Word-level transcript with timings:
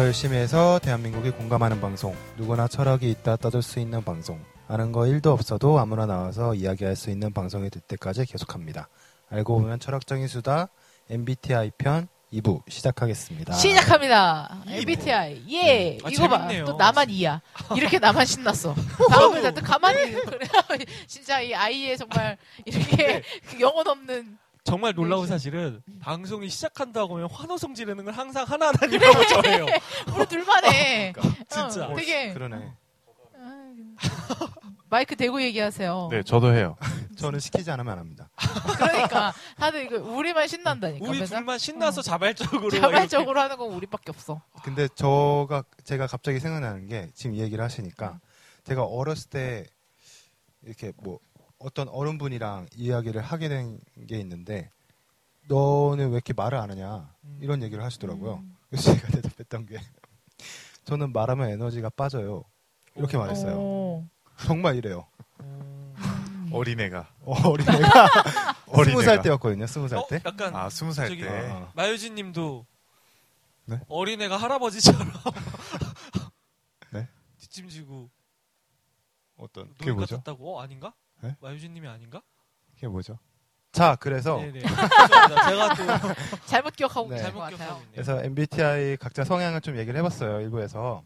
더 0.00 0.06
열심히 0.06 0.38
해서 0.38 0.78
대한민국이 0.82 1.30
공감하는 1.30 1.78
방송. 1.78 2.16
누구나 2.38 2.66
철학이 2.66 3.10
있다 3.10 3.36
떠들 3.36 3.60
수 3.60 3.80
있는 3.80 4.02
방송. 4.02 4.42
아는 4.66 4.92
거 4.92 5.00
1도 5.00 5.26
없어도 5.26 5.78
아무나 5.78 6.06
나와서 6.06 6.54
이야기할 6.54 6.96
수 6.96 7.10
있는 7.10 7.34
방송이 7.34 7.68
될 7.68 7.82
때까지 7.82 8.24
계속합니다. 8.24 8.88
알고 9.28 9.60
보면 9.60 9.78
철학적인 9.78 10.26
수다 10.26 10.68
MBTI 11.10 11.72
편 11.76 12.08
2부 12.32 12.62
시작하겠습니다. 12.66 13.52
시작합니다. 13.52 14.62
MBTI. 14.68 15.44
예. 15.50 15.98
아, 16.02 16.08
이거 16.08 16.28
봐. 16.28 16.48
또 16.64 16.78
나만 16.78 17.10
이야. 17.10 17.42
이렇게 17.76 17.98
나만 17.98 18.24
신났어. 18.24 18.74
다음에 19.10 19.42
나또 19.42 19.60
가만히 19.60 20.12
그래. 20.12 20.46
진짜 21.08 21.42
이 21.42 21.52
아이의 21.52 21.98
정말 21.98 22.38
이렇게 22.64 23.22
그 23.50 23.60
영혼 23.60 23.86
없는 23.86 24.38
정말 24.64 24.94
놀라운 24.94 25.24
네, 25.24 25.28
사실은 25.28 25.82
방송이 26.00 26.48
시작한다고 26.48 27.16
하면 27.16 27.28
환호성 27.30 27.74
지르는 27.74 28.04
걸 28.04 28.14
항상 28.14 28.44
하나하나님하고 28.44 29.26
저예요. 29.42 29.66
우리 30.16 30.26
둘만 30.26 30.64
해. 30.66 31.12
진짜. 31.48 31.86
어, 31.86 31.94
되게 31.94 32.32
그러네. 32.32 32.72
마이크 34.90 35.14
대고 35.14 35.40
얘기하세요. 35.40 36.08
네, 36.10 36.22
저도 36.22 36.52
해요. 36.52 36.76
저는 37.16 37.38
시키지 37.38 37.70
않으면 37.70 37.92
안 37.92 37.98
합니다. 37.98 38.28
그러니까 38.76 39.32
다들 39.56 39.84
이거 39.84 39.98
우리만 39.98 40.48
신난다니까. 40.48 41.08
우리 41.08 41.18
그래서 41.18 41.36
둘만 41.36 41.58
신나서 41.58 42.00
어. 42.00 42.02
자발적으로 42.02 42.70
자발적으로 42.70 43.40
하는 43.40 43.56
건 43.56 43.72
우리밖에 43.72 44.10
없어. 44.10 44.42
근데 44.64 44.88
저가 44.88 45.62
제가 45.84 46.06
갑자기 46.06 46.40
생각나는 46.40 46.88
게 46.88 47.08
지금 47.14 47.36
이 47.36 47.40
얘기를 47.40 47.62
하시니까 47.62 48.20
제가 48.64 48.84
어렸을 48.84 49.30
때 49.30 49.66
이렇게 50.62 50.92
뭐 50.96 51.20
어떤 51.60 51.88
어른분이랑 51.88 52.68
이야기를 52.76 53.20
하게 53.22 53.48
된 53.48 53.78
게 54.08 54.18
있는데 54.20 54.70
너는 55.48 56.08
왜 56.08 56.14
이렇게 56.14 56.32
말을 56.32 56.58
안 56.58 56.70
하냐 56.70 57.12
이런 57.40 57.62
얘기를 57.62 57.84
하시더라고요. 57.84 58.34
음. 58.36 58.56
그래서 58.68 58.94
제가 58.94 59.08
대답했던 59.22 59.66
게 59.66 59.78
저는 60.84 61.12
말하면 61.12 61.50
에너지가 61.50 61.90
빠져요. 61.90 62.44
이렇게 62.96 63.16
말했어요. 63.18 63.56
오. 63.56 64.06
정말 64.46 64.76
이래요. 64.76 65.06
음. 65.40 66.50
어린애가. 66.52 67.14
어, 67.22 67.34
어린애가 67.48 68.08
스무 68.84 69.02
살. 69.02 69.22
때였거든요. 69.22 69.66
스무 69.66 69.88
살 69.88 69.98
어, 69.98 70.06
때. 70.08 70.20
약간 70.24 70.54
아, 70.56 70.68
스무 70.70 70.92
살 70.92 71.08
때. 71.16 71.28
어. 71.28 71.70
마유진 71.74 72.14
님도 72.14 72.66
네? 73.66 73.80
어린애가 73.88 74.36
할아버지처럼 74.36 75.12
네? 76.92 77.06
뒷짐지고 77.38 78.10
어떤 79.36 79.72
그게 79.74 79.92
뭐죠? 79.92 80.16
같았다고? 80.16 80.56
어, 80.56 80.62
아닌가? 80.62 80.92
네? 81.22 81.36
마유진 81.40 81.74
님이 81.74 81.88
아닌가? 81.88 82.22
그게 82.74 82.88
뭐죠? 82.88 83.18
자, 83.72 83.96
그래서 84.00 84.38
네네. 84.38 84.60
죄송합니다. 84.60 85.48
제가 85.48 85.74
또 85.74 86.14
잘못 86.46 86.74
기억하고 86.74 87.08
네. 87.08 87.16
계신 87.16 87.30
잘못. 87.30 87.48
기억하고 87.48 87.80
있네요. 87.80 87.92
그래서 87.92 88.24
MBTI 88.24 88.96
각자 88.96 89.24
성향을 89.24 89.60
좀 89.60 89.76
얘기를 89.78 89.98
해봤어요. 89.98 90.40
일부에서 90.40 91.04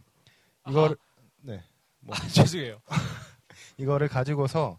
이걸 0.68 0.96
네 1.42 1.62
뭐, 2.00 2.14
아, 2.16 2.26
죄송해요. 2.28 2.78
이거를 3.76 4.08
가지고서 4.08 4.78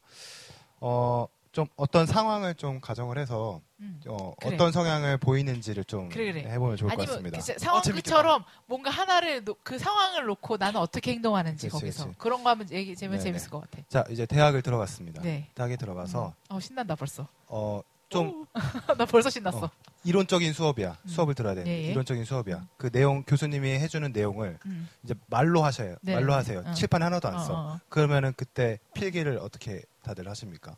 어 0.80 1.28
좀 1.56 1.68
어떤 1.78 2.06
상황을 2.06 2.54
좀 2.56 2.82
가정을 2.82 3.18
해서 3.18 3.62
음. 3.80 4.02
어, 4.10 4.34
그래. 4.42 4.56
어떤 4.56 4.74
성향을 4.74 5.18
보이는지를 5.18 5.86
좀 5.86 6.10
그래, 6.10 6.34
그래. 6.34 6.52
해보면 6.52 6.76
좋을 6.76 6.94
것 6.94 7.08
같습니다. 7.08 7.40
그 7.40 7.52
어, 7.54 7.58
상황처럼 7.58 8.44
뭔가 8.66 8.90
하나를 8.90 9.46
놓- 9.46 9.58
그 9.64 9.80
상황을 9.80 10.26
놓고 10.26 10.58
나는 10.58 10.82
어떻게 10.82 11.14
행동하는지 11.14 11.68
그치, 11.70 11.72
거기서 11.80 12.06
그치. 12.08 12.18
그런 12.20 12.44
거 12.44 12.50
하면 12.50 12.70
얘기 12.72 12.94
재면 12.94 13.20
네, 13.20 13.24
재밌을 13.24 13.50
것 13.50 13.62
같아. 13.62 13.82
자 13.88 14.04
이제 14.10 14.26
대학을 14.26 14.64
들어갔습니다. 14.64 15.22
네. 15.22 15.48
대학에 15.56 15.78
들어가서 15.78 16.34
어 16.50 16.60
신난다 16.60 16.94
벌써. 16.96 17.26
어 17.48 17.82
좀 18.10 18.46
나 19.00 19.06
벌써 19.06 19.30
신났어. 19.30 19.66
어. 19.66 19.70
이론적인 20.04 20.54
수업이야. 20.54 20.98
음. 21.04 21.08
수업을 21.08 21.34
들어야 21.34 21.56
돼. 21.56 21.64
예, 21.66 21.72
예. 21.72 21.92
이론적인 21.92 22.24
수업이야. 22.26 22.68
그 22.78 22.92
내용 22.92 23.24
교수님이 23.24 23.70
해주는 23.80 24.12
내용을 24.12 24.60
음. 24.68 24.88
이제 25.04 25.16
말로 25.28 25.64
하셔요. 25.64 25.96
네. 26.02 26.14
말로 26.16 26.34
하세요. 26.34 26.64
어. 26.66 26.74
칠판 26.74 27.02
하나도 27.02 27.28
안 27.28 27.36
어, 27.36 27.40
써. 27.40 27.54
어, 27.54 27.58
어. 27.74 27.80
그러면은 27.90 28.34
그때 28.38 28.78
필기를 28.94 29.40
어떻게 29.40 29.82
다들 30.04 30.30
하십니까? 30.30 30.78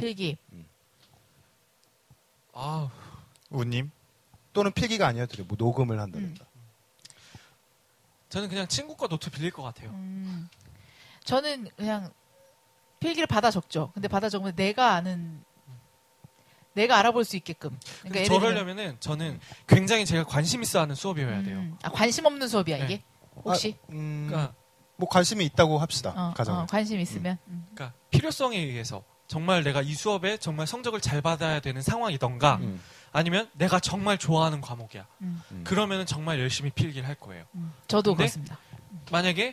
필기. 0.00 0.36
아, 2.52 2.90
우님? 3.50 3.90
또는 4.52 4.72
필기가 4.72 5.06
아니어도 5.06 5.36
돼. 5.36 5.42
뭐 5.44 5.56
녹음을 5.58 6.00
한다든가. 6.00 6.44
저는 8.28 8.48
그냥 8.48 8.66
친구과 8.66 9.08
노트 9.08 9.30
빌릴 9.30 9.50
것 9.50 9.62
같아요. 9.62 9.90
음. 9.90 10.48
저는 11.24 11.68
그냥 11.76 12.10
필기를 13.00 13.26
받아 13.26 13.50
적죠. 13.50 13.90
근데 13.94 14.08
받아 14.08 14.28
적으면 14.28 14.54
내가 14.56 14.94
아는 14.94 15.42
내가 16.74 16.98
알아볼 16.98 17.24
수 17.24 17.36
있게끔. 17.36 17.78
들면- 18.04 18.26
저러려면은 18.26 18.96
저는 19.00 19.40
굉장히 19.66 20.04
제가 20.04 20.24
관심 20.24 20.62
있어 20.62 20.80
하는 20.80 20.94
수업이어야 20.94 21.42
돼요. 21.42 21.58
음. 21.58 21.76
아, 21.82 21.90
관심 21.90 22.26
없는 22.26 22.48
수업이야 22.48 22.78
네. 22.78 22.84
이게? 22.84 23.02
혹시? 23.44 23.76
아, 23.82 23.86
음, 23.92 24.26
그러니까, 24.28 24.54
뭐 24.96 25.08
관심이 25.08 25.44
있다고 25.46 25.78
합시다. 25.78 26.10
어, 26.16 26.34
가정에. 26.34 26.58
어, 26.62 26.66
관심 26.68 26.98
있으면. 27.00 27.38
음. 27.48 27.66
그러니까 27.72 27.96
필요성에 28.10 28.58
의해서 28.58 29.02
정말 29.28 29.62
내가 29.62 29.82
이 29.82 29.92
수업에 29.94 30.38
정말 30.38 30.66
성적을 30.66 31.00
잘 31.00 31.20
받아야 31.20 31.60
되는 31.60 31.82
상황이던가 31.82 32.58
음, 32.62 32.80
아니면 33.12 33.48
내가 33.52 33.78
정말 33.78 34.18
좋아하는 34.18 34.60
과목이야. 34.60 35.06
음. 35.20 35.42
음. 35.52 35.64
그러면은 35.64 36.06
정말 36.06 36.40
열심히 36.40 36.70
필기를 36.70 37.06
할 37.06 37.14
거예요. 37.14 37.44
음. 37.54 37.72
저도 37.86 38.14
그렇습니다. 38.14 38.58
만약에 39.12 39.52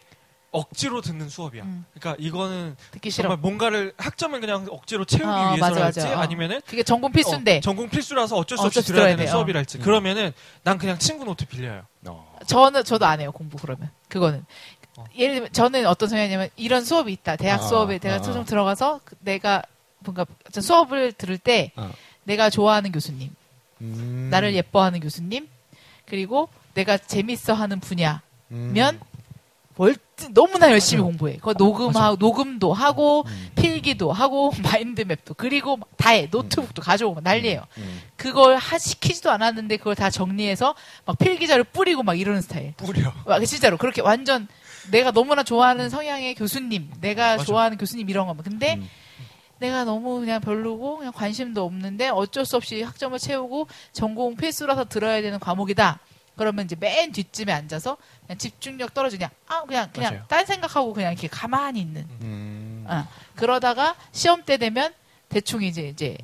억지로 0.52 1.02
듣는 1.02 1.28
수업이야. 1.28 1.64
음. 1.64 1.84
그러니까 1.94 2.16
이거는 2.24 2.78
듣기 2.92 3.10
싫어. 3.10 3.24
정말 3.24 3.38
뭔가를 3.40 3.94
학점을 3.98 4.40
그냥 4.40 4.66
억지로 4.70 5.04
채우기 5.04 5.28
어, 5.28 5.50
위해서랄지 5.50 6.00
맞아, 6.00 6.08
맞아. 6.08 6.18
어. 6.18 6.22
아니면은 6.22 6.62
그게 6.66 6.82
전공 6.82 7.12
필수인데 7.12 7.58
어, 7.58 7.60
전공 7.60 7.90
필수라서 7.90 8.38
어쩔 8.38 8.58
수 8.58 8.64
어쩔 8.64 8.80
없이 8.80 8.82
수 8.82 8.88
들어야 8.94 9.08
들어야 9.08 9.18
되는. 9.18 9.30
수업이랄지 9.30 9.80
음. 9.80 9.82
그러면은 9.82 10.32
난 10.64 10.78
그냥 10.78 10.98
친구 10.98 11.26
노트 11.26 11.46
빌려요. 11.46 11.86
어. 12.08 12.38
저는 12.48 12.86
저도 12.86 13.06
안 13.06 13.20
해요 13.20 13.34
공부 13.34 13.58
그러면 13.58 13.90
그거는 14.08 14.40
어. 14.40 14.46
예를 15.18 15.36
들면 15.36 15.52
저는 15.52 15.86
어떤 15.88 16.10
성향이냐면 16.10 16.50
이런 16.56 16.84
수업이 16.84 17.12
있다 17.12 17.36
대학 17.36 17.62
아, 17.62 17.64
수업에 17.64 18.00
내가 18.00 18.16
아, 18.16 18.22
초중 18.22 18.42
아. 18.42 18.46
들어가서 18.46 19.02
그 19.04 19.16
내가 19.20 19.62
뭔가 20.00 20.26
저 20.52 20.62
수업을 20.62 21.14
들을 21.14 21.38
때 21.38 21.72
아. 21.76 21.92
내가 22.24 22.50
좋아하는 22.50 22.92
교수님 22.92 23.30
음. 23.82 24.28
나를 24.32 24.56
예뻐하는 24.56 25.00
교수님 25.00 25.48
그리고 26.06 26.50
내가 26.74 26.98
재밌어 26.98 27.54
하는 27.54 27.80
분야면 27.80 28.22
음. 28.52 29.00
월 29.78 29.96
너무나 30.34 30.72
열심히 30.72 31.04
공부해. 31.04 31.36
그거 31.36 31.54
녹음하고 31.54 32.16
녹음도 32.18 32.72
하고 32.74 33.26
음. 33.28 33.50
필기도 33.56 34.14
하고 34.14 34.54
마인드맵도 34.64 35.34
그리고 35.34 35.76
막다 35.78 36.12
해. 36.12 36.30
노트북도 36.32 36.82
가져오고 36.82 37.16
막 37.16 37.24
난리예요. 37.24 37.66
음. 37.78 38.02
그걸 38.16 38.56
하, 38.56 38.78
시키지도 38.78 39.30
않았는데 39.32 39.78
그걸 39.78 39.96
다 39.96 40.10
정리해서 40.10 40.76
막 41.06 41.18
필기자를 41.18 41.66
뿌리고 41.66 42.04
막 42.04 42.18
이러는 42.18 42.42
스타일. 42.42 42.74
뿌려. 42.78 43.12
와, 43.26 43.40
진짜로 43.42 43.78
그렇게 43.78 44.02
완전 44.02 44.48
내가 44.92 45.12
너무나 45.12 45.44
좋아하는 45.44 45.90
성향의 45.90 46.36
교수님, 46.36 46.92
내가 47.02 47.38
맞아. 47.38 47.44
좋아하는 47.44 47.78
교수님 47.78 48.10
이런 48.10 48.28
거. 48.28 48.36
근데 48.36 48.76
음. 48.76 48.90
내가 49.60 49.84
너무 49.86 50.20
그냥 50.20 50.42
별로고 50.42 50.98
그냥 50.98 51.14
관심도 51.14 51.64
없는데 51.64 52.10
어쩔 52.10 52.46
수 52.46 52.58
없이 52.58 52.82
학점을 52.82 53.18
채우고 53.18 53.68
전공 53.94 54.36
필수라서 54.36 54.86
들어야 54.86 55.22
되는 55.22 55.40
과목이다. 55.40 56.00
그러면 56.36 56.66
이제 56.66 56.76
맨 56.78 57.12
뒷쯤에 57.14 57.52
앉아서 57.54 57.98
그냥 58.26 58.38
집중력 58.38 58.94
떨어지냐. 58.94 59.30
아 59.48 59.62
그냥 59.64 59.90
그냥 59.94 60.14
맞아요. 60.14 60.26
딴 60.28 60.46
생각하고 60.46 60.94
그냥 60.94 61.14
이렇게 61.14 61.28
가만히 61.28 61.80
있는. 61.80 62.06
음. 62.22 62.86
어. 62.88 63.08
그러다가 63.36 63.96
시험 64.12 64.44
때 64.44 64.58
되면 64.58 64.94
대충 65.30 65.64
이제 65.64 65.88
이제 65.88 66.18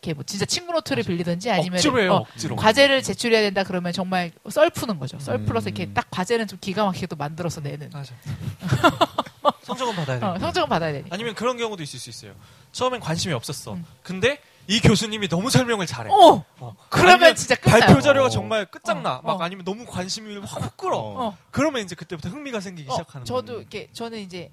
이렇게 0.00 0.14
뭐 0.14 0.22
진짜 0.24 0.44
친구 0.44 0.72
노트를 0.72 1.02
빌리든지 1.02 1.50
아니면 1.50 1.74
억지로 1.74 2.14
어, 2.14 2.18
억지로. 2.18 2.56
과제를 2.56 3.02
제출해야 3.02 3.40
된다 3.40 3.64
그러면 3.64 3.92
정말 3.92 4.30
썰 4.48 4.70
푸는 4.70 4.98
거죠. 4.98 5.18
썰 5.18 5.36
음. 5.36 5.46
풀어서 5.46 5.68
이렇게 5.68 5.92
딱 5.92 6.06
과제는 6.10 6.46
좀 6.46 6.58
기가 6.60 6.84
막히게 6.84 7.06
또 7.08 7.16
만들어서 7.16 7.60
내는. 7.60 7.90
맞아. 7.92 8.14
성적은 9.62 9.96
받아야 9.96 10.20
돼. 10.20 10.26
어, 10.26 10.38
성적은 10.38 10.68
받아야 10.68 10.92
되니까. 10.92 11.12
아니면 11.12 11.34
그런 11.34 11.56
경우도 11.56 11.82
있을 11.82 11.98
수 11.98 12.10
있어요. 12.10 12.32
처음엔 12.72 13.00
관심이 13.00 13.34
없었어. 13.34 13.74
음. 13.74 13.84
근데 14.02 14.40
이 14.68 14.80
교수님이 14.80 15.28
너무 15.28 15.50
설명을 15.50 15.86
잘해. 15.86 16.10
어, 16.10 16.44
어. 16.60 16.76
그러면 16.90 17.34
진짜 17.34 17.56
끝나요. 17.56 17.80
발표 17.80 18.00
자료가 18.00 18.26
어. 18.26 18.30
정말 18.30 18.66
끝장나. 18.66 19.16
어, 19.16 19.22
막 19.24 19.40
어. 19.40 19.42
아니면 19.42 19.64
너무 19.64 19.84
관심이 19.84 20.36
확 20.38 20.76
끌어. 20.76 20.96
어. 20.96 21.26
어, 21.28 21.36
그러면 21.50 21.82
이제 21.82 21.96
그때부터 21.96 22.28
흥미가 22.28 22.60
생기기 22.60 22.88
어, 22.88 22.92
시작하는 22.92 23.24
저도 23.24 23.46
거예요. 23.46 23.60
이렇게 23.60 23.88
저는 23.92 24.20
이제 24.20 24.50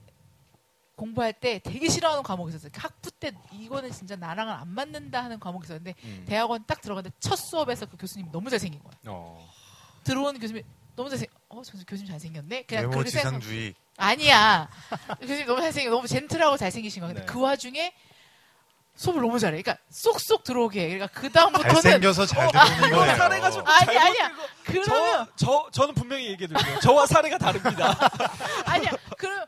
공부할 0.96 1.34
때 1.34 1.60
되게 1.60 1.90
싫어하는 1.90 2.24
과목이 2.24 2.50
있었어요. 2.52 2.72
학부 2.76 3.12
때 3.12 3.32
이거는 3.52 3.92
진짜 3.92 4.16
나랑은 4.16 4.54
안 4.54 4.70
맞는다 4.70 5.24
하는 5.24 5.40
과목이 5.40 5.66
있었는데 5.66 5.94
음. 6.04 6.26
대학원 6.28 6.64
딱 6.66 6.82
들어갔는데 6.82 7.16
첫 7.20 7.36
수업에서 7.36 7.86
그 7.86 7.98
교수님이 7.98 8.32
너무 8.32 8.50
잘생긴 8.50 8.82
거야. 8.82 8.94
어. 9.08 9.48
들어오는 10.04 10.40
교수님이 10.40 10.66
너무 10.96 11.10
잘생. 11.10 11.28
어, 11.50 11.62
저 11.64 11.74
교수님 11.86 12.08
잘생겼네. 12.12 12.64
그냥 12.64 12.84
외모 12.84 12.92
그렇게 12.94 13.10
생각. 13.12 13.30
지상주의. 13.42 13.76
아니야. 13.98 14.70
교수님 15.20 15.46
너무 15.46 15.62
잘생겨, 15.62 15.90
너무 15.90 16.08
젠틀하고 16.08 16.58
잘생기신 16.58 17.02
거야. 17.02 17.10
근데 17.10 17.26
네. 17.26 17.26
그 17.26 17.40
와중에 17.42 17.94
수업을 18.96 19.22
너무 19.22 19.38
잘해. 19.40 19.62
그러니까 19.62 19.84
쏙쏙 19.90 20.46
들어오게. 20.46 20.80
해. 20.82 20.88
그러니까 20.98 21.08
그 21.20 21.30
다음부터는 21.30 21.74
잘생겨서 21.82 22.26
잘 22.26 22.50
듣는 22.50 22.88
이거 22.88 22.96
거예요. 23.04 23.18
사례가지고 23.18 23.68
아니, 23.68 23.98
아니야. 23.98 24.32
그러면 24.64 24.86
저, 24.86 25.28
저, 25.36 25.70
저는 25.72 25.94
분명히 25.96 26.28
얘기해 26.28 26.48
드릴게요. 26.48 26.80
저와 26.80 27.06
사례가 27.06 27.38
다릅니다. 27.38 27.98
아니야. 28.66 28.92
그럼 29.18 29.46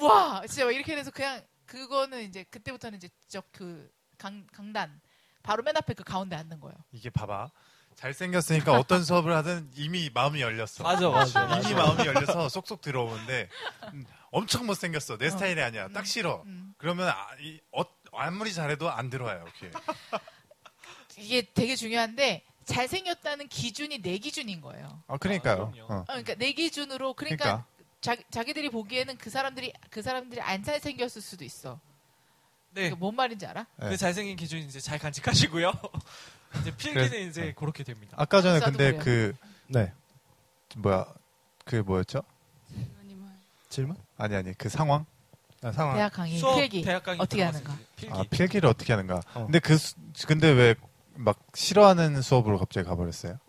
와 0.00 0.42
진짜 0.46 0.64
막 0.64 0.72
이렇게 0.72 0.94
돼서 0.94 1.10
그냥 1.10 1.42
그거는 1.66 2.22
이제 2.22 2.44
그때부터는 2.44 2.96
이제 2.98 3.08
저그강 3.28 4.46
강단 4.52 5.00
바로 5.42 5.62
맨 5.62 5.76
앞에 5.76 5.94
그 5.94 6.04
가운데 6.04 6.36
앉는 6.36 6.60
거예요. 6.60 6.76
이게 6.92 7.10
봐봐. 7.10 7.50
잘생겼으니까 7.94 8.74
어떤 8.78 9.02
수업을 9.02 9.34
하든 9.36 9.70
이미 9.74 10.08
마음이 10.14 10.40
열렸어. 10.40 10.84
맞아, 10.84 11.08
맞아. 11.08 11.58
이미 11.58 11.74
마음이 11.74 12.06
열려서 12.06 12.48
쏙쏙 12.48 12.80
들어오는데 12.80 13.48
음, 13.92 14.04
엄청 14.30 14.66
못생겼어. 14.66 15.18
내 15.18 15.30
스타일이 15.30 15.60
아니야. 15.60 15.88
딱 15.88 16.06
싫어. 16.06 16.42
음. 16.46 16.74
그러면 16.78 17.08
아, 17.08 17.26
이, 17.40 17.60
어, 17.72 17.82
아무리 18.12 18.52
잘해도 18.52 18.88
안 18.88 19.10
들어와요. 19.10 19.44
이렇게. 19.60 19.70
이게 21.18 21.42
되게 21.52 21.74
중요한데 21.74 22.44
잘생겼다는 22.66 23.48
기준이 23.48 24.00
내 24.00 24.18
기준인 24.18 24.60
거예요. 24.60 25.02
아 25.08 25.16
그러니까요. 25.16 25.72
그럼요. 25.72 25.92
어. 25.92 25.96
어, 26.00 26.04
그러니까 26.06 26.34
내 26.36 26.52
기준으로 26.52 27.14
그러니까, 27.14 27.44
그러니까. 27.44 27.66
자, 28.00 28.16
자기들이 28.30 28.70
보기에는 28.70 29.16
그 29.18 29.28
사람들이 29.30 29.72
그 29.90 30.02
사람들이 30.02 30.40
안 30.40 30.62
잘생겼을 30.62 31.20
수도 31.20 31.44
있어. 31.44 31.80
네. 32.70 32.90
그뭔 32.90 33.16
말인지 33.16 33.46
알아? 33.46 33.66
네. 33.80 33.88
그 33.88 33.96
잘생긴 33.96 34.36
기준 34.36 34.60
이제 34.60 34.78
잘 34.80 34.98
간직하시고요. 34.98 35.72
이제 36.60 36.70
필기는 36.76 37.08
그래서- 37.08 37.16
이제 37.28 37.52
그렇게 37.56 37.82
됩니다. 37.84 38.14
아까 38.18 38.40
전에 38.40 38.60
근데 38.60 38.92
그래요. 38.92 39.02
그 39.04 39.34
네. 39.68 39.92
뭐야 40.76 41.06
그 41.64 41.76
뭐였죠? 41.76 42.22
질문? 43.68 43.96
아니 44.16 44.34
아니 44.34 44.54
그 44.54 44.68
상황. 44.68 45.04
아, 45.62 45.72
상황. 45.72 45.96
대학 45.96 46.12
강의 46.12 46.38
수업 46.38 46.56
필기 46.56 46.82
대학 46.82 47.02
강의 47.02 47.20
어떻게 47.20 47.42
하는가? 47.42 47.76
필기. 47.96 48.14
아 48.14 48.22
필기를 48.30 48.68
어떻게 48.68 48.92
하는가. 48.92 49.20
어. 49.34 49.44
근데 49.44 49.58
그 49.58 49.76
수- 49.76 49.94
근데 50.26 50.48
왜 50.50 50.74
막 51.20 51.36
싫어하는 51.52 52.22
수업으로 52.22 52.58
갑자기 52.60 52.86
가버렸어요? 52.86 53.40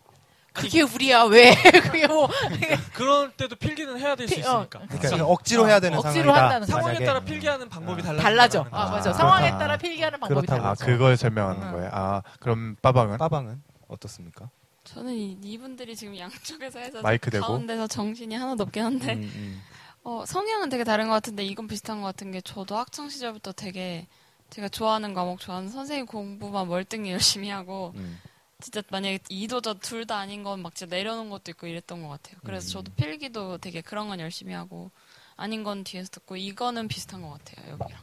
그게 0.53 0.81
우리야 0.81 1.23
왜? 1.23 1.53
그게 1.83 2.07
뭐 2.07 2.27
그런 2.93 3.31
때도 3.33 3.55
필기는 3.55 3.99
해야 3.99 4.15
될수 4.15 4.35
필- 4.35 4.45
어, 4.45 4.65
있으니까. 4.65 4.79
그러니까 4.99 5.25
억지로 5.25 5.67
해야 5.67 5.79
되는 5.79 5.97
억지로 5.97 6.13
상황이다. 6.33 6.43
한다는 6.43 6.67
상황에 6.67 6.85
만약에. 6.87 7.05
따라 7.05 7.19
필기하는 7.21 7.69
방법이 7.69 8.01
아. 8.01 8.05
달라. 8.05 8.21
달라져. 8.21 8.65
아, 8.71 8.81
아, 8.81 8.85
맞아. 8.89 9.01
그렇다. 9.11 9.17
상황에 9.17 9.49
따라 9.51 9.77
필기하는 9.77 10.19
방법이 10.19 10.47
그렇다고. 10.47 10.61
달라. 10.61 10.71
아 10.71 10.75
그걸 10.75 11.17
설명하는 11.17 11.67
응. 11.67 11.71
거예요. 11.73 11.89
아 11.93 12.21
그럼 12.39 12.75
빠방은 12.81 13.17
빠방은 13.17 13.61
어떻습니까? 13.87 14.49
저는 14.83 15.13
이, 15.13 15.37
이분들이 15.43 15.95
지금 15.95 16.17
양쪽에서 16.17 16.79
해서 16.79 17.01
마이크 17.01 17.29
대고? 17.29 17.45
가운데서 17.45 17.87
정신이 17.87 18.33
하나도 18.35 18.63
없긴 18.63 18.83
한데 18.83 19.13
음, 19.13 19.21
음. 19.35 19.61
어, 20.03 20.23
성향은 20.25 20.69
되게 20.69 20.83
다른 20.83 21.07
것 21.07 21.13
같은데 21.13 21.43
이건 21.43 21.67
비슷한 21.67 22.01
것 22.01 22.07
같은 22.07 22.31
게 22.31 22.41
저도 22.41 22.75
학창 22.77 23.07
시절부터 23.09 23.51
되게 23.51 24.07
제가 24.49 24.67
좋아하는 24.69 25.13
과목 25.13 25.39
좋아하는 25.39 25.69
선생님 25.69 26.07
공부만 26.07 26.67
멀뚱히 26.67 27.11
열심히 27.11 27.49
하고 27.49 27.93
음. 27.97 28.19
진짜 28.61 28.81
만약에 28.91 29.19
이도저 29.29 29.75
둘 29.75 30.05
다 30.05 30.17
아닌 30.17 30.43
건 30.43 30.61
막 30.61 30.75
진짜 30.75 30.93
내려놓은 30.95 31.29
것도 31.29 31.51
있고 31.51 31.67
이랬던 31.67 32.01
것 32.01 32.09
같아요. 32.09 32.37
그래서 32.43 32.67
음. 32.67 32.83
저도 32.83 32.91
필기도 32.95 33.57
되게 33.59 33.81
그런 33.81 34.07
건 34.09 34.19
열심히 34.19 34.53
하고 34.53 34.91
아닌 35.37 35.63
건 35.63 35.83
뒤에서 35.83 36.09
듣고 36.09 36.35
이거는 36.35 36.87
비슷한 36.87 37.21
것 37.21 37.29
같아요 37.29 37.71
여기랑. 37.71 38.01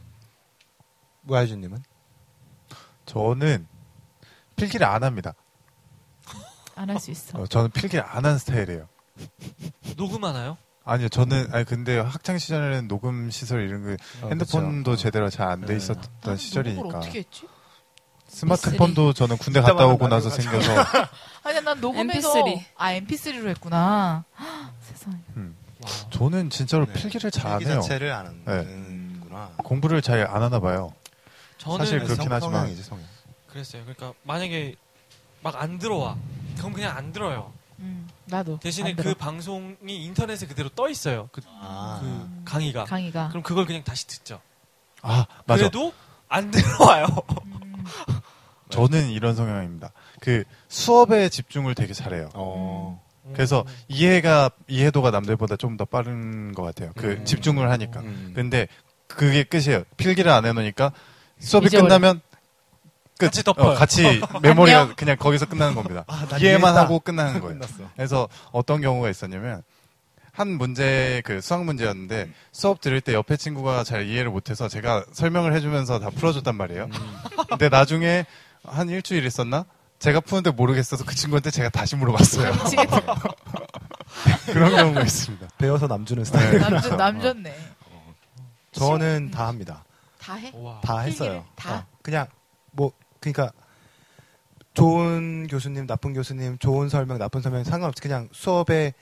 무아유준님은? 1.21 1.83
저는 3.05 3.67
필기를 4.55 4.85
안 4.87 5.03
합니다. 5.03 5.33
안 6.75 6.89
할 6.89 6.99
수 6.99 7.11
있어. 7.11 7.37
어, 7.39 7.47
저는 7.47 7.71
필기를 7.71 8.03
안 8.05 8.25
하는 8.25 8.37
스타일이에요. 8.37 8.87
녹음하나요? 9.97 10.57
아니요, 10.83 11.09
저는 11.09 11.53
아니 11.53 11.65
근데 11.65 11.99
학창 11.99 12.37
시절에는 12.37 12.87
녹음 12.87 13.29
시설 13.29 13.67
이런 13.67 13.83
거 13.83 13.91
어, 14.25 14.29
핸드폰도 14.29 14.91
그쵸. 14.91 15.01
제대로 15.01 15.29
잘 15.29 15.49
안돼 15.49 15.67
네. 15.67 15.75
있었던 15.77 16.03
녹음을 16.21 16.37
시절이니까 16.37 16.87
어떻게 16.99 17.19
했지? 17.19 17.47
스마트폰도 18.27 19.13
저는 19.13 19.37
군대 19.37 19.61
갔다 19.61 19.85
오고 19.87 20.07
나서 20.07 20.29
생겨서 20.29 20.71
아니 21.43 21.61
난 21.61 21.79
녹음해서 21.79 22.33
MP3. 22.33 22.63
아 22.75 22.91
MP3로 22.93 23.47
했구나. 23.49 24.23
헉, 24.39 24.73
세상에. 24.81 25.15
와. 25.35 25.89
저는 26.11 26.49
진짜로 26.49 26.85
네. 26.85 26.93
필기를 26.93 27.31
잘안 27.31 27.59
필기 27.59 27.71
해요. 27.71 27.81
자체를 27.81 28.11
안 28.11 28.41
하는구나. 28.45 29.51
공부를 29.57 30.01
잘 30.01 30.27
안 30.27 30.43
하나 30.43 30.59
봐요. 30.59 30.93
저는 31.57 31.77
사실 31.79 31.99
그렇긴 31.99 32.25
성- 32.25 32.33
하지만 32.33 32.75
성향. 32.75 33.05
그랬어요. 33.47 33.83
그러니까 33.83 34.13
만약에 34.23 34.75
막 35.41 35.55
안 35.55 35.79
들어와. 35.79 36.17
그럼 36.57 36.73
그냥 36.73 36.95
안 36.97 37.13
들어요. 37.13 37.53
음, 37.79 38.07
나도. 38.25 38.59
대신에 38.59 38.89
안 38.89 38.95
그. 38.95 39.13
방송이 39.13 39.75
인터넷에 40.03 40.47
그대로 40.47 40.67
떠 40.69 40.89
있어요. 40.89 41.29
그, 41.31 41.41
아. 41.61 41.99
그 42.01 42.43
강의가. 42.43 42.83
강의가. 42.85 43.29
그럼 43.29 43.43
그걸 43.43 43.65
그냥 43.65 43.83
다시 43.83 44.05
듣죠. 44.07 44.41
아 45.01 45.25
맞아. 45.45 45.69
그래도 45.69 45.93
안 46.27 46.49
들어와요. 46.51 47.05
음, 47.45 47.85
저는 48.69 49.09
이런 49.09 49.35
성향입니다. 49.35 49.91
그 50.19 50.43
수업에 50.67 51.29
집중을 51.29 51.75
되게 51.75 51.93
잘해요. 51.93 52.29
어. 52.33 53.01
그래서 53.33 53.65
이해가 53.87 54.49
이해도가 54.67 55.11
남들보다 55.11 55.57
좀 55.57 55.77
더 55.77 55.85
빠른 55.85 56.53
것 56.53 56.63
같아요. 56.63 56.91
그 56.95 57.07
음. 57.19 57.25
집중을 57.25 57.69
하니까. 57.71 57.99
음. 57.99 58.31
근데 58.35 58.67
그게 59.07 59.43
끝이에요. 59.43 59.83
필기를 59.97 60.31
안 60.31 60.45
해놓으니까 60.45 60.91
수업이. 61.39 61.69
끝나면 61.69 62.21
끝. 63.19 63.25
같이 63.27 63.43
덮어요. 63.43 63.71
어, 63.71 63.73
같이 63.75 64.21
메모리가. 64.41 64.95
그냥 64.95 65.17
거기서 65.17 65.45
끝나는 65.47 65.75
겁니다. 65.75 66.03
아, 66.07 66.25
난 66.29 66.39
이해만 66.39 66.61
이해했다. 66.61 66.81
하고 66.81 66.99
끝나는 66.99 67.39
거예요. 67.41 67.55
끝났어. 67.59 67.89
그래서 67.95 68.29
어떤 68.51 68.79
경우가 68.81 69.09
있었냐면 69.09 69.61
한 70.31 70.49
문제 70.49 71.21
그 71.25 71.41
수학 71.41 71.63
문제였는데 71.65 72.29
수업 72.51 72.79
들을 72.79 73.01
때 73.01 73.13
옆에 73.13 73.37
친구가 73.37 73.83
잘 73.83 74.07
이해를 74.07 74.29
못해서 74.29 74.67
제가 74.67 75.03
설명을 75.11 75.53
해주면서 75.55 75.99
다 75.99 76.09
풀어줬단 76.11 76.55
말이에요. 76.55 76.85
음. 76.85 77.45
근데 77.49 77.69
나중에 77.69 78.25
한 78.67 78.89
일주일 78.89 79.25
있었나? 79.25 79.65
제가 79.99 80.19
푸는데 80.19 80.51
모르겠어서 80.51 81.05
그 81.05 81.15
친구한테 81.15 81.49
제가 81.49 81.69
다시 81.69 81.95
물어봤어요. 81.95 82.51
그런 84.45 84.75
경우가 84.75 85.01
있습니다. 85.01 85.47
배워서 85.57 85.87
남주는 85.87 86.23
스타일. 86.23 86.51
네. 86.51 86.59
남전 86.59 86.97
남졌네. 86.97 87.55
저는 88.73 89.31
다 89.31 89.47
합니다. 89.47 89.83
다 90.19 90.35
해? 90.35 90.51
와. 90.53 90.81
다 90.81 90.99
했어요. 90.99 91.45
다? 91.55 91.75
어, 91.77 91.85
그냥 92.01 92.27
뭐 92.71 92.91
그러니까 93.19 93.51
좋은 94.73 95.47
교수님, 95.47 95.87
나쁜 95.87 96.13
교수님, 96.13 96.59
좋은 96.59 96.89
설명, 96.89 97.17
나쁜 97.17 97.41
설명 97.41 97.63
상관없이 97.63 98.01
그냥 98.01 98.29
수업의 98.31 98.93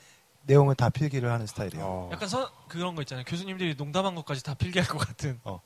내용을 0.46 0.74
다 0.74 0.88
필기를 0.88 1.30
하는 1.30 1.46
스타일이에요. 1.46 1.84
어. 1.84 2.10
약간 2.12 2.28
서, 2.28 2.50
그런 2.68 2.94
거 2.94 3.02
있잖아요. 3.02 3.24
교수님들이 3.26 3.74
농담한 3.76 4.14
것까지 4.14 4.42
다 4.42 4.54
필기할 4.54 4.88
것 4.88 4.98
같은. 4.98 5.38
어. 5.44 5.60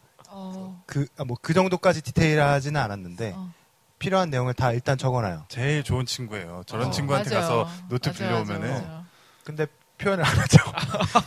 그뭐그 0.86 1.54
정도까지 1.54 2.02
디테일하지는 2.02 2.80
않았는데 2.80 3.34
어. 3.36 3.52
필요한 4.00 4.30
내용을 4.30 4.54
다 4.54 4.72
일단 4.72 4.98
적어놔요. 4.98 5.44
제일 5.48 5.84
좋은 5.84 6.06
친구예요. 6.06 6.62
저런 6.66 6.88
어, 6.88 6.90
친구한테 6.90 7.34
맞아요. 7.34 7.64
가서 7.64 7.70
노트 7.88 8.08
맞아, 8.08 8.18
빌려오면은 8.18 8.68
맞아, 8.72 8.82
맞아. 8.88 9.04
근데 9.44 9.66
표현을 9.98 10.24
안 10.24 10.38
하죠. 10.38 10.58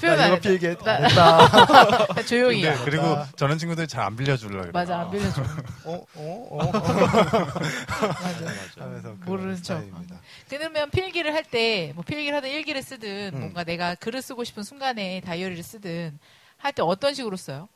표현 0.02 0.18
나안 0.18 0.32
이거. 0.34 0.42
필기 0.42 0.66
나- 0.66 0.72
했다. 0.72 2.08
나 2.16 2.22
조용히. 2.24 2.64
근데 2.64 2.76
해. 2.76 2.84
그리고 2.84 3.16
맞다. 3.16 3.32
저런 3.36 3.58
친구들 3.60 3.88
잘 3.88 4.04
안 4.04 4.16
빌려주려고 4.16 4.58
그래요. 4.62 4.72
맞아 4.74 5.02
안 5.02 5.12
빌려줘. 5.12 5.44
어, 5.86 6.04
어, 6.16 6.48
어. 6.50 6.72
맞아. 6.74 8.50
하면서 8.80 9.02
그런 9.02 9.20
모르는 9.26 9.56
척. 9.58 9.64
스타일입니다. 9.78 10.16
그러면 10.50 10.90
필기를 10.90 11.32
할 11.34 11.44
때 11.44 11.92
뭐 11.94 12.04
필기를 12.04 12.36
하든 12.38 12.50
일기를 12.50 12.82
쓰든 12.82 13.32
음. 13.36 13.40
뭔가 13.40 13.64
내가 13.64 13.94
글을 13.96 14.24
쓰고 14.24 14.44
싶은 14.44 14.64
순간에 14.64 15.22
다이어리를 15.22 15.62
쓰든 15.62 16.18
할 16.58 16.74
때 16.74 16.82
어떤 16.82 17.14
식으로 17.14 17.38
써요? 17.38 17.70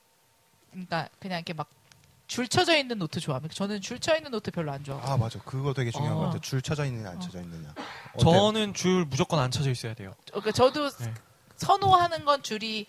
그러니까 0.72 1.08
그냥 1.20 1.38
이렇게 1.38 1.54
막 1.54 1.68
줄 2.28 2.48
쳐져 2.48 2.78
있는 2.78 3.00
노트 3.00 3.20
좋아합니까? 3.20 3.54
저는 3.54 3.80
줄쳐 3.82 4.16
있는 4.16 4.32
노트 4.32 4.52
별로 4.52 4.72
안 4.72 4.84
좋아하고. 4.84 5.08
아 5.10 5.18
맞아, 5.18 5.40
그거 5.46 5.74
되게 5.74 5.92
중요한 5.92 6.16
어. 6.18 6.20
것 6.20 6.26
같아요. 6.26 6.42
줄 6.42 6.62
쳐져 6.62 6.86
있느냐 6.86 7.10
안 7.12 7.20
쳐져 7.22 7.42
있느냐. 7.42 7.74
어때요? 8.16 8.32
저는 8.34 8.74
줄 8.74 9.06
무조건 9.06 9.40
안 9.40 9.50
쳐져 9.52 9.72
있어야 9.72 9.94
돼요. 9.94 10.14
그러니까 10.28 10.52
저도 10.52 10.90
네. 10.90 11.14
선호하는 11.56 12.26
건 12.26 12.44
줄이 12.44 12.86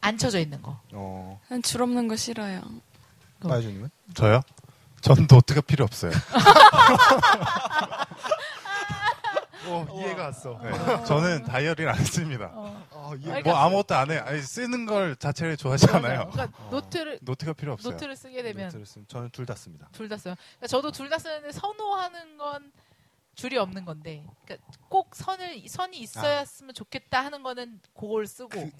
안 0.00 0.18
쳐져 0.18 0.40
있는 0.40 0.60
거. 0.62 0.80
어, 0.92 1.40
난 1.48 1.62
줄 1.62 1.82
없는 1.82 2.08
거 2.08 2.16
싫어요. 2.16 2.62
마유주님은? 3.40 3.90
저요? 4.14 4.40
전 5.02 5.26
노트가 5.30 5.60
필요 5.62 5.84
없어요. 5.84 6.12
어, 9.66 9.86
이해가 9.94 10.24
왔어. 10.24 10.58
네. 10.62 10.70
저는 11.04 11.44
다이어리를 11.44 11.88
안 11.88 12.04
씁니다. 12.04 12.50
어. 12.54 12.86
어, 12.90 13.14
이해. 13.16 13.24
그러니까- 13.26 13.50
뭐 13.50 13.58
아무것도 13.58 13.94
안 13.94 14.10
해요. 14.10 14.22
아니, 14.26 14.40
쓰는 14.40 14.86
걸 14.86 15.16
자체를 15.16 15.56
좋아하지 15.56 15.86
않아요. 15.90 16.30
그러니까 16.30 16.58
어. 16.66 16.70
노트를 16.70 17.18
노트가 17.22 17.52
필요 17.52 17.72
없어요. 17.72 17.92
노트를 17.92 18.16
쓰게 18.16 18.42
되면 18.42 18.64
노트를 18.66 18.86
쓰면 18.86 19.06
저는 19.08 19.30
둘 19.30 19.46
다 19.46 19.54
씁니다. 19.54 19.88
둘 19.92 20.08
다 20.08 20.16
써요. 20.16 20.34
그러니까 20.56 20.66
저도 20.66 20.90
둘 20.92 21.08
다 21.08 21.18
쓰는데 21.18 21.52
선호하는 21.52 22.36
건 22.38 22.72
줄이 23.34 23.56
없는 23.56 23.84
건데, 23.84 24.26
그러니까 24.44 24.68
꼭 24.88 25.14
선을 25.14 25.66
선이 25.68 25.98
있어야으면 25.98 26.74
좋겠다 26.74 27.24
하는 27.24 27.42
거는 27.42 27.80
그걸 27.94 28.26
쓰고 28.26 28.48
그, 28.50 28.70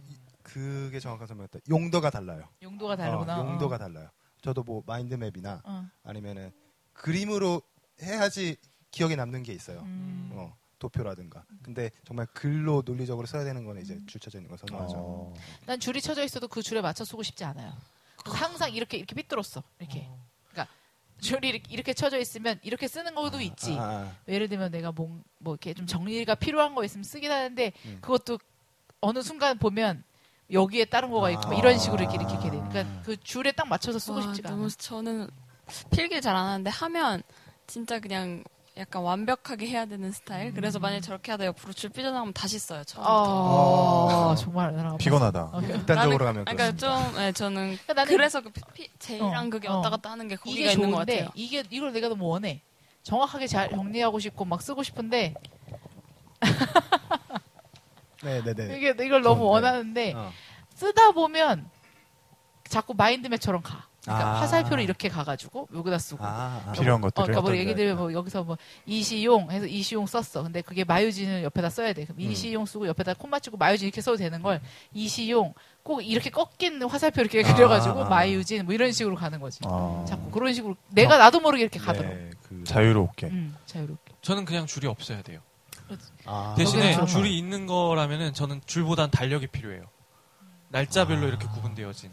그게 0.42 1.00
정확한 1.00 1.26
설명이었다. 1.26 1.60
용도가 1.70 2.10
달라요. 2.10 2.44
용도가 2.62 2.96
다르구나. 2.96 3.40
어, 3.40 3.46
용도가 3.46 3.76
어. 3.76 3.78
달라요. 3.78 4.10
저도 4.42 4.62
뭐 4.62 4.82
mind 4.86 5.16
map이나 5.16 5.62
어. 5.64 5.86
아니면은 6.04 6.50
그림으로 6.92 7.62
해야지 8.02 8.56
기억에 8.90 9.14
남는 9.16 9.44
게 9.44 9.52
있어요. 9.52 9.80
음. 9.80 10.30
어, 10.34 10.54
도표라든가. 10.80 11.44
근데 11.62 11.90
정말 12.04 12.26
글로 12.34 12.82
논리적으로 12.84 13.26
써야 13.26 13.44
되는 13.44 13.64
거는 13.64 13.82
이제 13.82 13.96
줄 14.06 14.20
쳐져 14.20 14.38
있는 14.38 14.50
거 14.50 14.56
선호하죠. 14.56 14.94
어. 14.96 15.34
난 15.66 15.78
줄이 15.78 16.00
쳐져 16.00 16.24
있어도 16.24 16.48
그 16.48 16.62
줄에 16.62 16.80
맞춰 16.80 17.04
쓰고 17.04 17.22
싶지 17.22 17.44
않아요. 17.44 17.72
그래서 18.16 18.36
항상 18.44 18.72
이렇게 18.72 18.96
이렇게 18.96 19.14
삐뚤었어. 19.14 19.62
이렇게. 19.78 20.08
그러니까 20.50 20.74
줄이 21.20 21.50
이렇게, 21.50 21.64
이렇게 21.72 21.94
쳐져 21.94 22.18
있으면 22.18 22.58
이렇게 22.62 22.88
쓰는 22.88 23.14
것도 23.14 23.40
있지. 23.40 23.76
아, 23.78 24.10
예를 24.26 24.48
들면 24.48 24.72
내가 24.72 24.90
뭐, 24.90 25.20
뭐 25.38 25.54
이렇게 25.54 25.74
좀 25.74 25.86
정리가 25.86 26.34
필요한 26.34 26.74
거 26.74 26.82
있으면 26.84 27.04
쓰긴 27.04 27.30
하는데 27.30 27.72
음. 27.84 27.98
그것도 28.00 28.38
어느 29.00 29.22
순간 29.22 29.58
보면 29.58 30.02
여기에 30.50 30.86
다른 30.86 31.10
거가 31.10 31.30
있고 31.30 31.42
막 31.42 31.52
아. 31.52 31.54
이런 31.54 31.78
식으로 31.78 32.02
이렇게 32.02 32.16
이렇게 32.16 32.32
이렇게 32.32 32.50
돼. 32.50 32.56
그러니까 32.68 33.02
그 33.02 33.16
줄에 33.18 33.52
딱 33.52 33.68
맞춰서 33.68 33.98
쓰고 33.98 34.16
와, 34.16 34.22
싶지가 34.22 34.48
않아. 34.48 34.56
너무 34.56 34.68
저는 34.70 35.30
필기 35.94 36.20
잘 36.20 36.34
안 36.34 36.46
하는데 36.46 36.68
하면 36.70 37.22
진짜 37.66 38.00
그냥 38.00 38.42
약간 38.76 39.02
완벽하게 39.02 39.66
해야 39.66 39.84
되는 39.84 40.10
스타일. 40.12 40.54
그래서 40.54 40.78
음. 40.78 40.82
만약 40.82 41.00
저렇게 41.00 41.32
하다 41.32 41.46
옆으로 41.46 41.72
줄 41.72 41.90
삐져나가면 41.90 42.32
다시 42.32 42.58
써요. 42.58 42.82
처음부터. 42.84 44.28
아, 44.28 44.32
아. 44.32 44.34
정말 44.36 44.74
나랑 44.74 44.96
피곤하다. 44.98 45.42
어, 45.52 45.60
극단적으로 45.60 46.24
가면 46.24 46.44
그러니까 46.44 46.70
그렇습니다. 46.72 47.04
좀 47.10 47.16
네, 47.16 47.32
저는 47.32 47.78
그러니까 47.86 48.04
그래서 48.04 48.40
그 48.40 48.50
피, 48.72 48.88
제이랑 48.98 49.46
어, 49.46 49.50
그게 49.50 49.68
어. 49.68 49.76
왔다 49.76 49.90
갔다 49.90 50.10
하는 50.12 50.28
게 50.28 50.36
거기가 50.36 50.60
이게 50.60 50.72
있는 50.72 50.90
것 50.92 50.98
같아요. 50.98 51.28
이게 51.34 51.64
이걸 51.70 51.92
내가 51.92 52.08
너무 52.08 52.26
원해. 52.26 52.62
정확하게 53.02 53.46
잘 53.46 53.70
정리하고 53.70 54.18
싶고 54.18 54.44
막 54.44 54.62
쓰고 54.62 54.82
싶은데 54.82 55.34
네네네. 58.22 58.76
이게 58.76 58.88
이걸 59.04 59.22
너무 59.22 59.40
좋은데. 59.40 59.44
원하는데 59.66 60.12
어. 60.14 60.32
쓰다 60.74 61.10
보면 61.12 61.68
자꾸 62.64 62.94
마인드맵처럼 62.94 63.62
가. 63.62 63.88
그러니까 64.10 64.30
아. 64.30 64.40
화살표를 64.40 64.82
이렇게 64.82 65.08
가가지고 65.08 65.68
여기다 65.74 65.98
쓰고. 65.98 66.24
아, 66.24 66.62
아. 66.66 66.72
필요한 66.72 67.02
어, 67.02 67.06
것들을 67.06 67.26
그러니까 67.26 67.40
뭐 67.40 67.56
얘기 67.56 67.70
데? 67.70 67.76
들면 67.76 67.96
뭐 67.96 68.12
여기서 68.12 68.44
뭐 68.44 68.56
이시용 68.86 69.50
해서 69.50 69.66
이시용 69.66 70.06
썼어. 70.06 70.42
근데 70.42 70.62
그게 70.62 70.84
마유진을 70.84 71.44
옆에다 71.44 71.70
써야 71.70 71.92
돼. 71.92 72.04
그럼 72.04 72.18
음. 72.18 72.30
이시용 72.30 72.66
쓰고 72.66 72.86
옆에다 72.88 73.14
콤 73.14 73.30
맞추고 73.30 73.56
마유진 73.56 73.86
이렇게 73.86 74.00
써도 74.00 74.16
되는 74.16 74.42
걸 74.42 74.60
이시용 74.92 75.54
꼭 75.82 76.02
이렇게 76.02 76.30
꺾인 76.30 76.82
화살표 76.82 77.20
이렇게 77.20 77.42
아, 77.44 77.54
그려가지고 77.54 78.04
아. 78.04 78.08
마유진 78.08 78.64
뭐 78.64 78.74
이런 78.74 78.92
식으로 78.92 79.14
가는 79.14 79.40
거지. 79.40 79.60
아, 79.64 80.04
자꾸 80.06 80.30
그런 80.30 80.52
식으로 80.52 80.76
내가 80.88 81.16
나도 81.16 81.40
모르게 81.40 81.62
이렇게 81.62 81.78
가더라고. 81.78 82.14
네, 82.14 82.30
그 82.48 82.64
자유롭게. 82.64 83.26
음, 83.28 83.56
자유롭게. 83.66 84.14
저는 84.22 84.44
그냥 84.44 84.66
줄이 84.66 84.86
없어야 84.86 85.22
돼요. 85.22 85.40
아. 86.24 86.54
대신에 86.56 87.04
줄이 87.06 87.36
있는 87.36 87.66
거라면은 87.66 88.32
저는 88.32 88.60
줄보단 88.66 89.10
달력이 89.10 89.48
필요해요. 89.48 89.84
날짜별로 90.68 91.24
아. 91.24 91.28
이렇게 91.28 91.46
구분되어진. 91.48 92.10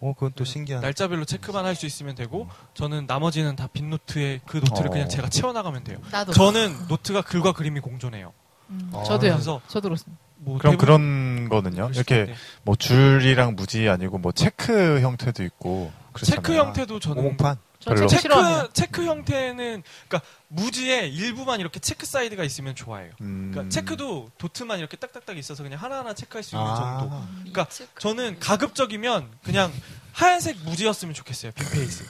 어, 0.00 0.12
그건 0.14 0.32
또 0.36 0.44
신기한. 0.44 0.82
날짜별로 0.82 1.24
체크만 1.24 1.64
할 1.64 1.74
수 1.74 1.86
있으면 1.86 2.14
되고 2.14 2.48
저는 2.74 3.06
나머지는 3.06 3.56
다 3.56 3.66
빈 3.66 3.90
노트에 3.90 4.40
그 4.46 4.58
노트를 4.58 4.88
어. 4.88 4.90
그냥 4.90 5.08
제가 5.08 5.28
채워나가면 5.28 5.84
돼요. 5.84 5.98
나도. 6.10 6.32
저는 6.32 6.88
노트가 6.88 7.22
글과 7.22 7.52
그림이 7.52 7.80
공존해요. 7.80 8.32
음, 8.70 8.90
어, 8.92 9.02
저도요. 9.04 9.32
그래서 9.32 9.60
저도 9.68 9.88
그렇습니다. 9.88 10.20
뭐 10.38 10.58
그럼 10.58 10.72
대부분 10.72 10.86
그런 10.86 11.48
거는요? 11.48 11.90
이렇게. 11.94 12.34
뭐 12.62 12.76
줄이랑 12.76 13.54
무지 13.56 13.88
아니고 13.88 14.18
뭐 14.18 14.32
체크 14.32 15.00
형태도 15.00 15.42
있고 15.44 15.90
그렇잖아요. 16.12 16.42
체크 16.42 16.54
형태도 16.58 17.00
저는 17.00 17.18
오목판. 17.24 17.56
별로. 17.94 18.06
체크 18.06 18.22
싫어합니다. 18.22 18.72
체크 18.72 19.04
형태는 19.04 19.82
그러니까 20.08 20.28
무지에 20.48 21.08
일부만 21.08 21.60
이렇게 21.60 21.80
체크 21.80 22.06
사이드가 22.06 22.44
있으면 22.44 22.74
좋아해요. 22.74 23.12
음. 23.20 23.50
그러니까 23.52 23.72
체크도 23.72 24.30
도트만 24.38 24.78
이렇게 24.78 24.96
딱딱딱 24.96 25.36
있어서 25.38 25.62
그냥 25.62 25.80
하나하나 25.80 26.14
체크할 26.14 26.42
수 26.42 26.56
있는 26.56 26.66
아. 26.68 26.98
정도. 27.00 27.16
그러니까 27.40 27.68
체크. 27.68 28.00
저는 28.00 28.38
가급적이면 28.40 29.30
그냥 29.42 29.72
하얀색 30.12 30.58
무지였으면 30.64 31.14
좋겠어요. 31.14 31.52
빈 31.52 31.66
페이지. 31.70 32.04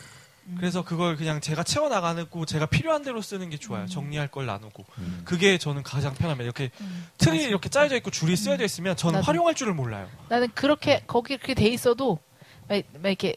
음. 0.49 0.54
그래서 0.59 0.83
그걸 0.85 1.16
그냥 1.16 1.40
제가 1.40 1.64
채워 1.64 1.88
나가고 1.88 2.47
제가 2.47 2.66
필요한 2.66 3.02
대로 3.02 3.21
쓰는 3.21 3.50
게 3.50 3.56
좋아요. 3.56 3.83
음. 3.83 3.87
정리할 3.88 4.28
걸 4.28 4.47
나누고. 4.47 4.85
음. 4.99 5.23
그게 5.25 5.59
저는 5.59 5.83
가장 5.83 6.14
편합니다. 6.14 6.45
이렇게 6.45 6.71
음, 6.80 7.09
틀이 7.18 7.30
맞습니다. 7.33 7.49
이렇게 7.49 7.68
짜여져 7.68 7.97
있고 7.97 8.11
줄이 8.12 8.37
쓰여져 8.37 8.64
있으면 8.64 8.97
저는 8.97 9.14
나도. 9.21 9.26
활용할 9.26 9.54
줄을 9.54 9.75
몰라요. 9.75 10.09
나는 10.28 10.49
그렇게 10.54 11.02
거기 11.09 11.37
그렇게 11.37 11.54
돼 11.54 11.66
있어도 11.68 12.21
막, 12.68 12.80
막 12.95 13.09
이렇게 13.09 13.35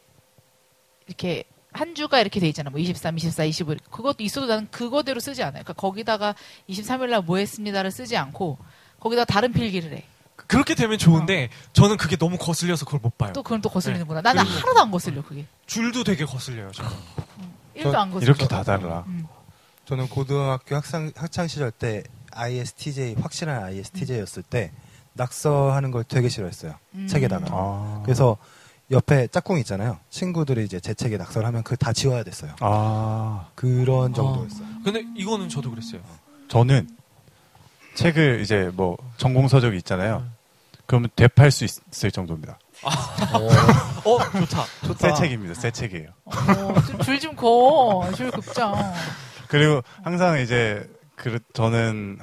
이렇게 1.08 1.46
한 1.80 1.96
주가 1.96 2.20
이렇게 2.20 2.40
돼 2.42 2.48
있잖아. 2.50 2.70
뭐 2.70 2.80
23, 2.80 3.18
24, 3.18 3.46
25 3.46 3.72
이렇게. 3.72 3.86
그것도 3.90 4.22
있어도 4.24 4.48
나는 4.48 4.68
그거대로 4.70 5.20
쓰지 5.22 5.42
않아요. 5.44 5.64
그러니까 5.64 5.74
거기다가 5.74 6.36
23일 6.70 7.10
날 7.10 7.22
뭐 7.22 7.38
했습니다를 7.38 7.90
쓰지 7.92 8.18
않고 8.18 8.58
거기다 9.00 9.24
다른 9.26 9.54
필기를 9.54 9.94
해. 9.94 10.04
그렇게 10.36 10.74
되면 10.76 10.98
좋은데 10.98 11.50
저는 11.74 11.96
그게 11.98 12.16
너무 12.18 12.38
거슬려서 12.38 12.84
그걸 12.86 13.00
못 13.02 13.18
봐요. 13.18 13.32
또 13.34 13.44
그건 13.44 13.62
또 13.62 13.70
거슬리는구나. 13.70 14.22
나는 14.22 14.44
그리고- 14.44 14.60
하나도 14.60 14.80
안 14.82 14.92
거슬려 14.92 15.24
그게. 15.24 15.46
줄도 15.68 16.04
되게 16.04 16.26
거슬려요. 16.26 16.72
저는. 16.72 16.92
1도 17.78 17.96
안 17.96 18.12
거슬려. 18.12 18.26
이렇게 18.32 18.48
다 18.48 18.64
달라. 18.64 19.04
음. 19.08 19.26
저는 19.86 20.10
고등학교 20.10 20.76
학생 20.76 21.12
학창 21.16 21.48
시절 21.48 21.72
때 21.72 22.04
ISTJ 22.32 23.16
확실한 23.22 23.64
ISTJ였을 23.64 24.44
때 24.44 24.72
낙서하는 25.14 25.92
걸 25.92 26.04
되게 26.04 26.30
싫어했어요. 26.30 26.76
음. 26.96 27.08
책에다가. 27.08 27.46
아. 27.52 28.02
그래서 28.06 28.38
옆에 28.92 29.28
짝꿍 29.28 29.60
있잖아요. 29.60 30.00
친구들이 30.10 30.66
이제 30.66 30.80
제 30.80 30.94
책에 30.94 31.18
낙서를 31.18 31.48
하면 31.48 31.64
그 31.64 31.76
다 31.76 31.94
지워야 31.94 32.24
됐어요. 32.24 32.56
아. 32.60 33.48
그런 33.56 34.14
정도였어요. 34.14 34.68
근데 34.84 35.04
이거는 35.16 35.48
저도 35.50 35.70
그랬어요. 35.70 36.02
저는 36.48 36.90
책을 37.96 38.42
이제 38.42 38.72
뭐 38.74 38.98
전공 39.18 39.48
서적이 39.48 39.78
있잖아요. 39.78 40.26
그러면 40.88 41.10
되팔 41.16 41.52
수 41.52 41.66
있, 41.66 42.04
을 42.04 42.12
정도입니다. 42.12 42.58
어 42.84 44.18
좋다. 44.40 44.66
새 44.98 45.14
책입니다. 45.14 45.54
새 45.54 45.70
책이에요. 45.70 46.10
어, 46.26 47.04
줄좀 47.04 47.36
거. 47.36 48.10
줄 48.16 48.32
급장. 48.32 48.74
그리고 49.50 49.84
항상 50.04 50.40
이제 50.40 50.90
그 51.16 51.40
저는 51.54 52.18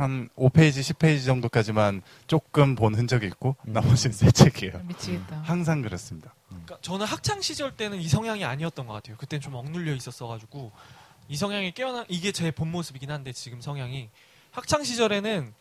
한 0.00 0.28
5페이지, 0.36 0.80
10페이지 0.80 1.26
정도까지만 1.26 2.02
조금 2.26 2.74
본 2.74 2.94
흔적이 2.94 3.26
있고 3.26 3.56
음. 3.66 3.72
나머지는 3.72 4.14
새 4.14 4.30
책이에요. 4.30 4.80
미치겠다. 4.84 5.42
항상 5.44 5.82
그렇습니다. 5.82 6.34
그러니까 6.48 6.78
저는 6.80 7.06
학창 7.06 7.40
시절 7.42 7.76
때는 7.76 7.98
이 8.00 8.08
성향이 8.08 8.44
아니었던 8.44 8.86
것 8.86 8.92
같아요. 8.94 9.16
그때는 9.16 9.40
좀 9.40 9.54
억눌려 9.54 9.94
있었어가지고 9.94 10.72
이 11.28 11.36
성향이 11.36 11.72
깨어나 11.72 12.04
이게 12.08 12.32
제 12.32 12.50
본 12.50 12.70
모습이긴 12.72 13.10
한데 13.10 13.32
지금 13.32 13.60
성향이 13.60 14.08
학창 14.52 14.82
시절에는 14.82 15.52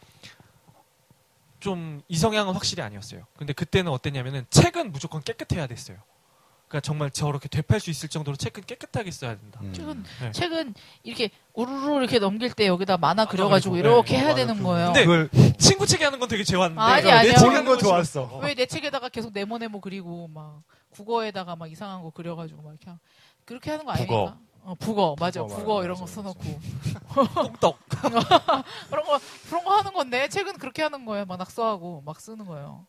좀 1.60 2.02
이 2.08 2.18
성향은 2.18 2.54
확실히 2.54 2.82
아니었어요. 2.84 3.26
근데 3.38 3.52
그때는 3.54 3.92
어땠냐면은 3.92 4.46
책은 4.50 4.92
무조건 4.94 5.22
깨끗해야 5.22 5.68
됐어요. 5.68 5.98
그러니까 6.70 6.82
정말 6.82 7.10
저렇게 7.10 7.50
되팔 7.50 7.80
수 7.80 7.90
있을 7.90 8.10
정도로 8.10 8.38
책은 8.38 8.64
깨끗하게 8.68 9.10
써야 9.10 9.36
된다. 9.36 9.60
음. 9.64 9.74
책은 9.74 10.04
네. 10.22 10.32
책은 10.32 10.74
이렇게 11.04 11.32
우르르 11.56 11.98
이렇게 11.98 12.20
넘길 12.20 12.54
때 12.54 12.68
여기다 12.68 12.98
만화 12.98 13.26
그려가지고 13.26 13.74
그리고, 13.74 13.88
이렇게 13.88 14.18
네. 14.18 14.24
해야 14.24 14.36
되는 14.36 14.56
그- 14.56 14.64
거예요. 14.64 14.86
근데 14.94 15.06
그걸 15.06 15.30
친구 15.58 15.88
책에 15.88 16.06
하는 16.06 16.20
건 16.20 16.30
되게 16.30 16.44
재왔는데 16.44 16.80
아니, 16.82 17.04
내 17.04 17.12
아니야. 17.12 17.34
책에 17.34 17.40
보는 17.40 17.56
하는 17.58 17.66
거건 17.66 17.80
좋았어. 17.80 18.38
왜 18.44 18.54
내 18.54 18.68
책에다가 18.68 19.10
계속 19.10 19.34
네모네모 19.34 19.82
그리고 19.82 20.28
막 20.28 20.62
국어에다가 20.92 21.56
막 21.56 21.72
이상한 21.72 22.04
거 22.04 22.12
그려가지고 22.12 22.62
막 22.62 22.70
이렇게 22.80 22.92
그렇게 23.46 23.72
하는 23.72 23.86
거. 23.86 23.92
아닙니까? 23.92 24.38
어, 24.62 24.76
북어 24.78 25.16
맞아 25.20 25.42
북어 25.42 25.56
북어 25.56 25.76
맞아, 25.78 25.86
이런 25.86 25.96
거 25.96 26.02
맞아, 26.02 26.14
써놓고 26.14 26.44
똥떡. 27.62 27.80
그런 27.90 29.04
거 29.06 29.20
그런 29.48 29.64
거 29.64 29.72
하는 29.78 29.94
건데 29.94 30.28
책은 30.28 30.58
그렇게 30.58 30.84
하는 30.84 31.06
거예요 31.06 31.26
막 31.26 31.38
낙서하고 31.38 32.04
막 32.06 32.20
쓰는 32.22 32.46
거예요 32.46 32.86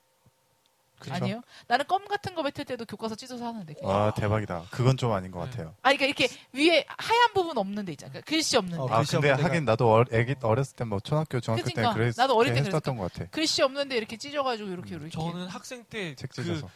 그쵸? 1.00 1.14
아니요 1.14 1.42
나는 1.66 1.84
껌 1.86 2.04
같은 2.06 2.34
거 2.34 2.42
뱉을 2.42 2.64
때도 2.64 2.84
교과서 2.84 3.14
찢어서 3.16 3.44
하는데 3.46 3.74
그냥. 3.74 3.90
와 3.90 4.14
대박이다. 4.14 4.64
그건 4.70 4.96
좀 4.96 5.12
아닌 5.12 5.30
것 5.32 5.40
네. 5.44 5.50
같아요. 5.50 5.68
아 5.82 5.92
그러니까 5.92 6.04
이렇게 6.06 6.28
위에 6.52 6.84
하얀 6.86 7.32
부분 7.34 7.58
없는 7.58 7.84
데 7.84 7.92
있잖아 7.92 8.10
그러니까 8.12 8.28
글씨 8.30 8.56
없는 8.56 8.76
데 8.76 8.82
어, 8.82 8.86
아 8.90 8.98
글씨 8.98 9.12
근데 9.12 9.30
없는 9.32 9.42
데가- 9.44 9.48
하긴 9.48 9.64
나도 9.64 9.92
어, 9.92 10.04
애기 10.12 10.34
어렸을 10.42 10.76
때 10.76 10.84
뭐 10.84 11.00
초등학교 11.00 11.40
중학교 11.40 11.64
때 11.64 11.72
그러니까. 11.72 11.94
그랬 11.94 12.14
나도 12.16 12.36
어릴 12.36 12.54
때 12.54 12.60
했었던 12.60 12.96
것 12.96 13.12
같아. 13.12 13.26
글씨 13.30 13.62
없는데 13.62 13.96
이렇게 13.96 14.16
찢어가지고 14.16 14.68
이렇게 14.70 14.94
이렇게 14.94 15.10
저는 15.10 15.46
학생 15.48 15.84
때 15.84 16.14
책 16.14 16.28
그 16.30 16.42
찢어서. 16.44 16.70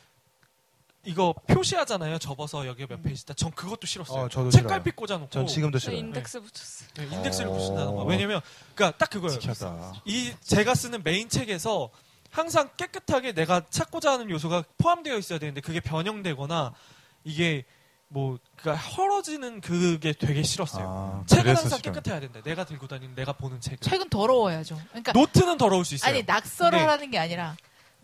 이거 1.06 1.34
표시하잖아요. 1.48 2.16
접어서 2.18 2.66
여기 2.66 2.86
몇 2.86 3.02
페이지 3.02 3.24
있다. 3.24 3.34
전 3.34 3.50
그것도 3.50 3.86
싫었어요. 3.86 4.24
어, 4.24 4.28
저도 4.30 4.48
책갈피 4.50 4.92
꽂아놓고 4.92 5.28
전 5.28 5.46
지금도 5.46 5.78
저 5.78 5.90
싫어요. 5.90 5.98
인덱스 5.98 6.40
붙였어요. 6.40 6.88
네, 6.96 7.04
인덱스를 7.16 7.48
어. 7.50 7.52
붙인다는 7.52 7.94
거. 7.94 8.04
왜냐면 8.04 8.40
그러니까 8.74 8.96
딱 8.96 9.10
그거예요. 9.10 9.38
지켰다. 9.38 9.92
이 10.06 10.32
제가 10.40 10.74
쓰는 10.74 11.02
메인 11.04 11.28
책에서 11.28 11.90
항상 12.34 12.68
깨끗하게 12.76 13.32
내가 13.32 13.62
찾고자 13.70 14.10
하는 14.12 14.28
요소가 14.28 14.64
포함되어 14.78 15.16
있어야 15.18 15.38
되는데 15.38 15.60
그게 15.60 15.78
변형되거나 15.78 16.74
이게 17.22 17.64
뭐 18.08 18.38
그러니까 18.56 18.84
헐어지는 18.88 19.60
그게 19.60 20.12
되게 20.12 20.42
싫었어요. 20.42 21.22
아, 21.22 21.26
책은 21.26 21.56
항상 21.56 21.78
싫어요. 21.78 21.92
깨끗해야 21.94 22.18
된다. 22.20 22.40
내가 22.44 22.64
들고 22.64 22.88
다니는 22.88 23.14
내가 23.14 23.32
보는 23.34 23.60
책은. 23.60 23.78
책은 23.80 24.08
더러워야죠 24.08 24.80
그러니까 24.88 25.12
노트는 25.12 25.58
더러울 25.58 25.84
수 25.84 25.94
있어요. 25.94 26.10
아니 26.10 26.24
낙서를 26.24 26.72
근데- 26.72 26.82
하라는 26.84 27.10
게 27.12 27.18
아니라 27.18 27.56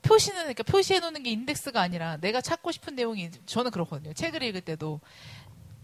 표시는 0.03 0.39
그러니까 0.39 0.63
표시해 0.63 1.01
놓는 1.01 1.25
게 1.25 1.31
인덱스가 1.31 1.81
아니라 1.81 2.17
내가 2.19 2.41
찾고 2.41 2.71
싶은 2.71 2.95
내용이 2.95 3.31
저는 3.47 3.73
그렇거든요. 3.73 4.13
책을 4.15 4.43
읽을 4.45 4.61
때도 4.61 5.01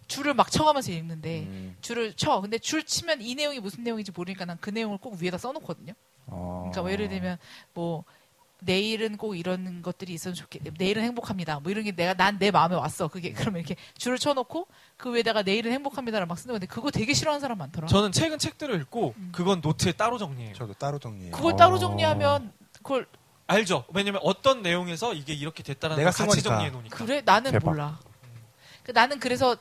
줄을 0.07 0.35
막 0.35 0.53
쳐가면서 0.53 0.93
읽는데 0.93 1.41
음. 1.41 1.77
줄을 1.81 2.15
쳐. 2.15 2.41
근데 2.41 2.59
줄 2.59 2.85
치면 2.85 3.23
이 3.23 3.35
내용이 3.35 3.59
무슨 3.59 3.83
내용인지 3.83 4.13
모르니까 4.13 4.45
난 4.45 4.57
그 4.61 4.71
내용을 4.71 4.99
꼭 4.99 5.17
위에다 5.21 5.37
써놓거든요. 5.37 5.93
어. 6.27 6.59
그러니까 6.71 6.83
뭐 6.83 6.91
예를 6.93 7.09
들면 7.09 7.39
뭐 7.75 8.05
내일은 8.61 9.17
꼭 9.17 9.37
이런 9.37 9.83
것들이 9.83 10.13
있으면 10.15 10.35
좋겠. 10.35 10.63
내일은 10.79 11.03
행복합니다. 11.03 11.61
뭐 11.61 11.71
이런 11.71 11.85
게 11.85 11.93
내가 11.93 12.15
난 12.15 12.39
내 12.39 12.51
마음에 12.51 12.75
왔어. 12.75 13.09
그게 13.09 13.33
그러면 13.33 13.61
이렇게 13.61 13.77
줄을 13.99 14.19
쳐놓고 14.19 14.67
그 14.97 15.15
위에다가 15.15 15.43
내일은 15.43 15.73
행복합니다를 15.73 16.27
막 16.27 16.39
쓰는 16.39 16.55
건데 16.55 16.67
그거 16.67 16.91
되게 16.91 17.13
싫어하는 17.15 17.41
사람 17.41 17.59
많더라. 17.59 17.87
저는 17.89 18.13
책은 18.13 18.39
책들을 18.39 18.81
읽고 18.83 19.15
음. 19.17 19.31
그건 19.33 19.61
노트에 19.63 19.93
따로 19.93 20.19
정리해요. 20.19 20.55
저도 20.55 20.75
따로 20.75 20.99
정리해요. 20.99 21.33
그걸 21.33 21.53
어. 21.53 21.57
따로 21.57 21.79
정리하면 21.79 22.53
그걸 22.83 23.07
알죠? 23.47 23.85
왜냐면 23.95 24.21
어떤 24.25 24.63
내용에서 24.63 25.15
이게 25.15 25.33
이렇게 25.33 25.63
됐다라는 25.63 26.03
내가 26.03 26.11
같이. 26.11 26.43
정리해 26.43 26.71
놓으니까. 26.71 26.97
그래 26.97 27.23
나는 27.25 27.53
대박. 27.53 27.71
몰라. 27.71 27.99
그 28.83 28.91
나는 28.93 29.19
그래서 29.21 29.57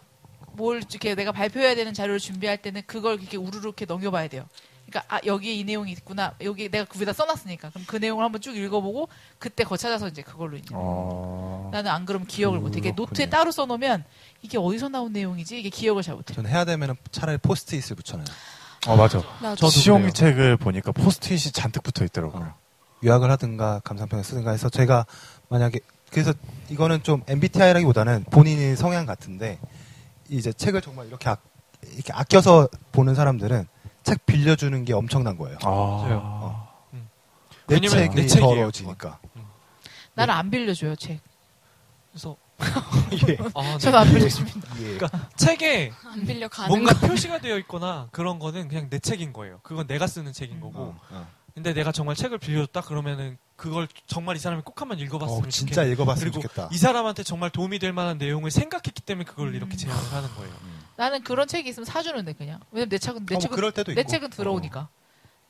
뭘 0.54 0.78
이렇게 0.78 1.16
내가 1.16 1.32
발표해야 1.32 1.76
되는 1.76 1.94
자료를 1.94 2.20
준비할 2.20 2.58
때는 2.62 2.82
그걸 2.88 3.20
이렇게 3.20 3.38
우르르 3.38 3.60
이렇게 3.60 3.86
넘겨봐야 3.86 4.28
돼요. 4.30 4.48
그러니까 4.88 5.16
아 5.16 5.20
여기에 5.26 5.54
이 5.54 5.64
내용이 5.64 5.92
있구나. 5.92 6.34
여기 6.42 6.70
내가 6.70 6.86
그 6.86 7.00
위에다 7.00 7.14
써놨으니까 7.14 7.70
그럼 7.72 7.86
그 7.88 7.98
내용을 7.98 8.24
한번 8.24 8.42
쭉 8.42 8.56
읽어보고 8.56 9.10
그때 9.40 9.64
거 9.64 9.78
찾아서 9.78 10.08
이제 10.08 10.22
그걸로 10.22 10.58
이제. 10.58 10.70
어. 10.74 11.70
나는 11.74 11.92
안 11.92 12.06
그러면 12.06 12.28
기억을 12.28 12.60
못해. 12.60 12.80
이게. 12.80 12.92
노트에 12.92 13.30
따로 13.30 13.52
써놓으면 13.52 14.04
이게 14.42 14.58
어디서 14.58 14.90
나온 14.90 15.12
내용이지? 15.12 15.60
이게 15.60 15.70
기억을 15.70 16.04
잘 16.04 16.16
못해. 16.16 16.34
전 16.34 16.46
해야 16.46 16.66
되면 16.66 16.96
차라리 17.12 17.38
포스트잇을 17.40 17.96
붙여놔요. 17.96 18.26
어 18.88 18.96
맞아. 18.96 19.18
나도 19.42 19.56
저도 19.56 19.70
시용이 19.72 20.02
그래요. 20.02 20.14
책을 20.14 20.58
보니까 20.58 20.92
포스트잇이 20.92 21.52
잔뜩 21.52 21.82
붙어 21.84 22.06
있더라고요. 22.06 22.44
어. 22.44 22.56
요약을 23.04 23.30
하든가 23.32 23.82
감상평을 23.84 24.24
쓰든가 24.24 24.52
해서 24.52 24.70
제가 24.70 25.06
만약에 25.50 25.80
그래서 26.12 26.34
이거는 26.70 27.04
좀 27.04 27.24
MBTI라기보다는 27.28 28.26
본인의 28.32 28.78
성향 28.78 29.06
같은데 29.06 29.60
이제 30.30 30.54
책을 30.54 30.82
정말 30.82 31.08
이렇게, 31.08 31.30
아, 31.30 31.38
이렇게 31.94 32.14
아껴서 32.14 32.68
보는 32.92 33.16
사람들은 33.16 33.68
책 34.06 34.26
빌려주는 34.26 34.86
게 34.86 34.94
엄청난 34.94 35.36
거예요. 35.38 35.58
아. 35.64 36.68
내 37.68 37.76
왜냐면 37.76 37.90
책이 37.90 38.16
내 38.16 38.28
더러워지니까. 38.28 39.20
나는 40.14 40.34
안 40.34 40.50
빌려줘요 40.52 40.96
책. 40.96 41.20
그래서 42.12 42.38
예. 43.28 43.38
아, 43.56 43.62
네. 43.64 43.78
저도 43.80 43.98
안 43.98 44.08
빌려줍니다. 44.14 44.80
예. 44.82 44.98
책에 45.36 45.92
안 46.06 46.24
빌려 46.26 46.48
가는 46.48 46.70
뭔가 46.70 46.94
거. 46.94 47.08
표시가 47.08 47.40
되어 47.40 47.58
있거나 47.60 48.08
그런 48.12 48.38
거는 48.40 48.68
그냥 48.70 48.88
내 48.90 49.00
책인 49.00 49.34
거예요. 49.34 49.60
그건 49.64 49.88
내가 49.88 50.06
쓰는 50.08 50.32
책인 50.32 50.62
거고. 50.62 50.80
어, 50.80 51.00
어. 51.10 51.28
근데 51.56 51.74
내가 51.74 51.92
정말 51.92 52.16
책을 52.16 52.38
빌려줬다 52.38 52.82
그러면은 52.82 53.38
그걸 53.56 53.88
정말 54.08 54.36
이 54.36 54.40
사람이 54.40 54.62
꼭 54.64 54.80
한번 54.80 55.00
읽어봤으면 55.00 55.46
어, 55.46 55.50
진짜 55.50 55.74
좋겠는 55.76 55.94
읽어봤으면 55.94 56.32
그리고 56.32 56.48
좋겠다. 56.48 56.70
이 56.72 56.78
사람한테 56.78 57.24
정말 57.24 57.50
도움이 57.50 57.80
될 57.80 57.94
만한 57.94 58.18
내용을 58.20 58.52
생각했기 58.52 59.02
때문에 59.02 59.26
그걸 59.26 59.48
음. 59.50 59.56
이렇게 59.56 59.76
제안을 59.76 60.12
하는 60.14 60.30
거예요. 60.36 60.54
나는 60.98 61.24
그런 61.24 61.48
책이 61.48 61.70
있으면 61.70 61.86
사주는데 61.86 62.34
그냥. 62.34 62.60
왜냐면 62.72 62.90
내 62.90 62.98
책은 62.98 63.26
내 63.26 63.36
어, 63.36 63.38
뭐 63.38 63.42
책은 63.42 63.56
그럴 63.56 63.72
때도 63.72 63.94
내 63.94 64.02
있고. 64.02 64.10
책은 64.12 64.30
들어오니까. 64.30 64.88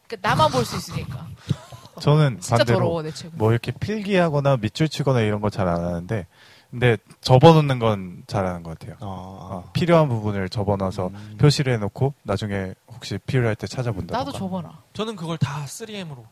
그러니까 0.07 0.29
나만 0.29 0.51
볼 0.51 0.65
수 0.65 0.75
있으니까. 0.77 1.27
저는 2.01 2.39
진짜 2.41 2.57
반대로 2.57 2.79
더러워 2.79 3.01
내 3.03 3.11
책은. 3.11 3.37
뭐 3.37 3.51
이렇게 3.51 3.71
필기하거나 3.71 4.57
밑줄 4.57 4.89
치거나 4.89 5.21
이런 5.21 5.39
거 5.41 5.49
잘 5.49 5.67
안 5.67 5.83
하는데 5.83 6.27
근데 6.71 6.97
접어놓는 7.21 7.79
건 7.79 8.23
잘하는 8.27 8.63
것 8.63 8.77
같아요. 8.77 8.97
어, 8.99 9.05
어, 9.07 9.55
어. 9.67 9.71
필요한 9.71 10.09
부분을 10.09 10.49
접어놔서 10.49 11.07
음. 11.07 11.37
표시를 11.39 11.71
해놓고 11.73 12.13
나중에 12.23 12.73
혹시 12.89 13.17
필요할 13.19 13.55
때 13.55 13.65
찾아본다. 13.67 14.17
나도 14.17 14.31
접어놔. 14.33 14.83
저는 14.93 15.15
그걸 15.15 15.37
다 15.37 15.63
3M으로. 15.65 16.25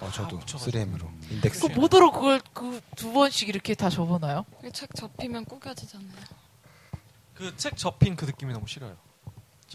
어, 0.00 0.08
저도 0.12 0.36
아, 0.36 0.40
붙여가지고. 0.40 0.78
3M으로 0.78 1.32
인덱스. 1.32 1.60
그 1.68 1.72
뭐더러 1.72 2.12
그걸 2.12 2.40
그 2.52 2.80
두 2.94 3.12
번씩 3.12 3.48
이렇게 3.48 3.74
다 3.74 3.90
접어놔요? 3.90 4.44
책 4.72 4.94
접히면 4.94 5.44
구겨지잖아요. 5.46 6.08
그 7.40 7.56
책 7.56 7.76
접힌 7.76 8.14
그 8.16 8.24
느낌이 8.26 8.52
너무 8.52 8.66
싫어요. 8.68 8.96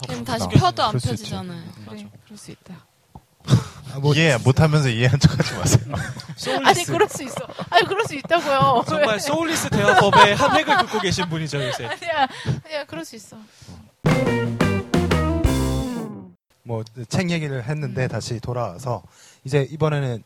그럼 0.03 0.24
접힌 0.24 0.25
다시 0.25 0.45
그 0.51 0.60
펴도 0.60 0.84
안 0.84 0.89
그럴 0.89 1.00
수 1.01 1.10
있지. 1.12 1.24
펴지잖아요. 1.24 1.57
음, 1.60 1.86
그래, 1.88 2.03
맞아. 2.03 2.10
그럴 2.25 2.38
수 2.38 2.51
있다. 2.51 2.86
아, 3.93 4.00
뭐 4.00 4.13
이해 4.15 4.38
못하면서 4.38 4.89
이해한 4.89 5.19
척하지 5.19 5.55
마세요. 5.55 5.95
아니 6.65 6.84
그럴 6.84 7.07
수 7.10 7.24
있어. 7.24 7.36
아니 7.69 7.86
그럴 7.88 8.03
수 8.05 8.15
있다고요. 8.15 8.84
정말 8.88 9.19
소울리스 9.19 9.69
대화법의 9.69 10.36
한 10.36 10.57
획을 10.57 10.77
긋고 10.77 11.00
계신 11.00 11.27
분이죠 11.29 11.63
요새. 11.63 11.86
아니야, 11.89 12.27
아니야, 12.65 12.86
그럴 12.86 13.05
수 13.05 13.15
있어. 13.15 13.38
뭐 16.63 16.84
책 17.10 17.29
얘기를 17.29 17.63
했는데 17.63 18.03
음. 18.05 18.07
다시 18.07 18.39
돌아와서 18.39 19.03
이제 19.43 19.67
이번에는 19.69 20.24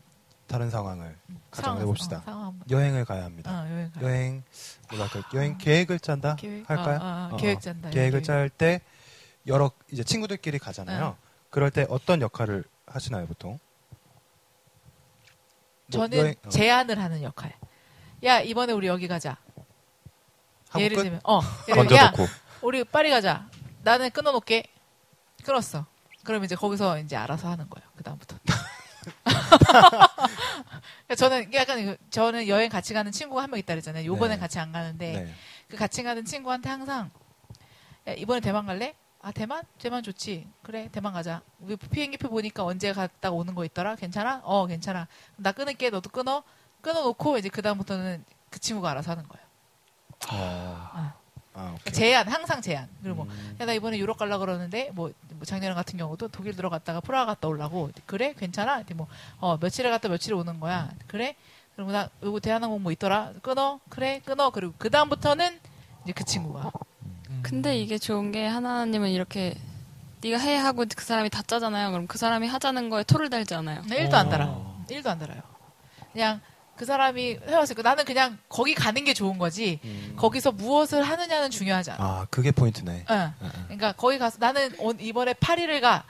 다른 0.49 0.69
상황을 0.71 1.15
가정해 1.51 1.85
봅시다. 1.85 2.23
어. 2.25 2.53
여행을 2.71 3.05
가야 3.05 3.23
합니다. 3.23 3.51
어, 3.61 3.69
여행 3.69 3.91
가. 3.91 4.01
여행 4.01 4.43
뭐랄까 4.89 5.21
여행 5.35 5.57
계획을 5.59 5.99
짠다 5.99 6.35
계획 6.37 6.67
할까요? 6.69 6.99
어, 7.01 7.05
어, 7.05 7.35
어, 7.35 7.37
계획 7.37 7.61
짠다. 7.61 7.91
계획을 7.91 8.21
계획. 8.21 8.23
짤때 8.23 8.81
여러 9.47 9.71
이제 9.91 10.03
친구들끼리 10.03 10.57
가잖아요. 10.57 11.07
네. 11.09 11.15
그럴 11.51 11.69
때 11.71 11.85
어떤 11.89 12.21
역할을 12.21 12.63
하시나요 12.87 13.27
보통? 13.27 13.59
뭐 15.91 16.01
저는 16.07 16.17
여행- 16.17 16.35
어. 16.45 16.49
제안을 16.49 16.99
하는 16.99 17.21
역할. 17.21 17.55
야 18.23 18.39
이번에 18.41 18.73
우리 18.73 18.87
여기 18.87 19.07
가자. 19.07 19.37
예를 20.77 20.97
끝? 20.97 21.03
들면 21.03 21.21
어 21.25 21.41
예를 21.67 21.87
들면, 21.87 22.03
야 22.03 22.13
우리 22.61 22.83
파리 22.83 23.09
가자. 23.11 23.47
나는 23.83 24.09
끊어놓게. 24.09 24.63
끊었어. 25.45 25.85
그럼 26.23 26.43
이제 26.43 26.55
거기서 26.55 26.99
이제 26.99 27.15
알아서 27.15 27.49
하는 27.49 27.69
거예요. 27.69 27.87
그 27.95 28.03
다음부터. 28.03 28.37
저는 31.17 31.53
약간 31.53 31.79
이거- 31.79 31.95
저는 32.09 32.47
여행 32.47 32.69
같이 32.69 32.93
가는 32.93 33.11
친구가 33.11 33.41
한 33.43 33.49
명 33.49 33.59
있다 33.59 33.73
그랬잖아요. 33.73 34.05
요번엔 34.05 34.37
네. 34.37 34.39
같이 34.39 34.59
안 34.59 34.71
가는데 34.71 35.11
네. 35.23 35.33
그 35.67 35.75
같이 35.77 36.03
가는 36.03 36.23
친구한테 36.25 36.69
항상 36.69 37.09
야, 38.07 38.13
이번에 38.13 38.39
대만 38.41 38.65
갈래? 38.65 38.95
아 39.21 39.31
대만? 39.31 39.63
대만 39.79 40.01
좋지. 40.03 40.47
그래 40.63 40.87
대만 40.91 41.11
가자. 41.13 41.41
우리 41.59 41.75
비행기표 41.75 42.29
보니까 42.29 42.63
언제 42.63 42.93
갔다 42.93 43.31
오는 43.31 43.53
거 43.55 43.65
있더라. 43.65 43.95
괜찮아? 43.95 44.41
어 44.43 44.65
괜찮아. 44.67 45.07
나 45.35 45.51
끊을게. 45.51 45.89
너도 45.89 46.09
끊어. 46.09 46.43
끊어놓고 46.81 47.37
이제 47.37 47.49
그 47.49 47.61
다음부터는 47.61 48.23
그 48.49 48.59
친구가 48.59 48.91
알아서 48.91 49.11
하는 49.11 49.27
거예요. 49.27 49.45
어. 50.31 50.89
아. 50.93 51.13
아, 51.59 51.73
오케이. 51.75 51.93
제안 51.93 52.27
항상 52.27 52.61
제안. 52.61 52.87
그리고 53.03 53.25
뭐 53.25 53.25
음. 53.25 53.57
야, 53.59 53.65
나 53.65 53.73
이번에 53.73 53.97
유럽 53.97 54.17
갈라 54.17 54.37
그러는데 54.37 54.91
뭐, 54.93 55.11
뭐 55.33 55.43
작년 55.45 55.75
같은 55.75 55.97
경우도 55.97 56.29
독일 56.29 56.55
들어갔다가 56.55 57.01
프라하 57.01 57.25
갔다 57.25 57.49
오려고 57.49 57.89
그래 58.05 58.33
괜찮아? 58.37 58.83
뭐 58.95 59.07
어, 59.39 59.57
며칠에 59.57 59.89
갔다 59.89 60.07
며칠에 60.07 60.35
오는 60.35 60.59
거야. 60.61 60.89
그래? 61.07 61.35
그리고 61.75 61.91
나 61.91 62.09
요거 62.23 62.39
대한항공 62.39 62.81
뭐 62.81 62.91
있더라. 62.93 63.33
끊어. 63.41 63.79
그래 63.89 64.21
끊어. 64.23 64.51
그리고 64.51 64.73
그 64.77 64.89
다음부터는 64.89 65.59
이제 66.03 66.13
그 66.13 66.23
친구가 66.23 66.71
음. 67.29 67.39
근데 67.43 67.77
이게 67.77 67.97
좋은 67.97 68.31
게 68.31 68.47
하나님은 68.47 69.09
이렇게 69.09 69.55
네가 70.21 70.37
해 70.37 70.55
하고 70.55 70.85
그 70.95 71.03
사람이 71.03 71.29
다 71.29 71.41
짜잖아요. 71.41 71.91
그럼 71.91 72.07
그 72.07 72.17
사람이 72.17 72.47
하자는 72.47 72.89
거에 72.89 73.03
토를 73.03 73.29
달지 73.29 73.53
않아요. 73.55 73.81
네, 73.87 73.97
일도 73.97 74.17
안 74.17 74.27
어. 74.27 74.29
달아. 74.29 74.55
일도 74.89 75.09
안 75.09 75.19
달아요. 75.19 75.41
그냥 76.13 76.41
그 76.79 76.85
사람이 76.85 77.39
해왔을 77.45 77.75
거 77.75 77.81
나는 77.81 78.05
그냥 78.05 78.37
거기 78.47 78.73
가는 78.73 79.03
게 79.03 79.13
좋은 79.13 79.37
거지. 79.37 79.81
음. 79.83 80.13
거기서 80.15 80.53
무엇을 80.53 81.03
하느냐는 81.03 81.51
중요하지 81.51 81.91
않아. 81.91 82.01
아 82.01 82.27
그게 82.29 82.51
포인트네. 82.51 83.03
응. 83.09 83.33
그러니까 83.65 83.91
거기 83.91 84.17
가서 84.17 84.37
나는 84.39 84.73
온- 84.77 84.97
이번에 84.97 85.33
파리를 85.33 85.81
가 85.81 86.05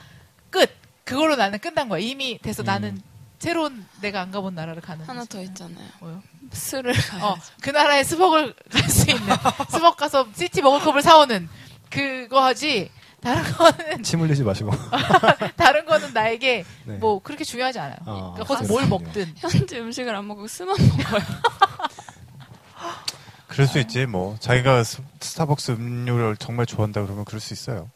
끝. 0.52 0.70
그걸로 1.06 1.36
나는 1.36 1.58
끝난 1.58 1.90
거야. 1.90 2.00
이미 2.00 2.38
돼서 2.38 2.62
음. 2.62 2.66
나는 2.68 3.02
새로운 3.40 3.84
내가 4.02 4.22
안 4.22 4.30
가본 4.30 4.54
나라를 4.54 4.80
가는. 4.84 5.04
하나 5.06 5.22
거지. 5.22 5.30
더 5.32 5.42
있잖아요. 5.42 5.88
뭐요? 6.02 6.22
스벅을 6.54 6.94
가야죠. 6.94 7.26
어, 7.26 7.38
그 7.64 7.72
나라의 7.72 8.06
스벅을 8.06 8.54
갈 8.72 8.90
수 8.90 9.10
있는 9.10 9.26
스벅 9.72 9.98
가서 9.98 10.28
city 10.36 10.62
머그컵을 10.62 11.02
사오는 11.02 11.50
그거 11.90 12.46
하지. 12.46 12.92
다른 13.22 13.44
거는 13.52 14.04
침 14.04 14.22
흘리지 14.22 14.44
마시고. 14.44 14.72
다른 15.58 15.86
거는 15.86 16.14
나에게 16.14 16.64
네. 16.86 16.98
뭐 16.98 17.20
그렇게 17.22 17.44
중요하지 17.44 17.80
않아요. 17.80 17.98
어, 18.06 18.34
그러니까 18.34 18.44
거기서 18.56 18.74
뭘. 18.74 18.88
먹든 18.88 19.34
현지 19.38 19.78
음식을 19.80 20.16
안 20.16 20.28
먹고 20.28 20.48
스벅만 20.48 20.76
먹어요. 20.78 21.22
그럴 23.48 23.68
수 23.68 23.80
있지 23.80 24.06
뭐 24.06 24.38
자기가 24.40 24.84
스, 24.84 25.02
스타벅스 25.20 25.72
음료를 25.72 26.38
정말 26.38 26.66
좋아한다 26.66 27.02
그러면 27.02 27.26
그럴 27.26 27.40
수 27.42 27.54
있어요. 27.54 27.90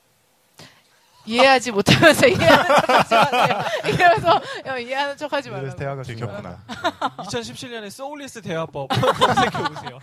이해하지 1.25 1.71
못하면서 1.71 2.27
이해하는 2.27 2.65
척하지 2.65 3.15
마세요. 3.15 3.59
이러면서 3.85 4.41
야, 4.67 4.77
이해하는 4.77 5.15
척하지 5.17 5.49
말라고. 5.51 5.75
대화가 5.77 6.03
들켰구나. 6.03 6.61
2017년에 7.19 7.89
soulless 7.89 8.41
대화법 8.41 8.89
검색해 8.89 9.49
보세요. 9.51 9.99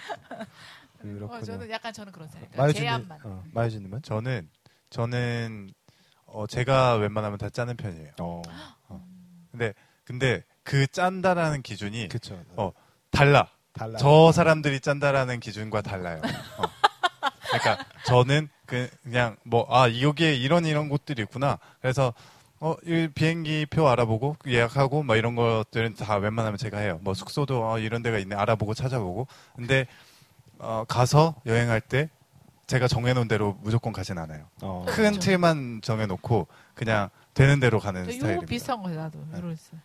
그렇군요. 1.03 1.35
어, 1.35 1.43
저는 1.43 1.71
약간 1.71 1.93
저는 1.93 2.11
그런 2.13 2.27
사람. 2.29 2.47
마유진님, 2.57 2.89
제안만. 2.89 3.19
어, 3.25 3.43
마유진님은? 3.53 4.03
저는 4.03 4.49
저는 4.91 5.71
어, 6.27 6.47
제가 6.47 6.95
웬만하면 6.97 7.39
다 7.39 7.49
짜는 7.49 7.77
편이에요. 7.77 8.13
어, 8.21 8.43
근데 9.51 9.73
근데 10.05 10.43
그 10.63 10.87
짠다라는 10.87 11.63
기준이 11.63 12.09
그쵸. 12.09 12.39
어, 12.57 12.73
달라. 13.11 13.49
달라. 13.73 13.99
저 13.99 14.33
사람들이 14.33 14.81
짠다라는 14.81 15.41
기준과 15.41 15.83
달라요. 15.83 16.21
어. 16.59 16.63
그러니까 17.43 17.85
저는 18.05 18.49
그- 18.67 18.89
그냥 19.03 19.37
뭐 19.45 19.67
아 19.71 19.89
여기에 20.01 20.35
이런 20.37 20.65
이런 20.67 20.89
곳들이 20.89 21.23
있구나. 21.23 21.59
그래서 21.81 22.13
어, 22.61 22.75
이 22.85 23.09
비행기 23.15 23.67
표 23.67 23.89
알아보고 23.89 24.37
예약하고 24.47 25.03
막 25.03 25.17
이런 25.17 25.35
것들은 25.35 25.95
다 25.95 26.17
웬만하면 26.17 26.59
제가 26.59 26.79
해요. 26.79 26.99
뭐 27.03 27.15
숙소도 27.15 27.65
어, 27.73 27.79
이런 27.79 28.03
데가 28.03 28.19
있네 28.19 28.37
알아보고 28.37 28.75
찾아보고. 28.75 29.27
근데 29.57 29.87
어, 30.59 30.85
가서 30.87 31.35
여행할 31.47 31.81
때 31.81 32.11
제가 32.71 32.87
정해놓은 32.89 33.27
대로 33.29 33.55
무조건 33.63 33.93
가진 33.93 34.17
않아요. 34.19 34.49
어. 34.63 34.85
큰 34.87 34.95
그렇죠. 35.11 35.21
틀만 35.21 35.81
정해놓고 35.83 36.47
그냥 36.75 37.11
되는 37.35 37.59
대로 37.59 37.81
가는 37.81 38.05
저 38.05 38.13
스타일입니다. 38.13 38.49
비슷한 38.49 38.83
거예요, 38.83 39.01
나도. 39.01 39.25
이러 39.37 39.51
있어요. 39.53 39.81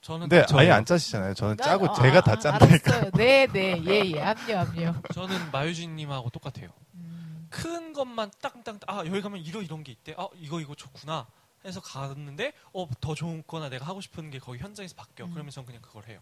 저는 0.00 0.28
근데 0.28 0.46
딱 0.46 0.56
아예. 0.58 0.70
안 0.70 0.84
짜시잖아요. 0.84 1.34
저는 1.34 1.56
난- 1.56 1.66
짜고 1.68 1.90
아, 1.90 1.94
제가 1.94 2.20
다 2.22 2.32
아, 2.32 2.38
짠다니까. 2.38 2.90
알았어요. 2.94 3.10
네, 3.12 3.46
네, 3.48 3.82
예, 3.84 4.02
예. 4.14 4.22
압류, 4.22 4.56
압류. 4.56 4.94
저는 5.12 5.50
마유진님하고 5.50 6.30
똑같아요. 6.30 6.68
음. 6.94 7.48
큰 7.50 7.92
것만 7.92 8.30
딱딱 8.40 8.80
아 8.86 8.98
여기 9.04 9.20
가면 9.20 9.40
이런 9.40 9.62
이런 9.64 9.82
게 9.84 9.92
있대. 9.92 10.14
아 10.16 10.28
이거 10.36 10.60
이거 10.60 10.74
좋구나. 10.74 11.26
해서 11.64 11.80
갔는데 11.80 12.52
어 12.72 12.86
더 13.00 13.14
좋은 13.14 13.42
거나 13.46 13.68
내가 13.68 13.84
하고 13.84 14.00
싶은 14.00 14.30
게 14.30 14.38
거기 14.38 14.58
현장에서 14.58 14.94
바뀌어. 14.94 15.26
음. 15.26 15.32
그러면 15.32 15.50
전 15.50 15.66
그냥 15.66 15.82
그걸 15.82 16.04
해요. 16.06 16.20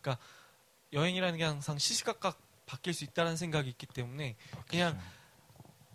그러니까 0.00 0.22
여행이라는 0.92 1.38
게 1.38 1.44
항상 1.44 1.78
시시각각 1.78 2.36
바뀔 2.70 2.94
수 2.94 3.02
있다는 3.04 3.36
생각이 3.36 3.68
있기 3.70 3.86
때문에 3.86 4.36
그냥 4.68 4.96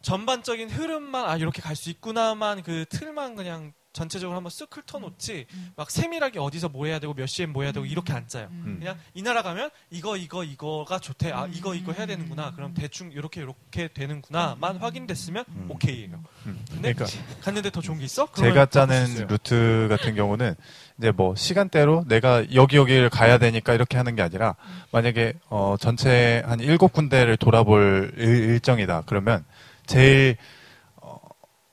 전반적인 0.02 0.70
흐름만 0.70 1.26
아 1.26 1.38
이렇게 1.38 1.62
갈 1.62 1.76
수 1.76 1.90
있구나만 1.90 2.64
그 2.64 2.86
틀만 2.90 3.36
그냥 3.36 3.74
전체적으로 3.96 4.36
한번 4.36 4.52
쓱 4.52 4.68
훑어놓지 4.70 5.48
음. 5.54 5.72
막 5.78 5.90
세밀하게 5.90 6.40
어디서 6.40 6.70
뭐 6.70 6.86
해야 6.86 7.00
되고 7.00 7.14
몇 7.14 7.26
시에 7.28 7.46
뭐 7.46 7.64
해야 7.64 7.72
되고 7.72 7.86
이렇게 7.86 8.12
안 8.12 8.28
짜요. 8.28 8.50
음. 8.52 8.78
그냥 8.80 8.98
이 9.14 9.24
나라 9.24 9.42
가면 9.42 9.70
이거 9.90 10.18
이거 10.18 10.44
이거가 10.44 11.00
좋대. 11.00 11.32
아 11.32 11.48
이거 11.52 11.74
이거 11.74 11.94
해야 11.94 12.06
되는구나. 12.06 12.52
그럼 12.56 12.74
대충 12.74 13.12
이렇게 13.14 13.42
이렇게 13.42 13.88
되는구나만 13.88 14.78
확인됐으면 14.78 15.46
음. 15.48 15.68
오케이예요. 15.70 16.22
음. 16.46 16.66
근데 16.70 16.94
그러니까 16.94 17.06
갔는데 17.42 17.70
더 17.70 17.82
좋은 17.82 17.98
게 17.98 18.06
있어? 18.06 18.28
제가 18.34 18.66
짜는 18.66 19.28
루트 19.30 19.88
같은 19.90 20.14
경우는 20.14 20.56
이제 20.98 21.12
뭐 21.12 21.34
시간대로 21.36 22.04
내가 22.08 22.44
여기 22.54 22.76
여기를 22.76 23.10
가야 23.10 23.38
되니까 23.38 23.74
이렇게 23.74 23.98
하는 23.98 24.16
게 24.16 24.22
아니라 24.22 24.56
만약에 24.92 25.36
어 25.50 25.76
전체 25.80 26.44
한 26.46 26.60
일곱 26.60 26.92
군데를 26.92 27.38
돌아볼 27.38 28.14
일, 28.18 28.28
일정이다. 28.28 29.04
그러면 29.06 29.46
제일 29.86 30.36
어, 30.40 30.55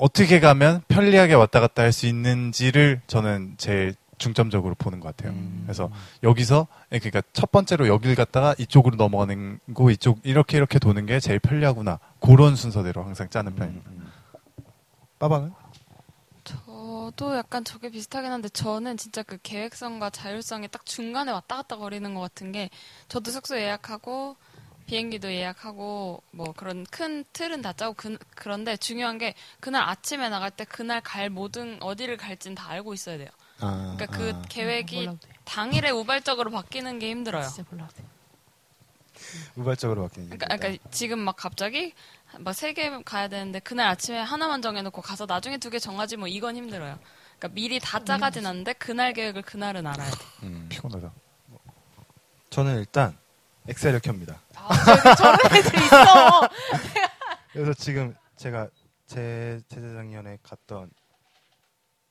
어떻게 0.03 0.41
가면 0.41 0.83
편리하게 0.89 1.35
왔다 1.35 1.61
갔다 1.61 1.83
할 1.83 1.93
수 1.93 2.07
있는지를 2.07 3.03
저는 3.07 3.55
제일 3.57 3.95
중점적으로 4.19 4.75
보는 4.77 4.99
것 5.01 5.15
같아요. 5.17 5.33
음. 5.33 5.63
그래서 5.65 5.91
여기서 6.23 6.67
예, 6.93 6.99
그러니까 6.99 7.23
첫 7.33 7.51
번째로 7.53 7.87
여길 7.87 8.15
갔다가 8.15 8.55
이쪽으로 8.59 8.97
넘어가는 8.97 9.61
거 9.75 9.91
이쪽 9.91 10.19
이렇게 10.25 10.57
이렇게 10.57 10.79
도는 10.79 11.07
게 11.07 11.21
제일 11.21 11.39
편리하구나. 11.39 11.99
그런 12.21 12.57
순서대로 12.57 13.03
항상 13.05 13.29
짜는 13.29 13.55
편입니다. 13.55 13.91
음. 13.91 14.11
빠방은? 15.19 15.53
저도 16.45 17.37
약간 17.37 17.65
저게 17.65 17.91
비슷하긴 17.91 18.31
한데 18.33 18.49
저는 18.49 18.97
진짜 18.97 19.23
그 19.23 19.39
계획성과 19.43 20.11
자율성이 20.11 20.67
딱 20.69 20.85
중간에 20.85 21.31
왔다 21.31 21.57
갔다 21.57 21.77
거리는 21.77 22.13
것 22.15 22.21
같은 22.21 22.51
게 22.53 22.71
저도 23.09 23.31
숙소 23.31 23.57
예약하고 23.57 24.37
비행기도 24.87 25.33
예약하고 25.33 26.23
뭐 26.33 26.53
그런 26.57 26.85
큰 26.91 27.25
틀은 27.33 27.63
다 27.63 27.73
짜고 27.73 27.95
그, 27.95 28.19
그런데 28.35 28.77
중요한 28.77 29.19
게 29.19 29.35
그날 29.61 29.89
아침에 29.89 30.29
나갈 30.29 30.51
때 30.51 30.65
그날 30.65 31.01
갈 31.01 31.31
모든 31.31 31.83
어디를 31.83 32.17
갈지는 32.17 32.55
다 32.55 32.69
알고 32.71 32.93
있어야 32.95 33.19
돼요. 33.19 33.29
아, 33.61 33.95
그러니까 33.97 34.07
그 34.19 34.33
아. 34.35 34.43
계획이 34.49 35.07
돼. 35.07 35.33
당일에 35.45 35.91
우발적으로 35.91 36.51
바뀌는 36.51 36.99
게 36.99 37.11
힘들어요. 37.11 37.47
진짜 37.49 37.65
몰라도 37.71 37.95
돼. 37.95 38.05
우발적으로 39.57 40.03
바뀌는 40.09 40.31
게 40.31 40.37
그러니까, 40.37 40.57
그러니까 40.57 40.91
지금 40.91 41.19
막 41.21 41.37
갑자기 41.37 41.93
막 42.39 42.53
세 42.55 42.73
개 42.75 42.91
가야 43.05 43.29
되는데 43.29 43.61
그날 43.61 43.89
아침에 43.89 44.19
하나만 44.21 44.63
정해놓고 44.63 45.01
가서 45.03 45.27
나중에 45.27 45.59
두 45.59 45.71
개 45.71 45.79
정하지 45.79 46.17
뭐 46.17 46.27
이건 46.29 46.57
힘들어요. 46.57 46.99
그러니까 47.39 47.49
미리 47.55 47.79
다 47.79 48.03
짜가진 48.05 48.47
않는데 48.47 48.73
그날 48.75 49.13
계획을 49.13 49.43
그날은 49.43 49.87
알아야 49.87 50.11
돼. 50.11 50.17
음. 50.45 50.67
피곤하다. 50.69 51.13
저는 52.51 52.79
일단 52.79 53.17
엑셀을 53.69 54.01
켭니다. 54.01 54.41
아, 54.57 55.15
저런 55.15 55.39
애들 55.55 55.75
있어. 55.83 56.49
그래서 57.53 57.75
지금 57.75 58.15
제가 58.37 58.69
제 59.07 59.61
재작년에 59.69 60.39
갔던 60.43 60.91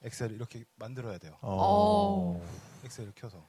엑셀을 0.04 0.32
이렇게 0.36 0.64
만들어야 0.76 1.18
돼요. 1.18 1.38
어. 1.42 2.42
엑셀을 2.86 3.12
켜서 3.16 3.46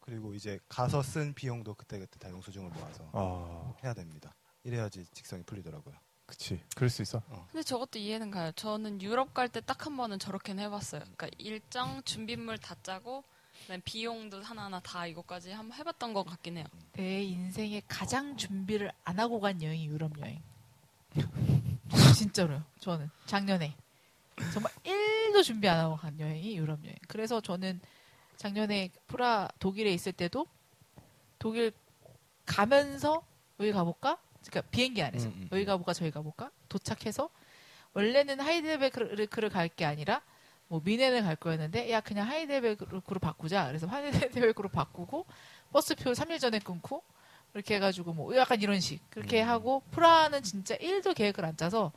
그리고 0.00 0.34
이제 0.34 0.58
가서 0.68 1.02
쓴 1.02 1.34
비용도 1.34 1.74
그때 1.74 1.98
그때 1.98 2.18
다 2.18 2.30
영수증을 2.30 2.70
모아서 2.70 3.08
아, 3.12 3.74
해야 3.84 3.94
됩니다. 3.94 4.34
이래야지 4.64 5.06
직성이 5.12 5.42
풀리더라고요. 5.42 5.94
그치. 6.26 6.62
그럴 6.76 6.88
수 6.88 7.02
있어. 7.02 7.20
근데 7.50 7.62
저것도 7.64 7.98
이해는 7.98 8.30
가요. 8.30 8.52
저는 8.52 9.02
유럽 9.02 9.34
갈 9.34 9.48
때 9.48 9.60
딱 9.60 9.86
한 9.86 9.96
번은 9.96 10.18
저렇게는 10.20 10.62
해봤어요. 10.64 11.00
그러니까 11.00 11.28
일정 11.38 12.00
준비물 12.04 12.58
다 12.58 12.76
짜고 12.82 13.24
비용도 13.84 14.42
하나하나 14.42 14.80
다 14.80 15.06
이거까지 15.06 15.52
한번 15.52 15.78
해봤던 15.78 16.12
것 16.12 16.24
같긴 16.24 16.56
해요. 16.58 16.66
내 16.92 17.22
인생에 17.22 17.82
가장 17.88 18.36
준비를 18.36 18.90
안 19.04 19.18
하고 19.18 19.40
간 19.40 19.62
여행이 19.62 19.86
유럽 19.86 20.18
여행. 20.20 20.42
진짜로요. 22.16 22.64
저는 22.80 23.10
작년에 23.26 23.74
정말 24.52 24.72
1도 24.84 25.42
준비 25.44 25.68
안 25.68 25.78
하고 25.80 25.96
간 25.96 26.18
여행이 26.18 26.56
유럽 26.56 26.84
여행. 26.84 26.96
그래서 27.08 27.40
저는 27.40 27.80
작년에 28.36 28.90
프라 29.06 29.48
독일에 29.58 29.92
있을 29.92 30.12
때도 30.12 30.46
독일 31.38 31.72
가면서 32.46 33.22
여기 33.60 33.72
가볼까? 33.72 34.18
그러니까 34.46 34.70
비행기 34.70 35.02
안에서 35.02 35.28
음, 35.28 35.34
음, 35.42 35.48
여기 35.52 35.62
음. 35.62 35.66
가볼까 35.66 35.92
저기 35.92 36.10
가볼까? 36.10 36.50
도착해서 36.68 37.28
원래는 37.92 38.40
하이델베르크를 38.40 39.50
갈 39.50 39.68
게 39.68 39.84
아니라 39.84 40.22
뭐 40.70 40.80
미넨을 40.84 41.24
갈 41.24 41.34
거였는데 41.34 41.90
야 41.90 42.00
그냥 42.00 42.28
하이델베르크로 42.28 43.18
바꾸자. 43.20 43.66
그래서 43.66 43.88
하이델베르크로 43.88 44.68
바꾸고 44.68 45.26
버스표 45.72 46.12
3일 46.12 46.38
전에 46.38 46.60
끊고 46.60 47.02
이렇게 47.54 47.74
해가지고 47.74 48.12
뭐 48.12 48.36
약간 48.36 48.62
이런 48.62 48.78
식 48.78 49.00
그렇게 49.10 49.42
음. 49.42 49.48
하고 49.48 49.82
프라하는 49.90 50.44
진짜 50.44 50.76
1도 50.76 51.16
계획을 51.16 51.44
안 51.44 51.56
짜서 51.56 51.90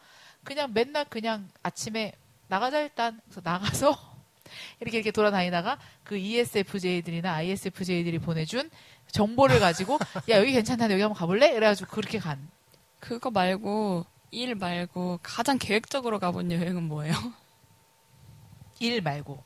그냥 0.44 0.72
맨날 0.74 1.06
그냥 1.06 1.48
아침에 1.62 2.14
나가자 2.48 2.80
일단 2.80 3.22
그래서 3.26 3.42
나가서 3.44 3.96
이렇게 4.82 4.98
이렇게 4.98 5.12
돌아다니다가 5.12 5.78
그 6.04 6.18
ESFJ들이나 6.18 7.32
ISFJ들이 7.32 8.18
보내준 8.18 8.72
정보를 9.12 9.60
가지고 9.60 10.00
야 10.30 10.40
여기 10.40 10.52
괜찮다 10.52 10.86
여기 10.86 11.00
한번 11.00 11.16
가볼래? 11.16 11.54
이래가지고 11.54 11.92
그렇게 11.92 12.18
간 12.18 12.50
그거 13.00 13.30
말고 13.30 14.08
일 14.32 14.56
말고 14.56 15.20
가장 15.22 15.60
계획적으로 15.60 16.18
가본 16.18 16.52
여행은 16.52 16.82
뭐예요? 16.82 17.14
일 18.84 19.02
말고 19.02 19.44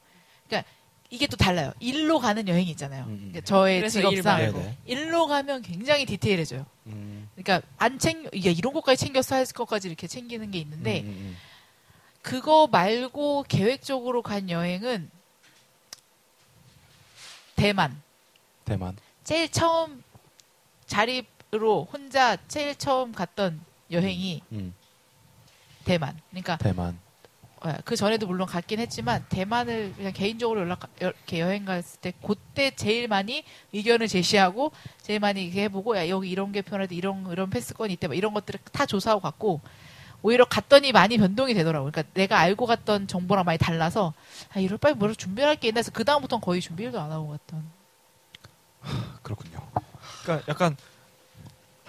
그러니까 0.47 0.69
이게 1.09 1.27
또 1.27 1.37
달라요 1.37 1.71
일로 1.79 2.19
가는 2.19 2.47
여행이 2.47 2.69
있잖아요 2.71 3.03
음, 3.05 3.09
음. 3.11 3.17
그러니까 3.17 3.41
저의 3.41 3.89
직업상 3.89 4.13
일 4.13 4.23
말고. 4.23 4.59
네네. 4.59 4.77
일로 4.85 5.27
가면 5.27 5.61
굉장히 5.61 6.05
디테일해져요 6.05 6.65
음. 6.87 7.29
그러니까 7.35 7.65
안 7.77 7.99
챙겨 7.99 8.29
이게 8.33 8.51
이런 8.51 8.73
것까지 8.73 9.05
챙겼어 9.05 9.35
할 9.35 9.45
것까지 9.45 9.87
이렇게 9.87 10.07
챙기는 10.07 10.49
게 10.51 10.59
있는데 10.59 11.01
음, 11.01 11.37
그거 12.21 12.67
말고 12.67 13.45
계획적으로 13.47 14.21
간 14.21 14.49
여행은 14.49 15.09
대만. 17.55 18.01
대만. 18.65 18.95
제일 19.23 19.49
처음 19.49 20.03
자립으로 20.85 21.87
혼자 21.91 22.37
제일 22.47 22.75
처음 22.75 23.11
갔던 23.11 23.59
여행이 23.91 24.41
음. 24.51 24.73
대만. 25.85 26.19
그러니까 26.29 26.57
대만. 26.57 26.99
그 27.85 27.95
전에도 27.95 28.27
물론 28.27 28.47
갔긴 28.47 28.79
했지만 28.79 29.25
대만을 29.29 29.93
그냥 29.95 30.13
개인적으로 30.13 30.61
연락 30.61 30.89
이렇게 30.99 31.39
여행 31.39 31.65
갔을 31.65 31.99
때 31.99 32.13
그때 32.25 32.71
제일 32.71 33.07
많이 33.07 33.43
의견을 33.73 34.07
제시하고 34.07 34.71
제일 35.01 35.19
많이 35.19 35.45
이렇게 35.45 35.63
해보고 35.63 35.97
야 35.97 36.07
여기 36.09 36.29
이런 36.29 36.51
게 36.51 36.61
편하대 36.61 36.95
이런 36.95 37.29
이런 37.31 37.49
패스권이 37.49 37.93
있대 37.93 38.07
막 38.07 38.15
이런 38.15 38.33
것들을 38.33 38.59
다 38.71 38.85
조사하고 38.85 39.21
갔고 39.21 39.61
오히려 40.21 40.45
갔더니 40.45 40.91
많이 40.91 41.17
변동이 41.17 41.53
되더라고. 41.53 41.89
그러니까 41.89 42.11
내가 42.13 42.39
알고 42.39 42.65
갔던 42.65 43.07
정보랑 43.07 43.45
많이 43.45 43.57
달라서 43.57 44.13
아 44.53 44.59
이럴 44.59 44.77
바에 44.77 44.93
뭐를 44.93 45.15
준비할 45.15 45.55
게 45.55 45.69
있나 45.69 45.79
해서 45.79 45.91
그 45.91 46.03
다음부터는 46.03 46.41
거의 46.41 46.61
준비를 46.61 46.97
안 46.97 47.11
하고 47.11 47.29
갔던. 47.29 47.63
그렇군요. 49.23 49.59
그러니까 50.23 50.45
약간 50.51 50.77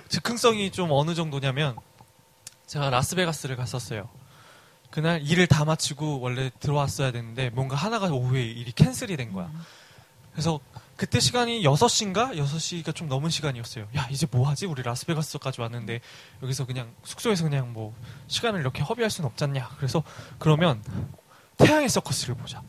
즉흥성이 0.08 0.70
좀 0.70 0.90
어느 0.92 1.14
정도냐면 1.14 1.76
제가 2.66 2.90
라스베가스를 2.90 3.56
갔었어요. 3.56 4.08
그날 4.90 5.22
일을 5.22 5.46
다 5.46 5.64
마치고 5.64 6.20
원래 6.20 6.50
들어왔어야 6.60 7.12
되는데 7.12 7.50
뭔가 7.50 7.76
하나가 7.76 8.06
오후에 8.06 8.42
일이 8.42 8.72
캔슬이 8.72 9.16
된 9.16 9.32
거야. 9.32 9.50
그래서 10.32 10.60
그때 10.96 11.20
시간이 11.20 11.62
6시인가? 11.62 12.36
6시가 12.36 12.94
좀 12.94 13.08
넘은 13.08 13.30
시간이었어요. 13.30 13.86
야, 13.96 14.08
이제 14.10 14.26
뭐 14.30 14.48
하지? 14.48 14.66
우리 14.66 14.82
라스베가스까지 14.82 15.60
왔는데 15.60 16.00
여기서 16.42 16.66
그냥 16.66 16.92
숙소에서 17.04 17.44
그냥 17.44 17.72
뭐 17.72 17.94
시간을 18.26 18.60
이렇게 18.60 18.82
허비할 18.82 19.10
수는 19.10 19.28
없잖냐. 19.30 19.70
그래서 19.76 20.02
그러면 20.38 20.82
태양의 21.56 21.88
서커스를 21.88 22.34
보자. 22.34 22.62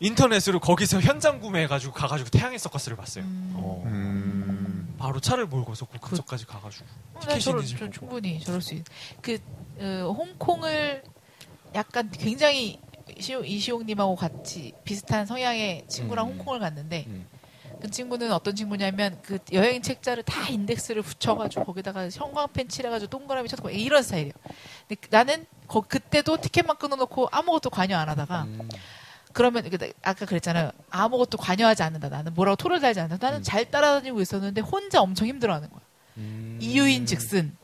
인터넷으로 0.00 0.60
거기서 0.60 1.00
현장 1.00 1.40
구매해가지고 1.40 1.92
가가지고 1.92 2.30
태양의 2.30 2.58
서커스를 2.58 2.96
봤어요. 2.96 3.24
음. 3.24 3.52
어. 3.56 3.82
음. 3.86 4.94
바로 4.98 5.18
차를 5.18 5.46
몰고서 5.46 5.86
그 5.86 5.98
근처까지 5.98 6.46
가가지고 6.46 6.84
네, 7.14 7.20
티켓이 7.20 7.40
저런, 7.40 7.64
있는지 7.64 7.76
저 7.76 7.84
보고. 7.86 7.92
충분히 7.92 8.40
저럴 8.40 8.60
수 8.60 8.74
있. 8.74 8.84
그 9.20 9.38
어, 9.78 10.14
홍콩을 10.16 11.02
약간 11.74 12.10
굉장히 12.10 12.78
이시용, 13.16 13.46
이시용님하고 13.46 14.16
같이 14.16 14.72
비슷한 14.84 15.26
성향의 15.26 15.84
친구랑 15.88 16.26
음. 16.28 16.32
홍콩을 16.38 16.60
갔는데 16.60 17.04
음. 17.08 17.26
그 17.80 17.90
친구는 17.90 18.32
어떤 18.32 18.54
친구냐면 18.54 19.18
그 19.22 19.38
여행 19.52 19.82
책자를 19.82 20.22
다 20.22 20.48
인덱스를 20.48 21.02
붙여가지고 21.02 21.64
거기다가 21.64 22.08
형광펜 22.10 22.68
칠해가지고 22.68 23.10
동그라미 23.10 23.48
쳐서 23.48 23.68
이런 23.70 24.02
스타일이에요. 24.02 24.32
근데 24.86 25.00
그- 25.00 25.08
나는 25.10 25.46
거- 25.66 25.80
그때도 25.80 26.36
티켓만 26.40 26.76
끊어놓고 26.76 27.28
아무것도 27.32 27.70
관여 27.70 27.96
안 27.98 28.08
하다가 28.08 28.42
음. 28.44 28.68
그러면 29.32 29.68
아까 30.02 30.26
그랬잖아요. 30.26 30.70
아무것도 30.90 31.38
관여하지 31.38 31.82
않는다. 31.82 32.08
나는 32.10 32.34
뭐라고 32.34 32.54
토를 32.56 32.80
달지 32.80 33.00
않는다. 33.00 33.26
나는 33.26 33.40
음. 33.40 33.42
잘 33.42 33.68
따라다니고 33.70 34.20
있었는데 34.20 34.60
혼자 34.60 35.00
엄청 35.00 35.26
힘들어하는 35.26 35.70
거야. 35.70 35.80
음. 36.18 36.58
이유인 36.60 37.06
즉슨 37.06 37.56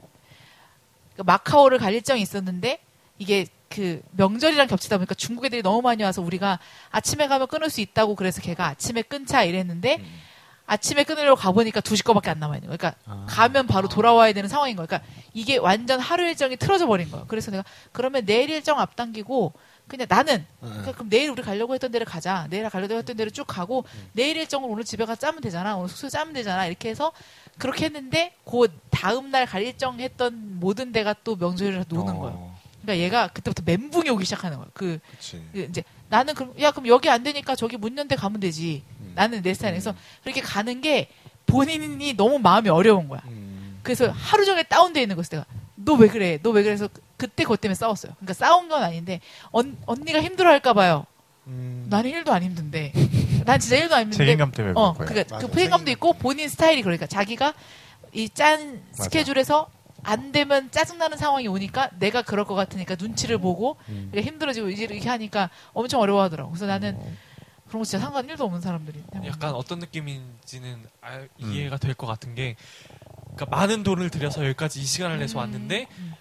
그러니까 1.12 1.24
마카오를 1.24 1.78
갈 1.78 1.92
일정이 1.94 2.22
있었는데 2.22 2.80
이게 3.18 3.46
그 3.68 4.00
명절이랑 4.12 4.66
겹치다 4.66 4.96
보니까 4.98 5.14
중국 5.14 5.44
애들이 5.44 5.62
너무 5.62 5.82
많이 5.82 6.02
와서 6.02 6.22
우리가 6.22 6.58
아침에 6.90 7.28
가면 7.28 7.48
끊을 7.48 7.70
수 7.70 7.80
있다고 7.80 8.14
그래서 8.14 8.40
걔가 8.40 8.66
아침에 8.66 9.02
끊자 9.02 9.42
이랬는데 9.44 9.96
음. 10.00 10.20
아침에 10.66 11.04
끊으려고 11.04 11.36
가보니까 11.40 11.80
2시 11.80 12.04
거밖에 12.04 12.28
안 12.28 12.38
남아 12.40 12.56
있는 12.56 12.68
거야. 12.68 12.76
그러니까 12.76 13.00
아. 13.06 13.24
가면 13.28 13.66
바로 13.66 13.88
돌아와야 13.88 14.34
되는 14.34 14.48
상황인 14.50 14.76
거야. 14.76 14.86
그러니까 14.86 15.08
이게 15.32 15.56
완전 15.56 15.98
하루 15.98 16.24
일정이 16.24 16.56
틀어져 16.58 16.86
버린 16.86 17.10
거야. 17.10 17.24
그래서 17.26 17.50
내가 17.50 17.64
그러면 17.92 18.26
내일 18.26 18.50
일정 18.50 18.78
앞당기고 18.78 19.54
그냥 19.86 20.06
나는 20.10 20.44
그러니까 20.60 20.92
그럼 20.92 21.08
내일 21.08 21.30
우리 21.30 21.40
가려고 21.40 21.72
했던 21.72 21.90
데를 21.90 22.04
가자. 22.04 22.46
내일 22.50 22.68
가려고 22.68 22.94
했던 22.94 23.16
데를 23.16 23.32
쭉 23.32 23.46
가고 23.46 23.84
내일 24.12 24.36
일정을 24.36 24.68
오늘 24.70 24.84
집에 24.84 25.06
가서 25.06 25.18
짜면 25.18 25.40
되잖아. 25.40 25.74
오늘 25.76 25.88
숙소 25.88 26.10
짜면 26.10 26.34
되잖아. 26.34 26.66
이렇게 26.66 26.90
해서 26.90 27.12
그렇게 27.56 27.86
했는데 27.86 28.34
그 28.44 28.68
다음 28.90 29.30
날 29.30 29.46
갈 29.46 29.62
일정 29.62 29.98
했던 30.00 30.60
모든 30.60 30.92
데가 30.92 31.14
또 31.24 31.34
명절이라 31.36 31.84
노는 31.88 32.16
어, 32.16 32.18
거야. 32.18 32.47
그러니까 32.88 33.04
얘가 33.04 33.28
그때부터 33.28 33.62
멘붕이 33.66 34.08
오기 34.08 34.24
시작하는 34.24 34.56
거야. 34.56 34.66
그. 34.72 34.98
그 35.52 35.66
이제 35.68 35.84
나는 36.08 36.32
그럼 36.34 36.54
야 36.60 36.70
그럼 36.70 36.86
여기 36.88 37.10
안 37.10 37.22
되니까 37.22 37.54
저기 37.54 37.76
문 37.76 37.96
연대 37.98 38.16
가면 38.16 38.40
되지. 38.40 38.82
음. 39.00 39.12
나는 39.14 39.42
내 39.42 39.52
스타일에서 39.52 39.94
그렇게 40.22 40.40
가는 40.40 40.80
게 40.80 41.08
본인이 41.46 42.14
너무 42.14 42.38
마음이 42.38 42.70
어려운 42.70 43.08
거야. 43.08 43.20
음. 43.26 43.78
그래서 43.82 44.10
하루 44.10 44.44
종일 44.46 44.64
다운돼 44.64 45.02
있는 45.02 45.16
거였어. 45.16 45.30
내가 45.36 45.44
너 45.74 45.94
왜 45.96 46.08
그래? 46.08 46.38
너 46.42 46.50
왜 46.50 46.62
그래서 46.62 46.88
그- 46.88 47.00
그때 47.18 47.42
그것 47.44 47.60
때문에 47.60 47.74
싸웠어요. 47.74 48.12
그러니까 48.16 48.32
싸운 48.34 48.68
건 48.68 48.82
아닌데 48.82 49.20
언, 49.50 49.76
언니가 49.86 50.22
힘들어 50.22 50.50
할까 50.50 50.72
봐요. 50.72 51.04
음. 51.46 51.86
나는 51.90 52.10
1도 52.10 52.30
안 52.30 52.42
힘든데. 52.42 52.92
난 53.44 53.60
진짜 53.60 53.76
1도 53.76 53.92
안 53.92 54.02
힘든데. 54.04 54.16
책임감 54.16 54.52
때문에 54.52 54.74
어. 54.76 54.94
그러니까 54.94 55.34
맞아, 55.36 55.46
그 55.46 55.52
책임감도 55.52 55.84
책임감. 55.84 55.88
있고 55.88 56.12
본인 56.14 56.48
스타일이 56.48 56.82
그러니까 56.82 57.06
자기가 57.06 57.52
이 58.14 58.28
짠. 58.30 58.82
스케줄에서 58.94 59.68
안 60.08 60.32
되면 60.32 60.70
짜증나는 60.70 61.16
상황이 61.18 61.46
오니까 61.48 61.90
내가 61.98 62.22
그럴 62.22 62.44
것 62.44 62.54
같으니까 62.54 62.96
눈치를 62.98 63.38
보고 63.38 63.76
음. 63.88 64.10
힘들어지고 64.14 64.70
이제 64.70 64.84
이렇게 64.84 65.08
하니까 65.08 65.50
엄청 65.74 66.00
어려워하더라고. 66.00 66.50
그래서 66.50 66.66
나는 66.66 66.96
어. 66.96 67.12
그런 67.68 67.80
거 67.80 67.84
진짜 67.84 68.02
상관 68.02 68.26
1도 68.26 68.40
없는 68.40 68.60
사람들이. 68.62 69.02
약간 69.26 69.54
어떤 69.54 69.78
느낌인지는 69.80 70.86
알- 71.02 71.28
음. 71.42 71.52
이해가 71.52 71.76
될 71.76 71.94
것 71.94 72.06
같은 72.06 72.34
게 72.34 72.56
그러니까 73.34 73.46
많은 73.56 73.82
돈을 73.82 74.08
들여서 74.10 74.44
여기까지 74.46 74.80
이 74.80 74.84
시간을 74.84 75.18
내서 75.18 75.38
음, 75.38 75.40
왔는데 75.40 75.86
음. 75.98 76.12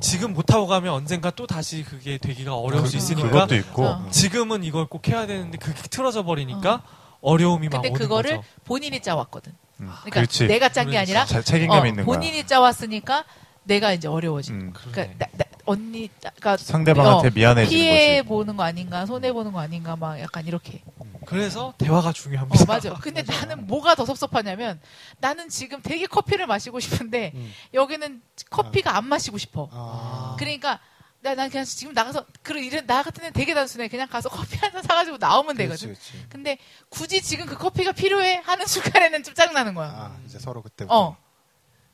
지금 0.00 0.32
못하고 0.32 0.66
가면 0.66 0.94
언젠가 0.94 1.30
또 1.30 1.46
다시 1.46 1.82
그게 1.84 2.16
되기가 2.16 2.56
어려울 2.56 2.86
수 2.86 2.92
그- 2.92 2.96
있으니까 2.96 3.28
그것도 3.28 3.54
있고 3.56 3.84
어. 3.84 4.08
지금은 4.10 4.64
이걸 4.64 4.86
꼭 4.86 5.06
해야 5.08 5.26
되는데 5.26 5.58
그게 5.58 5.82
틀어져 5.90 6.22
버리니까 6.24 6.82
어 7.20 7.36
려움이 7.36 7.68
막 7.68 7.82
근데 7.82 7.88
오는 7.90 7.98
그거를 8.00 8.36
거죠. 8.38 8.48
본인이 8.64 9.02
짜왔거든. 9.02 9.52
음, 9.80 9.86
그러니까 9.88 10.10
그렇지. 10.10 10.46
내가 10.46 10.68
짠 10.68 10.90
게 10.90 10.98
아니라 10.98 11.24
자- 11.24 11.42
책임감 11.42 11.82
어, 11.82 11.86
있는 11.86 12.04
거야. 12.04 12.16
본인이 12.18 12.44
짜왔으니까 12.46 13.24
내가 13.64 13.92
이제 13.92 14.08
어려워지. 14.08 14.52
음, 14.52 14.72
그러니까 14.74 15.14
나, 15.18 15.30
나, 15.36 15.44
언니가 15.64 16.56
상대방한테 16.56 17.28
어, 17.28 17.30
미안해지는 17.34 17.68
피해 17.82 18.16
거지. 18.18 18.28
보는 18.28 18.56
거 18.56 18.62
아닌가 18.64 19.06
손해 19.06 19.32
보는 19.32 19.52
거 19.52 19.60
아닌가 19.60 19.96
막 19.96 20.18
약간 20.20 20.46
이렇게. 20.46 20.82
그래서 21.26 21.74
대화가 21.78 22.12
중요합니다. 22.12 22.62
어 22.62 22.66
맞아. 22.66 22.94
근데 22.94 23.22
나는 23.22 23.66
뭐가 23.66 23.94
더 23.94 24.04
섭섭하냐면 24.04 24.80
나는 25.18 25.48
지금 25.48 25.80
되게 25.82 26.06
커피를 26.06 26.46
마시고 26.46 26.80
싶은데 26.80 27.32
음. 27.34 27.52
여기는 27.74 28.22
커피가 28.48 28.96
안 28.96 29.04
마시고 29.06 29.38
싶어. 29.38 29.68
아. 29.70 30.34
그러니까 30.38 30.80
나, 31.22 31.34
난 31.34 31.50
그냥 31.50 31.64
지금 31.66 31.92
나가서 31.92 32.24
그런 32.42 32.64
이런 32.64 32.86
나 32.86 33.02
같은 33.02 33.22
애는 33.22 33.32
되게 33.34 33.52
단순해. 33.54 33.88
그냥 33.88 34.08
가서 34.08 34.28
커피 34.30 34.56
한 34.56 34.72
잔 34.72 34.82
사가지고 34.82 35.18
나오면 35.18 35.56
되거든. 35.56 35.88
그렇지. 35.88 36.26
근데 36.30 36.56
굳이 36.88 37.20
지금 37.20 37.44
그 37.46 37.56
커피가 37.58 37.92
필요해 37.92 38.36
하는 38.36 38.66
순간에는 38.66 39.22
좀 39.22 39.34
짜증 39.34 39.52
나는 39.52 39.74
거야. 39.74 39.88
아, 39.88 40.16
이제 40.24 40.38
서로 40.38 40.62
그때부터. 40.62 40.96
어. 40.98 41.16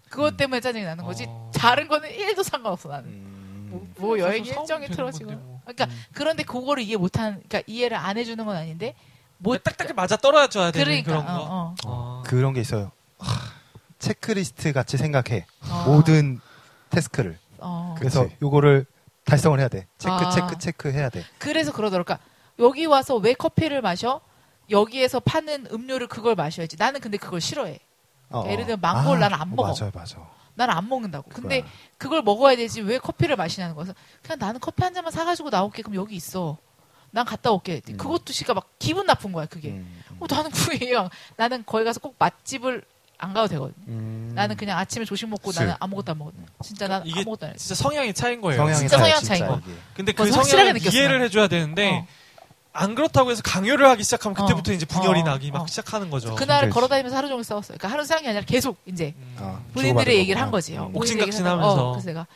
그것 0.09 0.37
때문에 0.37 0.61
짜증이 0.61 0.85
나는 0.85 1.05
거지. 1.05 1.25
어. 1.27 1.51
다른 1.55 1.89
거는 1.89 2.09
1도 2.11 2.45
상관없어 2.45 2.89
나는. 2.89 3.09
음. 3.09 3.69
뭐, 3.71 3.89
뭐 3.97 4.19
여행 4.21 4.45
일정이 4.45 4.87
틀어지고. 4.89 5.27
건데 5.31 5.43
뭐. 5.45 5.61
그러니까 5.65 5.89
그런데 6.13 6.45
그거를 6.45 6.85
이해 6.85 6.97
못한, 6.97 7.43
그러니까 7.49 7.63
이해를 7.67 7.97
안 7.97 8.17
해주는 8.17 8.45
건 8.45 8.55
아닌데 8.57 8.95
못. 9.39 9.61
딱딱히 9.65 9.93
맞아 9.93 10.17
떨어져야 10.17 10.71
되는 10.71 10.85
그러니까 11.03 11.11
그런 11.11 11.27
거. 11.27 11.33
어, 11.33 11.47
어. 11.49 11.75
어. 11.87 12.23
그런 12.25 12.53
게 12.55 12.61
있어요. 12.61 12.93
하, 13.19 13.41
체크리스트 13.99 14.73
같이 14.73 14.97
생각해. 14.97 15.47
어. 15.69 15.85
모든 15.89 16.41
태스크를. 16.91 17.39
어. 17.59 17.97
그래서 17.99 18.23
그치. 18.25 18.37
요거를 18.43 18.87
달성을 19.27 19.59
해야 19.59 19.69
돼. 19.69 19.87
체크, 19.99 20.15
아. 20.15 20.31
체크, 20.31 20.59
체크 20.59 20.93
해야 20.93 21.11
돼. 21.11 21.25
그래서 21.39 21.73
그러더라고. 21.73 22.05
그러니까 22.05 22.25
여기 22.61 22.87
와서 22.87 23.17
왜 23.17 23.35
커피를 23.35 23.83
마셔? 23.83 24.21
여기에서 24.71 25.21
파는 25.21 25.67
음료를 25.71 26.07
그걸 26.07 26.35
마셔야지. 26.35 26.77
나는 26.79 27.01
근데 27.01 27.19
그걸 27.19 27.41
싫어해. 27.41 27.79
어, 28.31 28.45
예를 28.47 28.63
어. 28.63 28.67
들면 28.67 28.81
망고를 28.81 29.21
나는 29.21 29.37
안 29.37 29.43
어, 29.43 29.55
먹어. 29.55 29.63
맞아요, 29.75 29.91
맞아. 29.93 30.19
나는 30.55 30.75
안 30.75 30.89
먹는다고. 30.89 31.29
근데 31.31 31.61
그거야. 31.61 31.73
그걸 31.99 32.23
먹어야 32.23 32.57
되지 32.57 32.81
왜 32.81 32.99
커피를 32.99 33.37
마시냐는 33.37 33.75
거야. 33.75 33.85
그래서 33.85 33.99
그냥 34.23 34.39
나는 34.39 34.61
커피 34.61 34.83
한 34.83 34.95
잔만 34.95 35.13
사가지고 35.13 35.51
나올게. 35.51 35.83
그럼 35.83 35.97
여기 35.97 36.17
있어. 36.17 36.57
난 37.11 37.25
갔다 37.25 37.51
올게. 37.51 37.83
음. 37.89 37.97
그것도 37.97 38.33
씨가 38.33 38.55
막 38.55 38.71
기분 38.79 39.07
나쁜 39.07 39.33
거야. 39.33 39.47
그게. 39.47 39.71
음, 39.71 40.03
음. 40.11 40.17
어, 40.21 40.27
나는 40.29 40.51
그게 40.51 40.93
나는 41.37 41.63
거기 41.67 41.85
가서 41.85 42.01
꼭 42.01 42.15
맛집을 42.19 42.85
안 43.19 43.33
가도 43.33 43.49
되거든. 43.49 43.75
음. 43.89 44.33
나는 44.35 44.57
그냥 44.57 44.79
아침에 44.79 45.05
조식 45.05 45.29
먹고 45.29 45.51
술. 45.53 45.65
나는 45.65 45.77
아무것도 45.81 46.13
안 46.13 46.19
먹거든. 46.19 46.45
진짜 46.63 46.87
난 46.89 47.03
이게 47.07 47.21
아무것도 47.21 47.47
안 47.47 47.53
해. 47.53 47.57
진짜 47.57 47.75
성향의 47.75 48.15
차이인 48.15 48.41
거예요. 48.41 48.61
성향이 48.63 48.79
진짜 48.79 48.97
차이, 48.99 49.11
성향 49.11 49.23
차이인 49.25 49.47
거. 49.47 49.61
근데 49.95 50.13
그 50.13 50.23
그래서 50.23 50.39
확실하게 50.39 50.63
성향을 50.65 50.73
느꼈어, 50.81 50.97
이해를 50.97 51.19
난. 51.19 51.25
해줘야 51.27 51.49
되는데 51.49 51.91
어. 51.91 52.07
안 52.73 52.95
그렇다고 52.95 53.31
해서 53.31 53.41
강요를 53.43 53.89
하기 53.91 54.05
시작하면 54.05 54.35
그때부터 54.37 54.71
어. 54.71 54.75
이제 54.75 54.85
분열이 54.85 55.21
어. 55.21 55.25
나기 55.25 55.51
막 55.51 55.63
어. 55.63 55.67
시작하는 55.67 56.11
거죠. 56.11 56.35
그날. 56.35 56.69
걸어다니면서 56.69 57.17
하루 57.17 57.29
종일 57.29 57.43
싸웠어요. 57.45 57.79
그러니까 57.79 57.89
하루 57.89 58.05
상이 58.05 58.27
아니라 58.29 58.45
계속 58.45 58.77
이제 58.85 59.15
음. 59.17 59.37
어, 59.39 59.63
본인들의 59.73 59.89
주고받은 59.89 60.13
얘기를. 60.15 60.41
한 60.43 60.51
거지. 60.51 60.75
요 60.75 60.87
음. 60.91 60.97
옥신각신하면서. 60.97 61.91
그래서 61.93 62.07
내가 62.07 62.27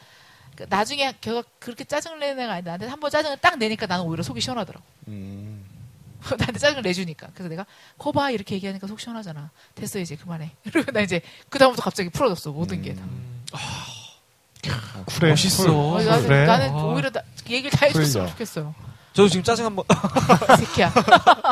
그 0.57 0.65
나중에 0.69 1.15
걔가 1.21 1.43
그렇게 1.59 1.85
짜증을 1.85 2.19
내는 2.21 2.43
애가 2.43 2.53
아닌데 2.53 2.71
나한테 2.71 2.87
한 2.87 2.99
번 3.01 3.11
짜증을 3.11 3.37
딱 3.39 3.59
내니까 3.59 3.87
나는 3.87 4.05
오히려 4.07 4.23
속이 4.23 4.41
시원하더라고. 4.41 4.83
음. 5.09 5.65
나한테 6.39 6.59
짜증을 6.59 6.83
내주니까. 6.83 7.29
그래서 7.35 7.49
내가 7.49 7.67
거봐 7.99 8.31
이렇게 8.31 8.55
얘기하니까 8.57 8.87
속 8.87 9.01
시원하잖아. 9.01 9.51
됐어 9.75 9.99
이제 9.99 10.17
그만해. 10.17 10.53
그리고 10.73 10.93
나 10.93 11.01
이제 11.01 11.21
그 11.49 11.59
다음부터 11.59 11.83
갑자기 11.83 12.09
풀어졌어 12.11 12.53
모든 12.53 12.83
게 12.83 12.95
다. 12.95 13.03
음. 13.05 13.45
쿨해. 15.07 15.31
멋있어. 15.31 15.65
쿨. 15.65 15.71
어, 15.75 16.03
나는, 16.03 16.23
그래? 16.27 16.47
나는 16.47 16.71
아. 16.71 16.85
오히려 16.85 17.11
나, 17.11 17.23
얘기를 17.49 17.71
다 17.71 17.87
해줬으면 17.87 18.27
풀려. 18.27 18.33
좋겠어요. 18.33 18.75
저도 19.13 19.29
지금 19.29 19.43
짜증 19.43 19.65
한번 19.65 19.85
이 19.91 20.57
새끼야. 20.65 20.93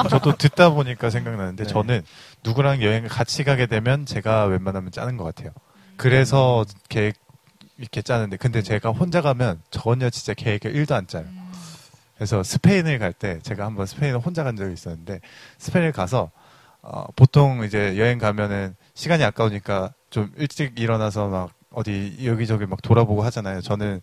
저도 0.08 0.36
듣다 0.36 0.70
보니까 0.70 1.10
생각나는데 1.10 1.64
네. 1.64 1.68
저는 1.70 2.02
누구랑 2.44 2.82
여행을 2.82 3.08
같이 3.08 3.42
가게 3.42 3.66
되면 3.66 4.06
제가 4.06 4.44
웬만하면 4.44 4.92
짜는 4.92 5.16
것 5.16 5.24
같아요. 5.24 5.50
그래서 5.96 6.64
계획 6.88 7.16
이렇게 7.76 8.00
짜는데 8.02 8.36
근데 8.36 8.62
제가 8.62 8.90
혼자 8.90 9.22
가면 9.22 9.60
전혀 9.70 10.08
진짜 10.10 10.34
계획을 10.34 10.72
1도 10.74 10.92
안 10.92 11.06
짜요. 11.08 11.24
음, 12.18 12.20
그래서 12.20 12.42
스페인을 12.42 12.98
갈 12.98 13.12
때 13.12 13.38
제가 13.42 13.64
한번 13.64 13.86
스페인을 13.86 14.18
혼자 14.20 14.44
간 14.44 14.56
적이 14.56 14.74
있었는데 14.74 15.20
스페인을 15.58 15.92
가서 15.92 16.30
어, 16.82 17.04
보통 17.16 17.64
이제 17.64 17.96
여행 17.98 18.18
가면은 18.18 18.76
시간이 18.94 19.24
아까우니까 19.24 19.92
좀 20.10 20.30
일찍 20.36 20.78
일어나서 20.78 21.28
막 21.28 21.50
어디 21.72 22.16
여기저기 22.24 22.66
막 22.66 22.80
돌아보고 22.82 23.22
하잖아요. 23.24 23.60
저는 23.60 24.00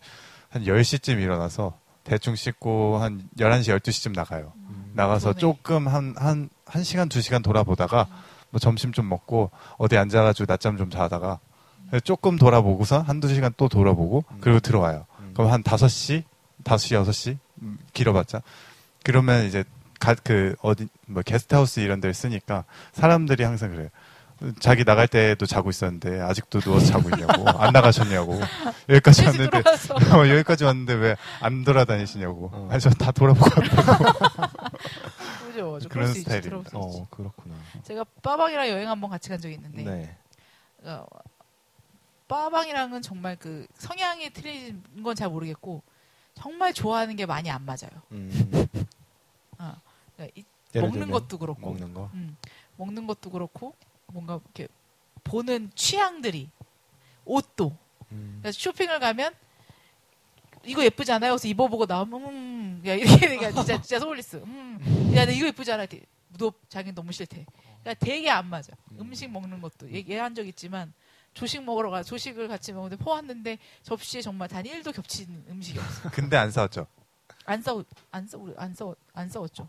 한 0.50 0.64
10시쯤 0.64 1.20
일어나서 1.20 1.78
대충 2.04 2.36
씻고 2.36 2.98
한 2.98 3.22
11시, 3.38 3.76
12시쯤 3.80 4.14
나가요. 4.14 4.52
나가서 4.94 5.32
그러네. 5.34 5.40
조금 5.40 5.88
한, 5.88 6.14
한, 6.16 6.48
한 6.64 6.84
시간, 6.84 7.08
두 7.08 7.20
시간 7.20 7.42
돌아보다가 7.42 8.06
뭐 8.50 8.58
점심 8.60 8.92
좀 8.92 9.08
먹고 9.08 9.50
어디 9.78 9.96
앉아가지고 9.98 10.46
낮잠 10.48 10.76
좀 10.76 10.88
자다가 10.90 11.40
조금 12.04 12.36
돌아보고서 12.36 13.00
한두 13.00 13.28
시간 13.28 13.52
또 13.56 13.68
돌아보고 13.68 14.24
그리고 14.40 14.60
들어와요. 14.60 15.06
음. 15.20 15.32
그럼 15.34 15.50
한 15.50 15.62
5시, 15.62 16.22
5시, 16.64 17.02
6시? 17.04 17.38
음, 17.62 17.78
길어봤자. 17.92 18.42
그러면 19.04 19.44
이제 19.44 19.64
가, 19.98 20.14
그, 20.14 20.54
어디, 20.62 20.88
뭐, 21.06 21.22
게스트하우스 21.22 21.80
이런 21.80 22.00
데를 22.00 22.12
쓰니까 22.14 22.64
사람들이 22.92 23.44
항상 23.44 23.70
그래요. 23.72 23.88
자기 24.60 24.84
나갈 24.84 25.08
때도 25.08 25.46
자고 25.46 25.70
있었는데 25.70 26.20
아직도 26.20 26.60
누워서 26.60 26.84
자고 26.86 27.08
있냐고. 27.08 27.48
안 27.58 27.72
나가셨냐고. 27.72 28.38
여기까지 28.90 29.24
왔는데. 29.24 29.58
어, 30.14 30.28
여기까지 30.28 30.64
왔는데 30.64 30.92
왜 30.94 31.16
안 31.40 31.64
돌아다니시냐고. 31.64 32.50
어. 32.52 32.68
아니, 32.70 32.78
저다 32.80 33.12
돌아보고 33.12 33.48
왔다고. 33.58 34.04
그죠. 35.48 35.78
그런. 35.88 36.12
스타일입니다. 36.12 36.58
있지. 36.68 36.70
어, 36.74 37.06
그렇구나. 37.10 37.54
제가 37.84 38.04
빠방이랑 38.22 38.68
여행 38.68 38.90
한번 38.90 39.08
같이 39.08 39.30
간 39.30 39.40
적이 39.40 39.54
있는데 39.54 39.82
네. 39.84 40.16
어, 40.82 41.06
빠방이랑은 42.28 43.00
정말 43.02 43.36
그 43.36 43.66
성향이 43.78 44.30
틀린 44.30 44.82
건 45.02 45.14
잘 45.14 45.30
모르겠고 45.30 45.82
정말 46.36 46.72
좋아하는 46.72 47.16
게 47.16 47.26
많이 47.26 47.50
안 47.50 47.64
맞아요. 47.64 47.90
음. 48.12 48.30
그러니까 50.16 50.34
이- 50.40 50.44
예를 50.74 50.88
먹는 50.88 51.10
것도 51.10 51.38
그렇고 51.38 51.60
먹는 51.72 51.92
거. 51.94 52.10
음, 52.14 52.36
먹는 52.76 53.06
것도 53.06 53.30
그렇고 53.30 53.74
뭔가 54.06 54.40
이렇게 54.44 54.68
보는 55.24 55.70
취향들이 55.74 56.50
옷도 57.24 57.76
음. 58.12 58.38
그래서 58.42 58.58
쇼핑을 58.58 58.98
가면 59.00 59.34
이거 60.64 60.82
예쁘지 60.84 61.12
않아요? 61.12 61.32
그래서 61.32 61.48
입어보고 61.48 61.86
나오면 61.86 62.22
음, 62.26 62.82
야 62.86 62.94
이렇게 62.94 63.18
그러니까 63.36 63.50
진짜 63.64 63.80
진짜 63.80 63.98
소울리스. 64.00 64.36
음, 64.36 65.12
야, 65.16 65.24
나 65.24 65.32
이거 65.32 65.46
예쁘지 65.46 65.72
않아? 65.72 65.86
너 66.38 66.52
자기는 66.68 66.94
너무 66.94 67.12
싫대. 67.12 67.44
그러니까 67.82 67.94
되게 68.04 68.28
안 68.30 68.46
맞아. 68.46 68.72
음식 68.98 69.30
먹는 69.30 69.60
것도 69.60 69.90
얘기한 69.90 70.34
적 70.34 70.46
있지만 70.46 70.92
조식 71.36 71.62
먹으러 71.64 71.90
가 71.90 72.02
조식을 72.02 72.48
같이 72.48 72.72
먹는데 72.72 72.96
포왔는데 72.96 73.58
접시에 73.82 74.22
정말 74.22 74.48
단 74.48 74.64
1도 74.64 74.92
겹치는 74.94 75.44
음식이 75.50 75.78
없어. 75.78 76.08
근데 76.10 76.36
안 76.38 76.50
싸웠죠. 76.50 76.86
안 77.44 77.60
싸우 77.62 77.84
안 78.10 78.26
싸우 78.26 78.54
안 78.56 78.74
싸워 78.74 78.96
안 79.12 79.28
싸웠죠. 79.28 79.68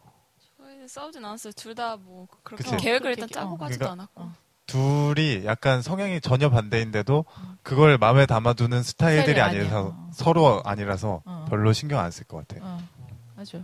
저희는 0.58 0.88
싸우진 0.88 1.24
않았어요. 1.24 1.52
둘 1.54 1.76
다 1.76 1.98
뭐 1.98 2.28
그렇게 2.44 2.64
그치. 2.64 2.78
계획을 2.78 3.12
일단 3.12 3.28
짜고 3.30 3.56
어. 3.56 3.58
가지도 3.58 3.86
그러니까 3.86 3.92
않았고. 4.22 4.48
둘이 4.66 5.46
약간 5.46 5.82
성향이 5.82 6.20
전혀 6.22 6.50
반대인데도 6.50 7.26
그걸 7.64 7.98
마음에 7.98 8.26
담아두는 8.26 8.82
스타일들이. 8.84 9.40
아니라서 9.42 9.94
어. 9.96 10.10
서로 10.14 10.62
아니라서 10.66 11.22
어. 11.26 11.46
별로 11.50 11.74
신경 11.74 12.00
안 12.00 12.12
쓸 12.12 12.26
것 12.26 12.48
같아요. 12.48 12.64
어, 12.66 12.80
맞아. 13.36 13.60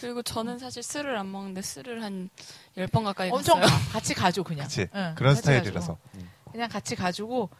그리고 0.00 0.22
저는 0.22 0.58
사실 0.58 0.82
술을 0.82 1.16
안 1.16 1.30
먹는데 1.32 1.62
술을 1.62 2.02
한 2.02 2.28
10번 2.76 3.04
가까이 3.04 3.30
엄청 3.30 3.60
갔어요. 3.60 3.78
가. 3.78 3.92
같이 3.92 4.14
가죠 4.14 4.44
그냥. 4.44 4.66
그치? 4.66 4.88
응, 4.94 5.14
그런 5.16 5.34
스타일이라서. 5.34 5.96
가지고. 5.96 6.35
그냥 6.56 6.68
같이 6.70 6.96
가지고 6.96 7.50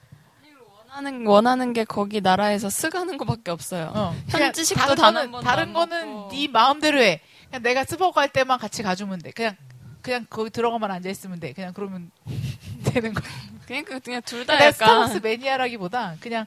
원하는, 0.88 1.26
원하는 1.26 1.72
게 1.74 1.84
거기 1.84 2.20
나라에서 2.22 2.70
쓰가는 2.70 3.18
거밖에 3.18 3.50
없어요. 3.50 3.92
어, 3.94 4.14
그냥 4.30 4.46
현지식도 4.48 4.94
다른 4.94 4.96
단 4.96 5.30
거는 5.30 5.44
다른 5.44 5.62
안 5.64 5.72
거는. 5.74 6.28
네 6.30 6.48
마음대로 6.48 7.00
해. 7.00 7.20
그냥 7.50 7.62
내가 7.62 7.84
스벅 7.84 8.14
갈 8.14 8.30
때만 8.30 8.58
같이 8.58 8.82
가주면 8.82 9.18
돼. 9.20 9.30
그냥 9.32 9.54
그냥 10.00 10.26
거기 10.30 10.48
들어가만 10.50 10.90
앉아 10.90 11.10
있으면 11.10 11.38
돼. 11.40 11.52
그냥 11.52 11.72
그러면 11.74 12.10
되는 12.84 13.12
거야. 13.12 13.28
그러니까 13.66 13.98
그냥 13.98 14.22
둘다 14.22 14.54
내가 14.54 14.66
약간 14.66 14.72
스타벅스 14.72 15.18
매니아라기보다 15.18 16.16
그냥 16.20 16.46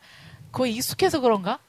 거의 0.51 0.73
익숙해서 0.73 1.19
그런가? 1.19 1.59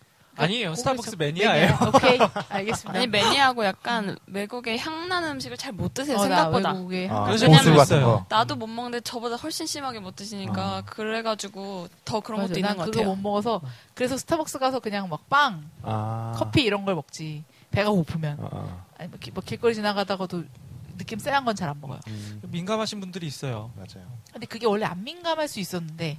아니에요. 0.45 0.69
보고 0.71 0.77
스타벅스. 0.77 1.17
매니아예요. 1.17 1.79
오케이, 1.95 2.19
알겠습니다. 2.49 2.99
아니 2.99 3.07
매니아하고 3.07 3.65
약간 3.65 4.17
외국의 4.27 4.79
향나는 4.79 5.31
음식을 5.33 5.57
잘 5.57 5.73
못 5.73 5.95
드세요 5.95 6.17
어, 6.17 6.27
나 6.27 6.37
생각보다. 6.37 6.73
외국에 6.73 7.09
아, 7.11 7.25
왜냐면 7.31 7.77
있어요. 7.79 8.07
거. 8.07 8.27
나도 8.29 8.57
못 8.57 8.67
먹는데 8.67 9.01
저보다 9.03 9.37
훨씬 9.37 9.67
심하게 9.67 10.01
못 10.01 10.17
드시니까 10.17 10.77
아. 10.79 10.83
그래가지고 10.83 11.89
더 12.05 12.21
그런 12.21 12.41
맞아, 12.41 12.49
것도 12.49 12.59
있는 12.59 12.69
난것 12.71 12.87
그거 12.87 12.99
같아요. 12.99 13.15
못 13.15 13.21
먹어서 13.23 13.61
그래서 13.95 14.17
스타벅스 14.17 14.59
가서 14.59 14.81
그냥 14.81 15.09
막 15.09 15.29
빵, 15.29 15.71
아. 15.83 16.33
커피 16.37 16.63
이런 16.65 16.85
걸 16.85 16.95
먹지. 16.95 17.45
배가 17.71 17.91
고프면 17.91 18.39
아, 18.43 18.49
아. 18.53 18.85
아니 18.99 19.09
뭐, 19.09 19.19
길- 19.21 19.33
뭐 19.33 19.43
길거리 19.47 19.75
지나가다가도 19.75 20.43
느낌 20.99 21.19
쎄한 21.19 21.45
건 21.45 21.55
잘 21.55 21.69
안 21.71 21.81
먹어요. 21.81 22.01
음, 22.09 22.43
민감하신 22.49 23.01
분들이 23.01 23.27
있어요. 23.27 23.71
맞아요. 23.77 24.07
근데 24.33 24.47
그게 24.47 24.67
원래 24.67 24.85
안 24.85 25.03
민감할 25.05 25.49
수 25.49 25.61
있었는데 25.61 26.19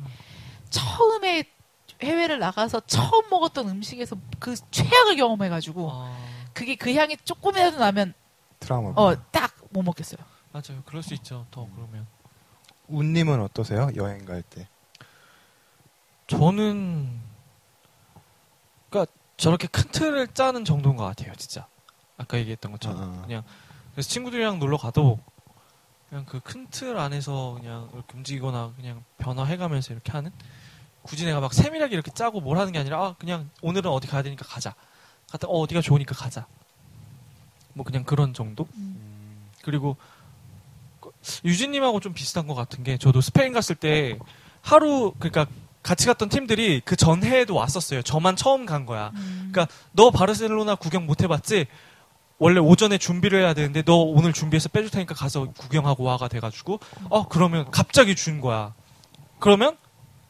처음에 0.69 1.43
해외를 2.03 2.39
나가서 2.39 2.81
처음 2.87 3.29
먹었던 3.29 3.69
음식에서 3.69 4.15
그 4.39 4.55
최악을 4.71 5.15
경험해가지고 5.17 5.89
어, 5.91 6.27
그게 6.53 6.75
그 6.75 6.93
향이 6.93 7.17
조금이라도 7.23 7.77
나면 7.79 8.13
트라우마. 8.59 8.93
어딱 8.95 9.55
못 9.69 9.81
먹겠어요. 9.83 10.19
맞아요. 10.51 10.81
그럴 10.85 11.01
수 11.03 11.13
있죠. 11.15 11.45
더 11.51 11.67
그러면. 11.75 12.07
운님은 12.87 13.39
어떠세요? 13.41 13.89
여행 13.95 14.25
갈 14.25 14.41
때. 14.41 14.67
저는 16.27 17.19
그러니까 18.89 19.11
저렇게 19.37 19.67
큰 19.67 19.89
틀을 19.91 20.27
짜는 20.33 20.65
정도인 20.65 20.95
것 20.97 21.03
같아요. 21.05 21.33
진짜 21.35 21.67
아까 22.17 22.37
얘기했던 22.37 22.71
것처럼 22.73 22.97
아, 22.99 23.03
아. 23.19 23.21
그냥 23.25 23.43
그래서 23.93 24.09
친구들이랑 24.09 24.59
놀러 24.59 24.77
가도 24.77 25.19
그냥 26.09 26.25
그 26.25 26.39
큰 26.41 26.67
틀 26.69 26.97
안에서 26.97 27.57
그냥 27.59 27.89
이렇게 27.93 28.17
움직이거나 28.17 28.73
그냥 28.75 29.03
변화해가면서 29.17 29.93
이렇게 29.93 30.11
하는 30.11 30.31
굳이 31.03 31.25
내가 31.25 31.39
막 31.39 31.53
세밀하게 31.53 31.93
이렇게 31.93 32.11
짜고 32.11 32.41
뭘 32.41 32.57
하는 32.57 32.71
게 32.71 32.79
아니라 32.79 33.03
아 33.03 33.15
그냥 33.17 33.49
오늘은 33.61 33.89
어디 33.89 34.07
가야 34.07 34.21
되니까 34.21 34.45
가자 34.45 34.75
갔다 35.31 35.47
어 35.47 35.59
어디가 35.61 35.81
좋으니까 35.81 36.15
가자 36.15 36.45
뭐 37.73 37.85
그냥 37.85 38.03
그런 38.03 38.33
정도 38.33 38.67
음, 38.75 39.49
그리고 39.63 39.97
그 40.99 41.11
유진님하고 41.45 41.99
좀 41.99 42.13
비슷한 42.13 42.47
것 42.47 42.53
같은 42.53 42.83
게 42.83 42.97
저도 42.97 43.21
스페인 43.21 43.53
갔을 43.53 43.75
때 43.75 44.19
하루 44.61 45.13
그러니까 45.17 45.47
같이 45.83 46.05
갔던 46.05 46.29
팀들이 46.29 46.81
그 46.85 46.95
전해에도 46.95 47.55
왔었어요. 47.55 48.03
저만 48.03 48.35
처음 48.35 48.67
간 48.67 48.85
거야. 48.85 49.11
그러니까 49.15 49.67
너 49.93 50.11
바르셀로나 50.11 50.75
구경 50.75 51.07
못 51.07 51.23
해봤지? 51.23 51.65
원래 52.37 52.59
오전에 52.59 52.97
준비를 52.97 53.41
해야 53.41 53.53
되는데 53.53 53.81
너 53.83 53.95
오늘 53.95 54.33
준비해서 54.33 54.69
빼줄 54.69 54.91
테니까 54.91 55.15
가서 55.15 55.51
구경하고 55.57 56.03
와가 56.03 56.27
돼가지고 56.27 56.79
어 57.09 57.27
그러면 57.27 57.69
갑자기 57.71 58.15
준 58.15 58.41
거야. 58.41 58.73
그러면 59.39 59.75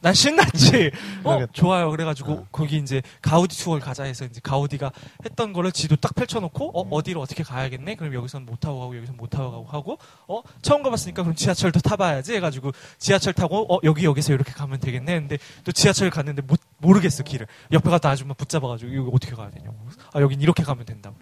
난 0.02 0.12
신났지. 0.14 0.90
어 1.22 1.36
그러겠다. 1.36 1.52
좋아요. 1.52 1.90
그래가지고 1.92 2.32
어. 2.32 2.46
거기 2.50 2.76
이제 2.76 3.02
가우디 3.22 3.56
투어를 3.56 3.80
가자 3.80 4.02
해서 4.02 4.24
이제 4.24 4.40
가우디가 4.42 4.90
했던 5.24 5.52
거를 5.52 5.70
지도 5.70 5.94
딱 5.94 6.12
펼쳐놓고 6.16 6.78
어 6.78 6.88
어디로 6.90 7.20
어떻게 7.20 7.44
가야겠네. 7.44 7.94
그럼 7.94 8.12
여기서는 8.12 8.44
못 8.44 8.58
타고 8.58 8.80
가고 8.80 8.96
여기서 8.96 9.12
못 9.12 9.30
타고 9.30 9.52
가고 9.52 9.66
하고 9.68 9.98
어 10.26 10.42
처음 10.60 10.82
가봤으니까 10.82 11.22
그럼 11.22 11.36
지하철도 11.36 11.80
타봐야지 11.80 12.34
해가지고 12.34 12.72
지하철 12.98 13.32
타고 13.32 13.72
어 13.72 13.78
여기 13.84 14.04
여기서 14.04 14.32
이렇게 14.32 14.52
가면 14.52 14.80
되겠네. 14.80 15.20
근데 15.20 15.38
또 15.62 15.70
지하철 15.70 16.10
갔는데 16.10 16.42
못 16.42 16.60
모르겠어 16.78 17.22
길을. 17.22 17.46
옆에 17.70 17.88
갔다 17.88 18.10
아줌마 18.10 18.34
붙잡아가지고 18.34 18.94
여기 18.96 19.10
어떻게 19.12 19.36
가야 19.36 19.50
되냐고. 19.50 19.76
아 20.12 20.20
여긴 20.20 20.40
이렇게 20.40 20.64
가면 20.64 20.84
된다고. 20.84 21.14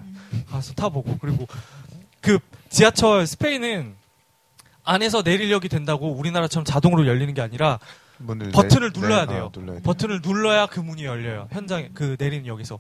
가서 0.49 0.73
타보고 0.73 1.19
그리고 1.21 1.47
그 2.23 2.39
지하철 2.71 3.27
스페인은 3.27 3.95
안에서 4.85 5.21
내리력이 5.23 5.69
된다고 5.69 6.11
우리나라처럼 6.13 6.65
자동으로 6.65 7.07
열리는 7.07 7.35
게 7.35 7.43
아니라 7.43 7.79
버튼을 8.27 8.93
내- 8.93 9.01
눌러야 9.01 9.27
네, 9.27 9.35
돼요. 9.35 9.51
아, 9.55 9.59
눌러야. 9.59 9.81
버튼을 9.83 10.21
눌러야 10.23 10.67
그 10.67 10.81
문이 10.81 11.05
열려요. 11.05 11.49
현장에 11.51 11.91
그 11.95 12.17
내리는 12.19 12.47
역에서. 12.47 12.79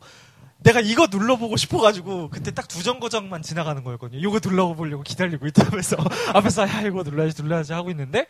내가 0.63 0.81
이거 0.81 1.07
눌러보고 1.11 1.57
싶어가지고 1.57 2.29
그때 2.29 2.51
딱 2.51 2.69
두 2.69 2.83
정거장만 2.83 3.41
지나가는 3.43 3.83
거였거든요. 3.83 4.21
이거 4.21 4.39
눌러보려고 4.45 5.03
기다리고 5.03 5.47
있다면서 5.47 5.97
앞에서 6.35 6.63
야 6.69 6.83
이거 6.83 7.03
눌러야지 7.03 7.41
눌러야지 7.43 7.73
하고 7.73 7.91
있는데 7.91 8.27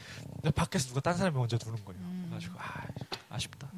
밖에서 0.54 0.86
누가 0.88 1.00
딴 1.00 1.16
사람이 1.16 1.36
먼저 1.36 1.58
누른 1.64 1.84
거예요. 1.84 2.00
음. 2.00 2.26
그래가지고 2.28 2.54
아 2.58 3.34
아쉽다. 3.34 3.68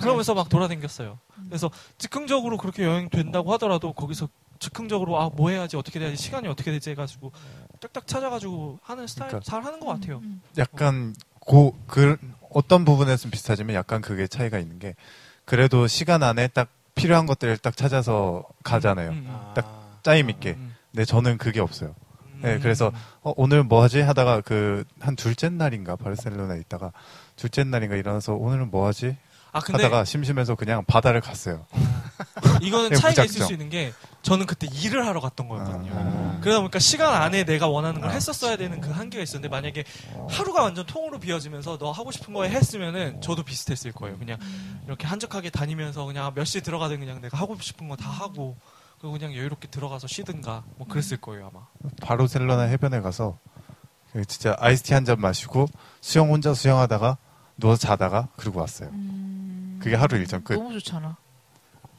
그러면서 0.00 0.34
막 0.34 0.48
돌아다녔어요. 0.48 1.18
그래서 1.48 1.70
즉흥적으로 1.98 2.56
그렇게 2.56 2.84
여행 2.84 3.08
된다고 3.08 3.52
하더라도 3.54 3.92
거기서 3.92 4.28
즉흥적으로 4.60 5.20
아 5.20 5.30
뭐 5.30 5.50
해야지 5.50 5.76
어떻게 5.76 5.98
돼야지 5.98 6.16
시간이 6.16 6.46
어떻게 6.48 6.70
되지 6.70 6.90
해가지고 6.90 7.32
딱딱 7.80 8.06
찾아가지고 8.06 8.78
하는 8.82 9.06
스타일 9.06 9.28
그러니까 9.30 9.50
잘 9.50 9.64
하는 9.64 9.80
것 9.80 9.86
같아요. 9.86 10.18
음. 10.22 10.40
약간 10.58 11.14
고, 11.40 11.74
그, 11.86 12.16
어떤 12.50 12.84
부분에서는 12.84 13.30
비슷하지만 13.30 13.74
약간 13.74 14.00
그게 14.00 14.26
차이가 14.26 14.58
있는 14.58 14.78
게 14.78 14.94
그래도 15.44 15.86
시간 15.86 16.22
안에 16.22 16.48
딱 16.48 16.68
필요한 16.94 17.26
것들을 17.26 17.58
딱 17.58 17.76
찾아서 17.76 18.44
가잖아요. 18.64 19.10
음, 19.10 19.14
음. 19.14 19.26
아, 19.28 19.52
딱 19.54 20.00
짜임 20.02 20.30
있게. 20.30 20.50
음. 20.50 20.74
근데 20.90 21.04
저는 21.04 21.38
그게 21.38 21.60
없어요. 21.60 21.94
네, 22.42 22.54
음. 22.54 22.60
그래서 22.60 22.90
어, 23.22 23.32
오늘 23.36 23.62
뭐 23.62 23.82
하지 23.82 24.00
하다가 24.00 24.40
그 24.40 24.84
한 24.98 25.14
둘째 25.16 25.48
날인가 25.48 25.96
바르셀로나에 25.96 26.58
있다가 26.60 26.92
둘째 27.36 27.64
날인가 27.64 27.96
일어나서 27.96 28.34
오늘은 28.34 28.70
뭐 28.70 28.86
하지 28.86 29.16
아 29.52 29.60
근데 29.60 29.82
하다가 29.82 30.04
심심해서 30.04 30.54
그냥 30.54 30.84
바다를 30.86 31.20
갔어요. 31.20 31.66
이거는 32.60 32.90
네, 32.90 32.96
차이가 32.96 33.22
무작정. 33.22 33.24
있을 33.24 33.46
수 33.46 33.52
있는 33.52 33.68
게 33.68 33.92
저는 34.22 34.46
그때 34.46 34.66
일을 34.72 35.06
하러 35.06 35.20
갔던 35.20 35.48
거였거든요. 35.48 35.92
아. 35.94 36.38
그러다 36.40 36.60
보니까 36.60 36.78
시간 36.78 37.14
안에 37.14 37.44
내가 37.44 37.66
원하는 37.68 38.00
걸 38.00 38.10
아. 38.10 38.12
했었어야 38.12 38.56
되는 38.56 38.80
그 38.80 38.90
한계가 38.90 39.22
있었는데 39.22 39.48
만약에 39.48 39.84
하루가 40.28 40.62
완전 40.62 40.86
통으로 40.86 41.18
비어지면서 41.18 41.78
너 41.78 41.90
하고 41.90 42.10
싶은 42.12 42.32
거 42.34 42.44
했으면은 42.44 43.20
저도 43.20 43.42
비슷했을 43.42 43.92
거예요. 43.92 44.18
그냥 44.18 44.38
이렇게 44.86 45.06
한적하게 45.06 45.50
다니면서 45.50 46.04
그냥 46.04 46.32
몇 46.34 46.44
시에 46.44 46.60
들어가든 46.60 47.00
그냥 47.00 47.20
내가 47.20 47.38
하고 47.38 47.56
싶은 47.60 47.88
거 47.88 47.96
다 47.96 48.08
하고 48.08 48.56
그리고 49.00 49.12
그냥 49.18 49.34
여유롭게 49.34 49.68
들어가서 49.68 50.06
쉬든가 50.06 50.62
뭐 50.76 50.86
그랬을 50.86 51.16
거예요 51.16 51.50
아마. 51.52 51.66
바르셀로나 52.02 52.62
해변에 52.64 53.00
가서 53.00 53.38
그 54.12 54.24
진짜 54.26 54.54
아이스티 54.58 54.92
한 54.94 55.04
잔 55.04 55.20
마시고 55.20 55.66
수영 56.00 56.30
혼자 56.30 56.52
수영하다가 56.52 57.16
누워서 57.56 57.80
자다가 57.80 58.28
그러고 58.36 58.60
왔어요. 58.60 58.88
음. 58.90 59.39
그게 59.80 59.96
하루 59.96 60.16
일정 60.18 60.42
끝. 60.42 60.54
너무 60.54 60.72
좋잖아. 60.74 61.16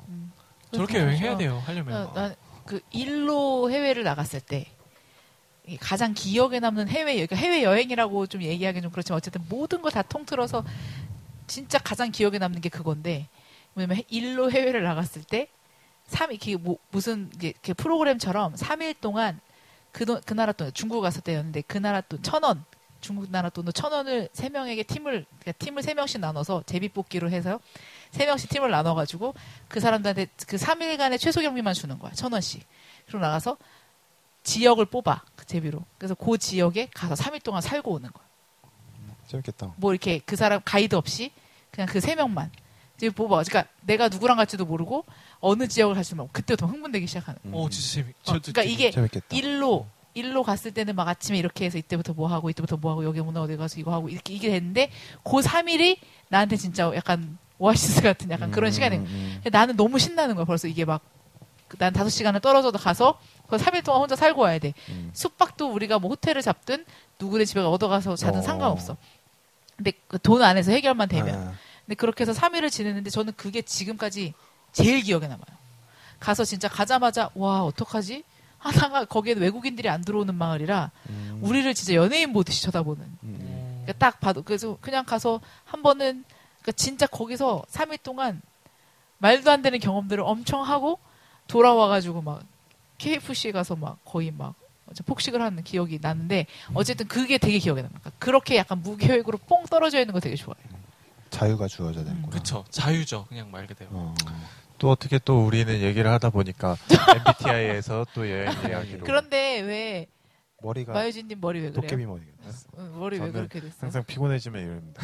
음. 0.08 0.32
저렇게 0.72 1.00
여행해야 1.00 1.38
돼요 1.38 1.62
하려면. 1.66 2.14
난 2.14 2.36
그 2.64 2.80
일로 2.92 3.70
해외를 3.72 4.04
나갔을 4.04 4.40
때이 4.40 4.66
가장 5.80 6.14
기억에 6.14 6.60
남는 6.60 6.88
해외 6.88 7.14
그러니까 7.16 7.36
해외 7.36 7.64
여행이라고 7.64 8.28
좀 8.28 8.44
얘기하기 8.44 8.82
좀 8.82 8.92
그렇지만 8.92 9.18
어쨌든 9.18 9.44
모든 9.50 9.82
걸 9.82 9.92
다 9.92 10.04
통틀어서 10.04 10.64
진짜 11.48 11.80
가장 11.80 12.12
기억에 12.12 12.38
남는 12.38 12.62
게 12.62 12.70
그건데 12.70 13.28
뭐냐면 13.74 13.98
해- 13.98 14.04
일로 14.10 14.52
해외를 14.52 14.84
나갔을 14.84 15.24
때 15.24 15.50
3, 16.06 16.32
이게 16.32 16.56
뭐 16.56 16.78
무슨 16.92 17.30
이게 17.36 17.54
프로그램처럼 17.74 18.54
3일 18.56 18.96
동안 19.02 19.40
그, 19.92 20.06
돈- 20.06 20.22
그 20.26 20.34
나라 20.34 20.52
돈 20.54 20.72
중국 20.74 21.02
갔을 21.02 21.22
때였는데 21.22 21.62
그 21.64 21.78
나라 21.80 22.00
돈 22.02 22.22
천 22.22 22.44
원 22.44 22.64
중국 23.02 23.30
나라 23.32 23.50
돈으로 23.50 23.72
천 23.72 23.92
원을 23.92 24.30
세 24.34 24.50
명에게 24.50 24.84
팀을 24.84 25.26
그러니까 25.40 25.52
팀을 25.54 25.84
세 25.84 25.94
명씩 25.94 26.20
나눠서 26.22 26.64
제비뽑기로 26.66 27.30
해서 27.32 27.60
세 28.12 28.26
명씩 28.26 28.50
팀을 28.50 28.70
나눠가지고 28.72 29.34
그 29.68 29.80
사람들한테 29.80 30.28
그 30.48 30.58
3일간의 30.58 31.20
최소 31.20 31.42
경비만 31.42 31.74
주는 31.74 31.98
거야 32.00 32.12
천 32.14 32.32
원씩 32.32 32.66
그리고 33.06 33.20
나가서 33.20 33.58
지역을 34.44 34.86
뽑아 34.86 35.24
그 35.36 35.46
제비로 35.46 35.84
그래서 35.98 36.16
그 36.16 36.38
지역에 36.38 36.90
가서 36.94 37.16
3일 37.16 37.44
동안 37.44 37.62
살고 37.62 37.92
오는 37.92 38.10
거야 38.12 38.26
재밌겠다. 39.28 39.74
뭐 39.78 39.92
이렇게 39.94 40.20
그 40.20 40.36
사람 40.36 40.62
가이드 40.64 40.96
없이 40.96 41.32
그냥 41.72 41.88
그 41.88 42.00
세 42.02 42.16
명만 42.16 42.52
이제 42.98 43.10
뽑아 43.10 43.42
그러니까 43.44 43.66
내가 43.82 44.10
누구랑 44.10 44.38
갈지도 44.38 44.66
모르고 44.66 45.06
어느 45.40 45.68
지역을 45.68 45.96
갈지도 45.96 46.18
모르고 46.18 46.34
그때부터 46.34 46.68
흥분되기 46.68 47.08
시작하는 47.08 47.40
거야. 47.42 47.52
음, 47.52 47.56
어 47.56 47.70
진짜 47.70 47.94
재밌. 48.02 48.10
어, 48.28 48.40
그러니까 48.42 48.64
이게 48.64 48.92
재밌겠다. 48.92 49.26
일로 49.36 49.88
일로 50.14 50.44
갔을 50.44 50.72
때는 50.74 50.96
막 50.96 51.08
아침에 51.08 51.38
이렇게 51.38 51.66
해서 51.66 51.78
이때부터 51.78 52.14
뭐 52.14 52.28
하고 52.28 52.50
이때부터 52.50 52.78
뭐 52.78 52.92
하고 52.92 53.06
여기 53.06 53.20
오늘 53.20 53.42
어디 53.42 53.56
가서 53.58 53.80
이거 53.80 53.94
하고 53.94 54.10
이렇게 54.10 54.34
이게 54.34 54.50
됐는데 54.50 54.92
그 55.24 55.32
3일이 55.40 55.98
나한테 56.30 56.58
진짜 56.58 56.92
약간 56.96 57.38
오아시스 57.58 58.02
같은 58.02 58.30
약간 58.32 58.52
그런 58.52 58.70
음, 58.70 58.72
시간이 58.72 58.98
음, 58.98 59.42
음. 59.46 59.50
나는 59.52 59.76
너무 59.78 60.00
신나는 60.00 60.36
거야 60.36 60.46
벌써 60.46 60.68
이게 60.68 60.86
막 60.86 61.02
난 61.78 61.94
다섯 61.94 62.10
시간을 62.10 62.40
떨어져도 62.42 62.78
가서 62.78 63.20
그 63.48 63.58
3일 63.58 63.84
동안 63.84 64.02
혼자 64.02 64.16
살고 64.16 64.42
와야 64.42 64.60
돼 64.60 64.74
음. 64.90 65.12
숙박도 65.14 65.72
우리가 65.72 66.00
뭐 66.00 66.10
호텔을 66.10 66.42
잡든 66.42 66.86
누구네 67.20 67.46
집에 67.46 67.60
얻어가서 67.62 68.16
자든 68.16 68.40
어. 68.40 68.42
상관없어. 68.42 68.98
근데 69.76 69.92
그 70.08 70.18
돈 70.20 70.44
안에서 70.44 70.72
해결만 70.72 71.10
되면. 71.10 71.36
아, 71.36 71.54
근데 71.86 71.96
그렇게 71.96 72.24
해서 72.24 72.34
3일을 72.34 72.70
지냈는데 72.72 73.10
저는 73.10 73.34
그게 73.36 73.62
지금까지 73.62 74.34
제일 74.72 75.02
기억에 75.02 75.28
남아요. 75.28 75.58
가서 76.20 76.46
진짜 76.46 76.68
가자마자 76.68 77.30
와 77.34 77.64
어떡하지? 77.64 78.24
하다가 78.62 79.06
거기에 79.06 79.34
외국인들이 79.34 79.90
안 79.90 80.02
들어오는 80.02 80.34
마을이라 80.36 80.92
음, 81.10 81.40
우리를 81.42 81.74
진짜 81.74 81.96
연예인 81.96 82.32
보듯이 82.32 82.62
쳐다보는. 82.64 83.04
음, 83.24 83.82
그러니까 83.84 83.94
딱 83.94 84.20
봐도 84.20 84.44
그래서 84.44 84.78
그냥 84.82 85.04
가서 85.04 85.42
한 85.66 85.82
번은 85.82 86.24
그러니까 86.62 86.72
진짜 86.74 87.08
거기서 87.08 87.64
3일 87.72 88.02
동안 88.04 88.42
말도 89.18 89.50
안 89.52 89.62
되는 89.62 89.80
경험들을 89.80 90.24
엄청 90.24 90.62
하고 90.62 91.00
돌아와가지고 91.48 92.22
막 92.22 92.44
KFC에 93.00 93.52
가서 93.52 93.76
막 93.76 93.98
거의 94.06 94.32
막 94.32 94.54
폭식을 95.06 95.42
하는 95.42 95.64
기억이 95.64 96.00
나는데 96.02 96.46
어쨌든 96.74 97.08
그게 97.08 97.38
되게 97.38 97.58
기억에. 97.58 97.82
그러니까 97.82 98.12
그렇게 98.20 98.58
약간 98.58 98.82
무계획으로 98.82 99.40
뽕 99.40 99.66
떨어져 99.66 100.00
있는 100.00 100.14
거 100.14 100.20
되게 100.20 100.36
좋아해요. 100.36 100.82
자유가 101.32 101.68
주어져야 101.68 102.04
되는구나. 102.04 102.30
그쵸. 102.38 102.66
자유죠. 102.70 103.26
그냥 103.30 103.50
말 103.50 103.66
그대로. 103.66 103.90
어. 103.94 104.14
또 104.82 104.90
어떻게 104.90 105.20
또 105.20 105.46
우리는 105.46 105.80
얘기를 105.80 106.10
하다 106.10 106.32
보니까 106.32 106.76
MBTI에서 107.16 108.04
또 108.16 108.28
여행 108.28 108.52
이야기로 108.68 109.06
그런데 109.06 109.60
왜 109.60 110.08
머리가 110.60 110.92
마유진님 110.94 111.40
머리 111.40 111.60
왜 111.60 111.70
그래요? 111.70 111.82
도깨비 111.84 112.04
머리. 112.08 112.24
응, 112.80 113.00
머리 113.00 113.20
왜 113.20 113.32
그렇게 113.32 113.60
됐어요? 113.62 113.78
항상 113.80 114.04
피곤해지면 114.04 114.60
이럽니다. 114.64 115.04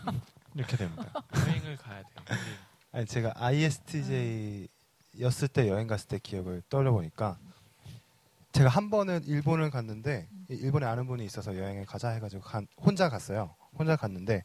이렇게 0.56 0.78
됩니다. 0.78 1.12
여행을 1.46 1.76
가야 1.76 1.96
돼요. 1.98 2.24
우리. 2.30 2.36
아니 2.92 3.04
제가 3.04 3.34
ISTJ였을 3.36 4.68
때 5.52 5.68
여행 5.68 5.86
갔을 5.86 6.08
때 6.08 6.18
기억을 6.22 6.62
떠올려 6.70 6.90
보니까 6.92 7.36
제가 8.52 8.70
한 8.70 8.88
번은 8.88 9.24
일본을 9.24 9.68
갔는데 9.70 10.26
이 10.50 10.54
일본에 10.54 10.86
아는 10.86 11.06
분이 11.06 11.22
있어서 11.26 11.54
여행을 11.54 11.84
가자 11.84 12.08
해가지고 12.12 12.42
간- 12.44 12.66
혼자 12.78 13.10
갔어요. 13.10 13.54
혼자 13.78 13.94
갔는데 13.94 14.42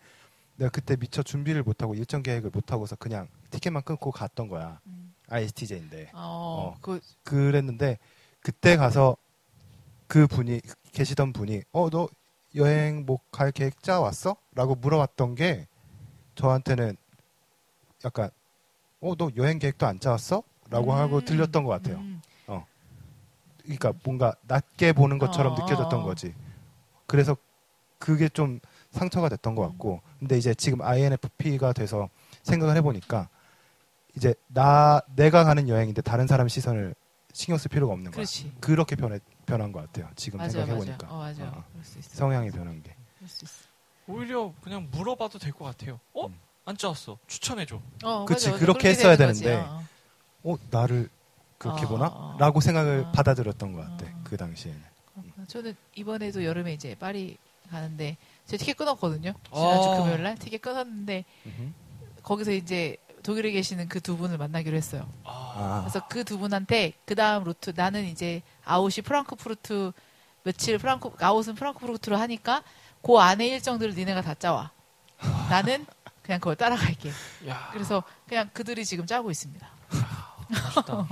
내가 0.56 0.70
그때 0.70 0.96
미처 0.96 1.24
준비를 1.24 1.64
못하고 1.64 1.96
일정 1.96 2.22
계획을 2.22 2.52
못하고서 2.54 2.96
그냥 2.96 3.28
티켓만 3.50 3.84
끊고 3.84 4.12
갔던 4.12 4.48
거야. 4.48 4.80
음. 4.88 5.14
ISTJ인데 5.30 6.12
어, 6.14 6.76
어. 6.76 6.78
그 6.82 7.00
그랬는데 7.24 7.98
그때 8.42 8.76
가서 8.78 9.16
그 10.08 10.28
분이 10.28 10.62
계시던 10.92 11.34
분이 11.34 11.64
어 11.72 11.90
너 11.90 12.08
여행 12.56 13.06
뭐 13.06 13.18
갈 13.32 13.52
계획 13.52 13.82
짜 13.82 14.00
왔어? 14.00 14.36
라고 14.54 14.76
물어봤던 14.76 15.36
게 15.36 15.68
저한테는 16.36 16.98
약간 18.06 18.30
어 19.02 19.16
너 19.16 19.30
여행 19.38 19.58
계획도 19.60 19.88
안 19.88 20.00
짜왔어? 20.00 20.44
라고 20.70 20.94
하고 20.94 21.18
음. 21.18 21.26
들렸던 21.26 21.64
것 21.64 21.72
같아요. 21.72 21.98
음. 21.98 22.22
그러니까 23.64 23.94
뭔가 24.04 24.36
낮게 24.42 24.92
보는 24.92 25.20
것처럼 25.20 25.54
어, 25.54 25.56
느껴졌던 25.56 26.02
어. 26.02 26.04
거지. 26.04 26.36
그래서 27.08 27.38
그게 27.98 28.28
좀 28.28 28.60
상처가 28.94 29.28
됐던 29.30 29.56
것 29.56 29.64
같고. 29.70 30.02
근데 30.20 30.38
이제 30.38 30.54
지금 30.54 30.82
INFP가 30.82 31.74
돼서 31.74 32.10
생각을 32.44 32.78
해보니까 32.78 33.28
이제 34.16 34.34
나 34.48 35.02
내가 35.16 35.44
가는 35.44 35.68
여행인데 35.68 36.02
다른 36.04 36.28
사람 36.28 36.48
시선을 36.48 36.96
신경 37.34 37.58
쓸 37.58 37.70
필요가 37.70 37.94
없는 37.94 38.12
거야. 38.12 38.16
그렇지. 38.18 38.54
그렇게 38.62 38.96
변해 38.96 39.20
변한 39.46 39.72
것 39.72 39.82
같아요. 39.82 40.10
지금 40.16 40.38
맞아요, 40.38 40.52
생각해 40.52 40.72
맞아요. 40.74 40.86
보니까 40.86 41.08
어, 41.14 41.18
맞아. 41.20 41.44
어. 41.46 41.64
그럴 41.72 41.84
수 41.84 42.00
있어. 42.00 42.10
성향이 42.16 42.52
변한 42.52 42.82
게. 42.84 42.96
그럴 43.18 43.28
수 43.30 43.44
있어. 43.46 43.64
오히려 44.08 44.54
그냥 44.62 44.88
물어봐도 44.92 45.40
될 45.40 45.52
것 45.54 45.66
같아요. 45.66 46.00
어? 46.14 46.28
음. 46.28 46.36
안 46.66 46.78
짜왔어. 46.78 47.18
추천해줘. 47.28 47.82
어, 48.04 48.26
그치, 48.26 48.48
맞아, 48.48 48.52
맞아. 48.52 48.60
그렇게 48.60 48.80
그렇게 48.84 48.90
했어야 48.90 49.18
되는 49.18 49.34
거지. 49.34 49.44
되는데. 49.44 49.68
어, 49.68 49.84
어 50.44 50.56
나를 50.70 51.10
그렇게 51.58 51.86
어, 51.86 51.90
보나? 51.90 52.08
어, 52.08 52.36
어. 52.36 52.38
라고 52.38 52.62
생각을 52.62 53.06
어. 53.08 53.12
받아들였던 53.12 53.74
것 53.74 53.80
같아. 53.82 54.06
어. 54.06 54.22
그 54.24 54.38
당시에는. 54.38 54.80
그렇구나. 55.14 55.48
저는 55.48 55.76
이번에도 55.96 56.44
여름에 56.46 56.74
이제 56.74 56.96
파리 56.96 57.38
가는데 57.70 58.18
제 58.46 58.58
티켓 58.58 58.78
끊었거든요. 58.78 59.34
지난주 59.54 59.90
아. 59.90 59.98
금요일 59.98 60.24
날 60.24 60.36
티켓 60.38 60.62
끊었는데 60.62 61.26
거기서 62.24 62.52
이제 62.52 62.98
독일에 63.24 63.52
계시는 63.52 63.88
그 63.88 64.02
두 64.02 64.18
분을 64.18 64.38
만나기로 64.38 64.76
했어요. 64.76 65.08
아, 65.24 65.82
그래서 65.84 66.06
그 66.08 66.24
두 66.24 66.38
분한테 66.38 66.94
그 67.06 67.16
다음 67.16 67.44
루트 67.46 67.72
나는 67.76 68.06
이제 68.06 68.42
아웃이 68.66 69.04
프랑크푸르트 69.04 69.92
며칠 70.44 70.78
프랑크 70.78 71.12
아웃은 71.20 71.56
프랑크푸르트로 71.56 72.18
하니까 72.18 72.64
그 73.02 73.18
안에 73.18 73.48
일정들을 73.48 73.94
니네가 73.96 74.22
다 74.22 74.34
짜와. 74.34 74.72
나는 75.50 75.86
그냥 76.22 76.40
그걸 76.40 76.56
따라갈게. 76.58 77.12
야, 77.48 77.70
그래서 77.72 78.04
그냥 78.28 78.50
그들이 78.54 78.84
지금 78.86 79.06
짜고 79.06 79.32
있습니다. 79.32 79.66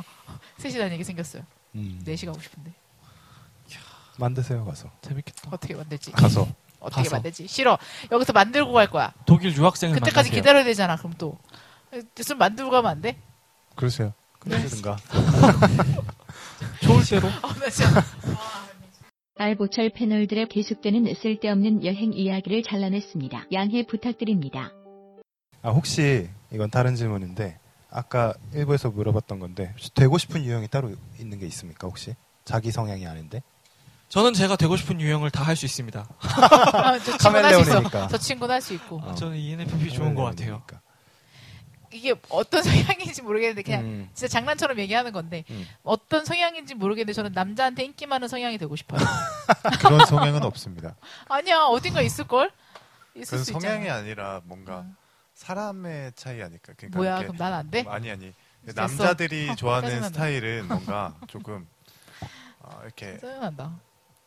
셋이 0.58 0.78
다니게 0.78 1.04
생겼어요. 1.04 1.44
음. 1.76 2.02
넷이 2.06 2.26
가고 2.26 2.40
싶은데 2.42 2.74
만드세요 4.18 4.66
가서. 4.66 4.92
재밌겠다. 5.02 5.50
어떻게 5.52 5.74
만들지? 5.74 6.12
가서 6.12 6.46
어떻게 6.82 7.04
가서. 7.04 7.16
만들지? 7.16 7.48
싫어. 7.48 7.78
여기서 8.12 8.34
만들고 8.34 8.74
갈 8.74 8.90
거야. 8.90 9.14
독일 9.26 9.56
유학생을 9.56 9.96
그때까지 9.96 10.30
만나세요. 10.30 10.42
기다려야 10.42 10.64
되잖아. 10.66 10.96
그럼 10.98 11.14
또좀 11.18 12.38
만들고 12.38 12.70
가면 12.72 12.92
안 12.92 13.02
돼? 13.02 13.18
그러세요. 13.76 14.14
그러시든가. 14.40 14.98
좋을 16.84 17.04
대로. 17.06 17.28
어, 17.28 17.54
나 17.60 17.70
진짜 17.70 18.04
알보철 19.38 19.92
패널들의 19.92 20.50
계속되는 20.50 21.14
쓸데없는 21.16 21.86
여행 21.86 22.14
이야기를 22.14 22.64
잘라냈습니다. 22.64 23.46
양해 23.54 23.86
부탁드립니다. 23.86 24.72
아 25.64 25.70
혹시 25.70 26.30
이건 26.52 26.70
다른 26.70 26.96
질문인데 26.96 27.58
아까 27.90 28.34
일부에서 28.54 28.90
물어봤던 28.90 29.40
건데 29.40 29.74
되고 29.96 30.18
싶은 30.18 30.44
유형이 30.44 30.68
따로 30.68 30.92
있는 31.20 31.40
게 31.40 31.46
있습니까 31.48 31.88
혹시 31.88 32.16
자기 32.46 32.72
성향이 32.72 33.06
아닌데 33.08 33.42
저는 34.12 34.34
제가 34.34 34.56
되고 34.58 34.76
싶은 34.76 35.00
유형을 35.00 35.32
다 35.32 35.44
할 35.44 35.56
수 35.56 35.66
있습니다. 35.66 36.06
아, 36.20 37.00
저 37.00 37.18
친구는 37.18 37.44
할 37.46 37.54
수 37.54 37.62
있어. 37.62 37.70
카멜레온이니까. 37.72 38.08
저 38.10 38.18
친구는 38.18 38.54
할 38.54 38.62
수 38.62 38.74
있고. 38.74 39.00
어. 39.02 39.16
저는 39.16 39.38
ENFP 39.38 39.92
좋은 39.92 40.16
것 40.16 40.24
같아요. 40.24 40.62
이게 41.94 42.14
어떤 42.30 42.64
성향인지 42.64 43.22
모르겠는데 43.22 43.64
그냥 43.64 43.82
음. 43.84 44.10
진짜 44.14 44.28
장난처럼 44.30 44.80
얘기하는 44.80 45.12
건데 45.12 45.44
음. 45.50 45.68
어떤 45.84 46.24
성향인지 46.26 46.76
모르겠는데 46.76 47.12
저는 47.14 47.32
남자한테 47.34 47.84
인기 47.84 48.06
많은 48.06 48.28
성향이 48.30 48.58
되고 48.58 48.76
싶어요. 48.78 49.00
그런 49.82 50.06
성향은 50.06 50.44
없습니다. 50.44 50.96
아니야 51.28 51.60
어딘가 51.64 52.02
있을 52.02 52.26
걸. 52.28 52.52
있을 53.16 53.40
수 53.40 53.52
성향이 53.54 53.84
있잖아. 53.84 54.00
아니라 54.00 54.42
뭔가 54.46 54.82
음. 54.82 54.96
사람의 55.34 56.14
차이 56.16 56.42
아닐까. 56.42 56.74
그러니까 56.78 56.98
뭐야 56.98 57.20
그럼 57.20 57.36
난 57.38 57.54
안 57.54 57.70
돼? 57.72 57.84
아니 57.88 58.10
아니 58.12 58.34
됐어. 58.66 58.82
남자들이 58.82 59.50
어, 59.50 59.56
좋아하는. 59.56 60.04
스타일은 60.04 60.68
뭔가 60.70 61.16
조금 61.28 61.68
어, 62.60 62.80
이렇게 62.84 63.18
짜증난다. 63.20 63.74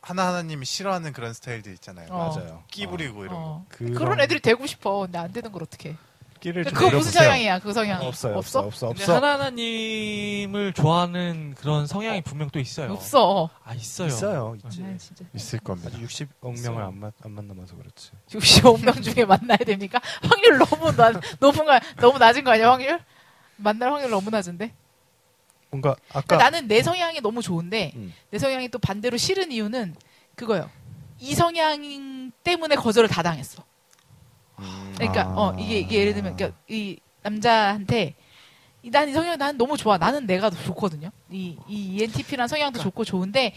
하나 0.07 0.27
하나님이 0.29 0.67
싫어하는 0.67 1.13
그런 1.15 1.33
스타일들 1.33 1.73
있잖아요. 1.75 2.09
어. 2.11 2.35
맞아요. 2.37 2.63
끼 2.71 2.87
부리고 2.87 3.25
이런 3.25 3.35
거. 3.35 3.41
어. 3.41 3.67
그런- 3.71 3.95
그런 3.95 4.21
애들이 4.21 4.41
되고 4.41 4.67
싶어. 4.67 5.01
근데 5.01 5.17
안 5.19 5.33
되는 5.33 5.51
걸 5.51 5.63
어떻게? 5.63 5.97
끼를 6.41 6.65
좀 6.65 6.75
그거 6.75 6.85
무슨 6.87 6.99
부려보세요. 6.99 7.23
성향이야? 7.25 7.59
그 7.61 7.73
성향 7.73 8.03
없어요 8.05 8.37
없어? 8.37 8.59
없어 8.59 8.67
없어 8.67 8.89
근데 8.89 9.03
없어 9.03 9.15
하나 9.17 9.33
하나님을 9.33 10.75
좋아하는 10.75 11.55
그런 11.59 11.87
성향이 11.87 12.21
분명 12.21 12.51
또 12.51 12.61
있어요. 12.61 12.93
없어. 12.93 13.49
아 13.65 13.73
있어요. 13.73 14.09
있어요 14.09 14.57
있지 14.63 14.85
아, 14.85 14.97
진짜. 14.99 15.25
있을 15.35 15.59
겁니다. 15.61 15.89
아직 15.91 16.03
60억 16.05 16.63
명을 16.63 16.83
안, 16.83 16.99
만, 17.01 17.13
안 17.25 17.31
만나봐서 17.33 17.77
그렇지 17.77 18.11
65명 18.29 19.03
중에 19.03 19.25
만나야 19.25 19.57
됩니까? 19.57 20.01
확률 20.29 20.59
너무 20.59 20.95
낮, 20.95 21.15
너무, 21.41 21.65
가- 21.65 21.81
너무 21.97 22.19
낮은 22.19 22.45
거 22.45 22.51
아니야, 22.51 22.71
확률? 22.73 23.01
만날 23.57 23.91
확률 23.91 24.11
너무 24.11 24.29
낮은데? 24.29 24.75
뭔가 25.75 25.97
그러니까 26.09 26.19
아까 26.37 26.37
나는 26.37 26.69
내 26.69 26.83
성향이 26.83 27.21
너무 27.21 27.43
좋은데, 27.43 27.93
음. 27.97 28.15
내 28.31 28.39
성향이 28.39 28.69
또 28.69 28.79
반대로 28.79 29.17
싫은 29.17 29.51
이유는 29.51 29.95
그거요. 30.37 30.71
이 31.19 31.35
성향 31.35 32.31
때문에 32.45 32.77
거절을 32.77 33.09
다 33.09 33.23
당했어. 33.23 33.65
음. 34.61 34.93
그러니까, 34.97 35.23
아. 35.23 35.35
어, 35.37 35.57
이게, 35.59 35.81
이게 35.81 35.99
예를 36.01 36.15
들면, 36.15 36.37
그러니까 36.37 36.57
이 36.69 36.99
남자한테, 37.23 38.15
난 38.93 39.09
이 39.09 39.13
성향, 39.13 39.37
난 39.39 39.57
너무 39.57 39.77
좋아. 39.77 39.97
나는 39.99 40.27
내가 40.27 40.51
더 40.51 40.63
좋거든요. 40.63 41.11
이, 41.31 41.57
이 41.69 41.97
ENTP란 41.97 42.47
성향도 42.49 42.81
좋고 42.81 43.05
좋은데, 43.05 43.55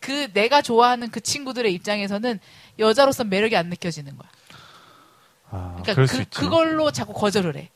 그 0.00 0.32
내가 0.32 0.62
좋아하는 0.62 1.10
그 1.10 1.20
친구들의 1.20 1.72
입장에서는 1.74 2.40
여자로서 2.80 3.22
매력이 3.22 3.54
안 3.56 3.68
느껴지는 3.68 4.16
거야. 4.16 4.28
아, 5.50 5.80
그러니까 5.82 6.06
그. 6.12 6.24
그걸로 6.30 6.90
자꾸 6.90 7.12
거절을 7.12 7.56
해. 7.56 7.68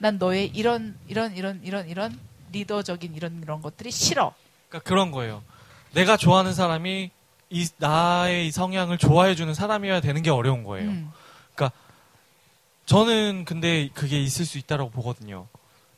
난 0.00 0.18
너의 0.18 0.46
이런 0.54 0.96
이런 1.08 1.36
이런 1.36 1.60
이런 1.64 1.88
이런 1.88 2.18
리더적인 2.52 3.14
이런 3.14 3.40
이런 3.42 3.62
것들이 3.62 3.90
싫어. 3.90 4.34
그러니까 4.68 4.88
그런 4.88 5.10
거예요. 5.10 5.42
내가 5.92 6.16
좋아하는 6.16 6.52
사람이 6.54 7.10
이 7.50 7.68
나의 7.78 8.46
이 8.46 8.50
성향을 8.50 8.98
좋아해 8.98 9.34
주는 9.34 9.54
사람이어야 9.54 10.00
되는 10.00 10.22
게 10.22 10.30
어려운 10.30 10.64
거예요. 10.64 10.90
음. 10.90 11.12
저는 12.88 13.44
근데 13.44 13.90
그게 13.92 14.18
있을 14.18 14.46
수 14.46 14.56
있다라고 14.56 14.88
보거든요. 14.88 15.46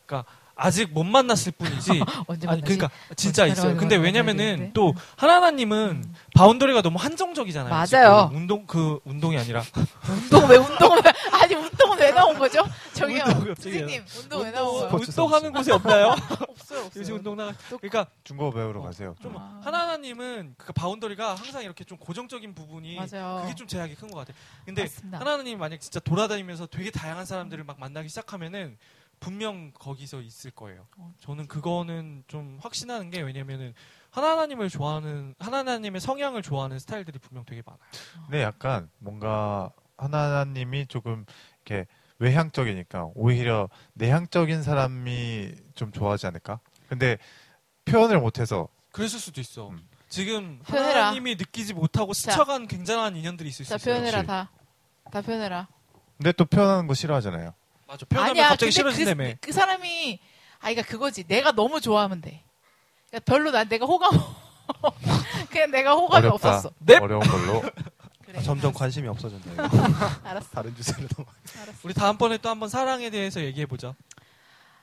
그러니까 0.05 0.29
아직 0.63 0.93
못 0.93 1.05
만났을 1.05 1.53
뿐이지. 1.53 1.91
언제 2.29 2.47
아니 2.47 2.61
만나지? 2.61 2.63
그러니까 2.77 2.91
진짜 3.17 3.45
언제 3.45 3.53
있어요. 3.53 3.77
근데? 3.77 3.97
왜냐면은 3.97 4.73
또 4.75 4.95
하나하나님은 5.17 6.03
음. 6.05 6.15
바운더리가 6.35 6.83
너무 6.83 6.99
한정적이잖아요. 6.99 7.71
맞아요. 7.71 8.29
지금 8.29 8.43
운동 8.43 8.67
그 8.67 9.01
운동이 9.05 9.39
아니라 9.39 9.63
운동 10.09 10.49
왜 10.49 10.57
운동을 10.57 11.01
왜- 11.05 11.13
아니 11.41 11.55
운동은 11.55 11.99
왜왜 11.99 12.13
나온 12.13 12.39
거죠? 12.39 12.65
저기요. 12.93 13.25
운동 13.27 13.55
선생님, 13.55 14.05
운동 14.23 14.43
왜 14.43 14.51
나온 14.51 14.81
거예요? 14.89 14.97
운동하는 15.09 15.53
곳이 15.53 15.73
없나요? 15.73 16.09
없어요, 16.49 16.81
없어요. 16.85 16.85
요새 16.97 17.13
운동 17.13 17.37
나가. 17.37 17.53
그러니까 17.81 18.07
중고 18.25 18.51
배우러 18.53 18.83
가세요. 18.83 19.15
좀 19.23 19.35
아. 19.39 19.61
하나하나님은 19.65 20.55
그 20.59 20.73
바운더리가 20.73 21.35
항상 21.37 21.63
이렇게 21.63 21.85
좀 21.85 21.97
고정적인 21.99 22.55
부분이 22.55 22.97
맞아요. 22.97 23.41
그게 23.43 23.55
좀 23.55 23.67
제약이 23.67 23.95
큰 23.95 24.11
것 24.11 24.19
같아요. 24.19 24.37
근데 24.67 24.83
맞습니다. 24.83 25.21
하나하나님 25.21 25.59
만약 25.59 25.81
진짜 25.81 26.01
돌아다니면서 26.01 26.67
되게 26.67 26.91
다양한 26.91 27.25
사람들을 27.25 27.65
막 27.65 27.79
만나기 27.81 28.09
시작하면은 28.09 28.77
분명 29.21 29.71
거기서 29.73 30.23
있을 30.23 30.51
거예요. 30.51 30.87
어, 30.97 31.13
저는 31.21 31.47
그거는 31.47 32.25
좀 32.27 32.59
확신하는 32.63 33.11
게 33.11 33.21
왜냐면은 33.21 33.75
하나하나님을 34.11 34.71
좋아하는 34.71 35.35
하나하나님의 35.39 36.01
성향을 36.01 36.43
좋아하는 36.43 36.79
스타일들이 36.79 37.19
분명 37.19 37.45
되게 37.45 37.63
많아요. 37.65 37.81
근데 38.25 38.43
약간 38.43 38.91
뭔가 38.99 39.71
하나님이 39.99 40.87
조금 40.87 41.27
이렇게 41.65 41.87
외향적이니까 42.19 43.11
오히려 43.15 43.69
내향적인 43.95 44.63
사람이 44.63 45.55
좀 45.75 45.93
좋아하지 45.93 46.27
않을까? 46.27 46.61
근데 46.89 47.19
표현을 47.85 48.21
못해서 48.21 48.69
그랬을 48.91 49.19
수도 49.21 49.41
있어. 49.41 49.69
음. 49.69 49.87
지금 50.09 50.59
표현해라. 50.67 51.03
하나님이 51.07 51.37
느끼지 51.37 51.75
못하고 51.75 52.13
자. 52.15 52.33
스쳐간 52.33 52.67
굉장한 52.67 53.15
인연들이 53.17 53.49
있을 53.51 53.65
수 53.65 53.71
자, 53.71 53.77
있어요. 53.77 53.95
표현해라. 53.95 54.23
다. 54.25 54.51
다 55.13 55.21
표현해라. 55.21 55.69
근데 56.17 56.33
또 56.33 56.45
표현하는 56.47 56.87
거 56.87 56.95
싫어하잖아요. 56.95 57.55
맞아. 57.91 58.07
표현하면 58.07 58.31
아니야, 58.37 58.49
갑자기 58.51 58.73
근데 58.73 58.93
싫어진다며. 58.93 59.31
그, 59.35 59.37
그 59.41 59.53
사람이, 59.53 60.21
아, 60.61 60.69
그러니까 60.69 60.83
그거지. 60.83 61.25
내가 61.25 61.53
너무 61.53 61.81
좋아하면 61.81 62.21
돼. 62.21 62.45
그러니까 63.09 63.25
별로 63.33 63.51
난 63.51 63.69
내가 63.69 63.85
호감, 63.87 64.11
그냥 65.51 65.71
내가 65.71 65.95
호감이 65.95 66.27
어렵다. 66.27 66.49
없었어. 66.57 66.71
넵! 66.79 67.03
어려운 67.03 67.21
걸로. 67.23 67.63
그래, 68.25 68.39
아, 68.39 68.43
점점. 68.43 68.73
관심이 68.73 69.09
없어진다. 69.09 69.53
이거. 69.53 69.63
알았어, 70.23 70.49
다른 70.51 70.75
주제로 70.77 71.09
넘어. 71.17 71.29
우리 71.83 71.93
다음번에 71.95 72.39
또 72.39 72.49
한번 72.49 72.69
사랑에 72.69 73.11
대해서 73.11 73.41
얘기해 73.41 73.67
보자. 73.67 73.95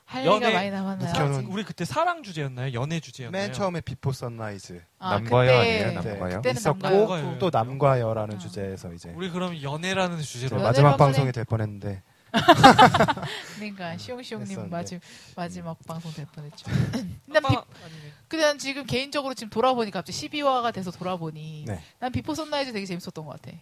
할 0.03 0.25
연애, 0.25 0.45
얘기가 0.45 0.59
많이 0.59 0.71
남았나요? 0.71 1.13
저는- 1.13 1.51
우리 1.51 1.63
그때 1.65 1.83
사랑 1.83 2.23
주제였나요? 2.23 2.71
연애 2.73 2.99
주제였나요? 3.01 3.43
맨 3.43 3.53
처음에 3.53 3.81
Before 3.81 4.13
Sunrise 4.13 4.81
아, 4.99 5.11
남과여 5.15 5.45
그때- 5.51 5.57
아니에요? 5.59 5.87
네, 5.87 5.93
남과여? 6.13 6.35
그때는 6.37 6.57
있었고 6.59 6.79
남과였고. 6.79 7.39
또 7.39 7.49
남과 7.51 7.99
여라는 7.99 8.35
어. 8.35 8.37
주제에서 8.37 8.93
이제 8.93 9.11
우리 9.15 9.29
그럼 9.29 9.61
연애라는 9.61 10.17
네, 10.17 10.23
주제로 10.23 10.55
연애 10.57 10.67
마지막 10.67 10.95
방송이 10.95 11.33
될 11.33 11.43
뻔했는데 11.43 12.03
그러니까 13.55 13.97
시용시용님 13.97 14.49
했었는데. 14.49 14.75
마지, 14.75 14.99
마지막 15.35 15.77
방송 15.85 16.11
될 16.13 16.25
뻔했죠. 16.27 16.65
난 17.25 17.43
비, 18.29 18.37
난 18.37 18.57
지금 18.57 18.85
개인적으로 18.85 19.33
지금 19.33 19.49
돌아보니까 19.49 19.99
갑자기 19.99 20.29
12화가 20.29 20.73
돼서 20.73 20.91
돌아보니 20.91 21.65
네. 21.67 21.81
난 21.99 22.11
Before 22.11 22.35
Sunrise 22.35 22.73
되게 22.73 22.85
재밌었던 22.85 23.25
것 23.25 23.41
같아. 23.41 23.55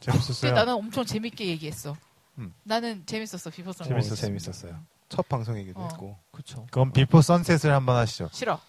재밌었어요. 0.00 0.34
근데 0.40 0.52
나는 0.52 0.74
엄청 0.74 1.04
재밌게 1.04 1.46
얘기했어. 1.46 1.96
음. 2.38 2.52
나는 2.64 3.04
재밌었어 3.06 3.50
Before 3.50 3.72
Sunrise. 3.72 4.14
재밌었 4.16 4.42
재밌었어요. 4.50 4.80
첫 5.08 5.28
방송이기도 5.28 5.80
어. 5.80 5.88
했고 5.90 6.18
그쵸. 6.30 6.66
그럼 6.70 6.92
Before 6.92 7.22
Sunset을 7.22 7.72
한번 7.74 7.96
하시죠. 7.96 8.28
싫어. 8.32 8.60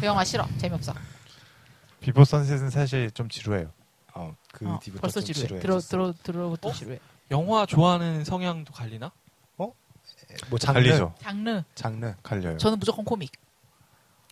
그 0.00 0.06
영화 0.06 0.24
싫어. 0.24 0.46
재미없어. 0.58 0.94
Before 2.00 2.24
Sunset은 2.24 2.70
사실 2.70 3.10
좀 3.10 3.28
지루해요. 3.28 3.72
어, 4.14 4.34
그 4.52 4.68
어, 4.68 4.78
뒤부터 4.82 5.00
벌써 5.00 5.20
좀 5.20 5.34
지루해. 5.34 5.60
지루해. 5.60 5.60
들어 5.60 5.80
들어 5.80 6.14
들어부터 6.22 6.68
어? 6.68 6.72
지루해. 6.72 6.98
영화 7.30 7.66
좋아하는 7.66 8.24
성향도 8.24 8.72
갈리나? 8.72 9.12
뭐 10.50 10.58
장르 10.58 10.80
갈리죠. 10.80 11.14
장르. 11.20 11.62
장르 11.74 12.14
갈려요. 12.22 12.58
저는 12.58 12.78
무조건 12.78 13.04
코믹. 13.04 13.32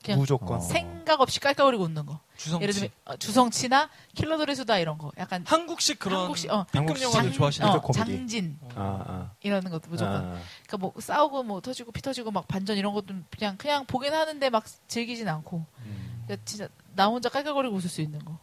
그냥 0.05 0.21
무조건 0.21 0.59
어. 0.59 0.61
생각 0.61 1.21
없이 1.21 1.41
깔깔거리고 1.41 1.83
웃는 1.85 2.07
거. 2.07 2.21
주성치. 2.37 2.63
예를 2.63 2.75
들면 2.75 2.91
어, 3.07 3.17
주성치나 3.17 3.89
킬러들의 4.15 4.55
수다 4.57 4.79
이런 4.79 4.99
거. 4.99 5.11
약간 5.19 5.43
한국식 5.47 5.99
그런 5.99 6.21
한국식, 6.21 6.51
어. 6.53 6.67
영화들 6.75 7.11
장- 7.11 7.33
좋아하시나요? 7.33 7.73
어, 7.73 7.81
코미디. 7.81 7.99
장진 7.99 8.59
아, 8.77 9.05
아. 9.07 9.31
이러는 9.43 9.71
것도 9.71 9.89
무조건. 9.91 10.15
아, 10.15 10.21
그러니까 10.67 10.77
뭐 10.79 10.93
싸우고 10.99 11.43
뭐 11.45 11.61
터지고 11.61 11.91
피 11.93 12.03
터지고 12.03 12.31
막 12.31 12.47
반전 12.47 12.77
이런 12.77 12.93
것도 12.95 13.15
그냥 13.37 13.57
그냥 13.57 13.85
보긴 13.87 14.13
하는데 14.13 14.51
막 14.51 14.65
즐기진 14.87 15.29
않고. 15.29 15.65
음. 15.81 16.23
그러니까 16.27 16.45
진짜 16.45 16.69
나 16.95 17.07
혼자 17.09 17.29
깔깔거리고 17.29 17.75
웃을 17.75 17.89
수 17.91 18.01
있는 18.01 18.23
거. 18.25 18.39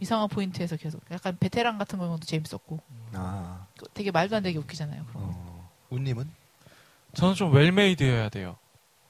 이상한 0.00 0.28
포인트에서 0.28 0.76
계속 0.76 1.02
약간 1.10 1.36
베테랑 1.38 1.78
같은 1.78 1.98
경우도 1.98 2.24
재밌었고 2.24 2.80
아. 3.12 3.66
되게 3.94 4.10
말도 4.10 4.36
안 4.36 4.42
되게 4.42 4.58
웃기잖아요. 4.58 5.04
그런 5.06 5.22
거. 5.22 5.30
어. 5.32 5.70
운님은 5.90 6.28
저는 7.14 7.34
좀 7.34 7.52
웰메이드여야 7.52 8.28
돼요. 8.30 8.56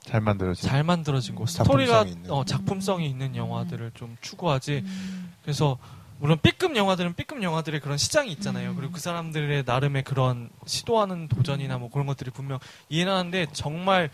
잘 0.03 0.21
만들어진. 0.21 0.69
잘 0.69 0.83
만들어진 0.83 1.35
거. 1.35 1.43
음. 1.45 1.47
스토리가 1.47 1.93
작품성이 2.05 2.11
있는. 2.13 2.31
어, 2.31 2.45
작품성이 2.45 3.07
있는 3.11 3.37
영화들을 3.37 3.93
좀 3.95 4.17
추구하지. 4.21 4.83
음. 4.85 5.33
그래서 5.43 5.79
물론 6.19 6.39
B급 6.43 6.75
영화들은 6.77 7.15
B급 7.15 7.43
영화들의 7.43 7.81
그런 7.81 7.97
시장이 7.99 8.33
있잖아요. 8.33 8.71
음. 8.71 8.77
그리고 8.77 8.93
그 8.95 9.01
사람들의 9.01 9.65
나름의 9.67 10.05
그런 10.05 10.51
시도하는 10.67 11.29
도전이나 11.29 11.79
뭐 11.79 11.91
그런 11.91 12.07
것들이 12.07 12.31
분명 12.31 12.59
이해는 12.89 13.13
하는데 13.13 13.47
정말 13.53 14.11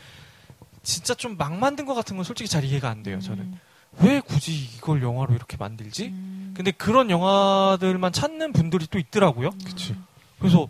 진짜 0.83 1.15
좀 1.15 1.37
막 1.37 1.55
만든 1.57 1.85
것 1.87 1.95
같은 1.95 2.17
건 2.17 2.25
솔직히 2.25 2.49
잘 2.49 2.65
이해가 2.65 2.89
안 2.91 3.03
돼요. 3.03 3.21
저는 3.21 3.45
음. 3.45 3.61
왜 4.01 4.21
굳이 4.21 4.53
이걸 4.77 5.03
영화로 5.03 5.35
이렇게 5.35 5.57
만들지? 5.57 6.09
음. 6.09 6.46
근데 6.57 6.71
그런 6.71 7.11
영화들만 7.11 8.13
찾는 8.13 8.55
분들이 8.55 8.87
또 8.87 8.99
있더라고요. 8.99 9.51
그치. 9.63 9.95
그래서 10.39 10.69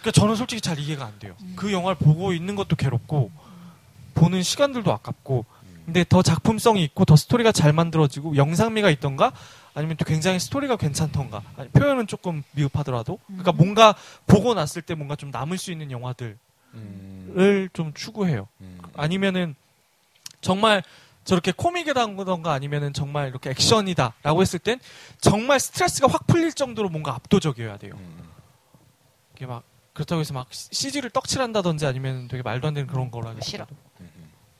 그러니까 0.00 0.10
저는 0.10 0.34
솔직히 0.34 0.60
잘 0.60 0.78
이해가 0.78 1.04
안 1.04 1.18
돼요. 1.20 1.36
음. 1.40 1.52
그 1.56 1.72
영화를 1.72 1.96
보고 1.96 2.32
있는 2.32 2.56
것도 2.56 2.74
괴롭고 2.74 3.30
보는 4.14 4.42
시간들도 4.42 4.92
아깝고 4.92 5.44
근데 5.84 6.04
더 6.06 6.22
작품성이 6.22 6.82
있고 6.84 7.04
더 7.04 7.14
스토리가 7.14 7.52
잘 7.52 7.72
만들어지고 7.72 8.36
영상미가 8.36 8.90
있던가 8.90 9.32
아니면 9.72 9.96
또 9.96 10.04
굉장히 10.04 10.40
스토리가 10.40 10.76
괜찮던가 10.76 11.42
아니, 11.56 11.68
표현은 11.70 12.08
조금 12.08 12.42
미흡하더라도 12.52 13.20
그러니까 13.26 13.52
음. 13.52 13.56
뭔가 13.56 13.94
보고 14.26 14.52
났을 14.52 14.82
때 14.82 14.94
뭔가 14.94 15.14
좀 15.14 15.30
남을 15.30 15.56
수 15.58 15.70
있는 15.70 15.92
영화들을 15.92 16.36
음. 16.74 17.68
좀 17.72 17.94
추구해요. 17.94 18.48
음. 18.60 18.78
아니면은 18.96 19.54
정말 20.40 20.82
저렇게 21.28 21.52
코믹이라던가 21.52 22.54
아니면은 22.54 22.94
정말 22.94 23.28
이렇게 23.28 23.50
액션이다라고 23.50 24.40
했을 24.40 24.58
땐 24.58 24.80
정말 25.20 25.60
스트레스가 25.60 26.08
확 26.08 26.26
풀릴 26.26 26.54
정도로 26.54 26.88
뭔가 26.88 27.12
압도적이어야 27.12 27.76
돼요. 27.76 27.92
음. 27.98 28.30
이게 29.36 29.44
막 29.44 29.62
그렇다고 29.92 30.20
해서 30.20 30.32
막 30.32 30.46
CG를 30.50 31.10
떡칠한다든지 31.10 31.84
아니면 31.84 32.28
되게 32.28 32.42
말도 32.42 32.68
안 32.68 32.72
되는 32.72 32.88
그런 32.88 33.10
거라 33.10 33.34
싫어. 33.42 33.66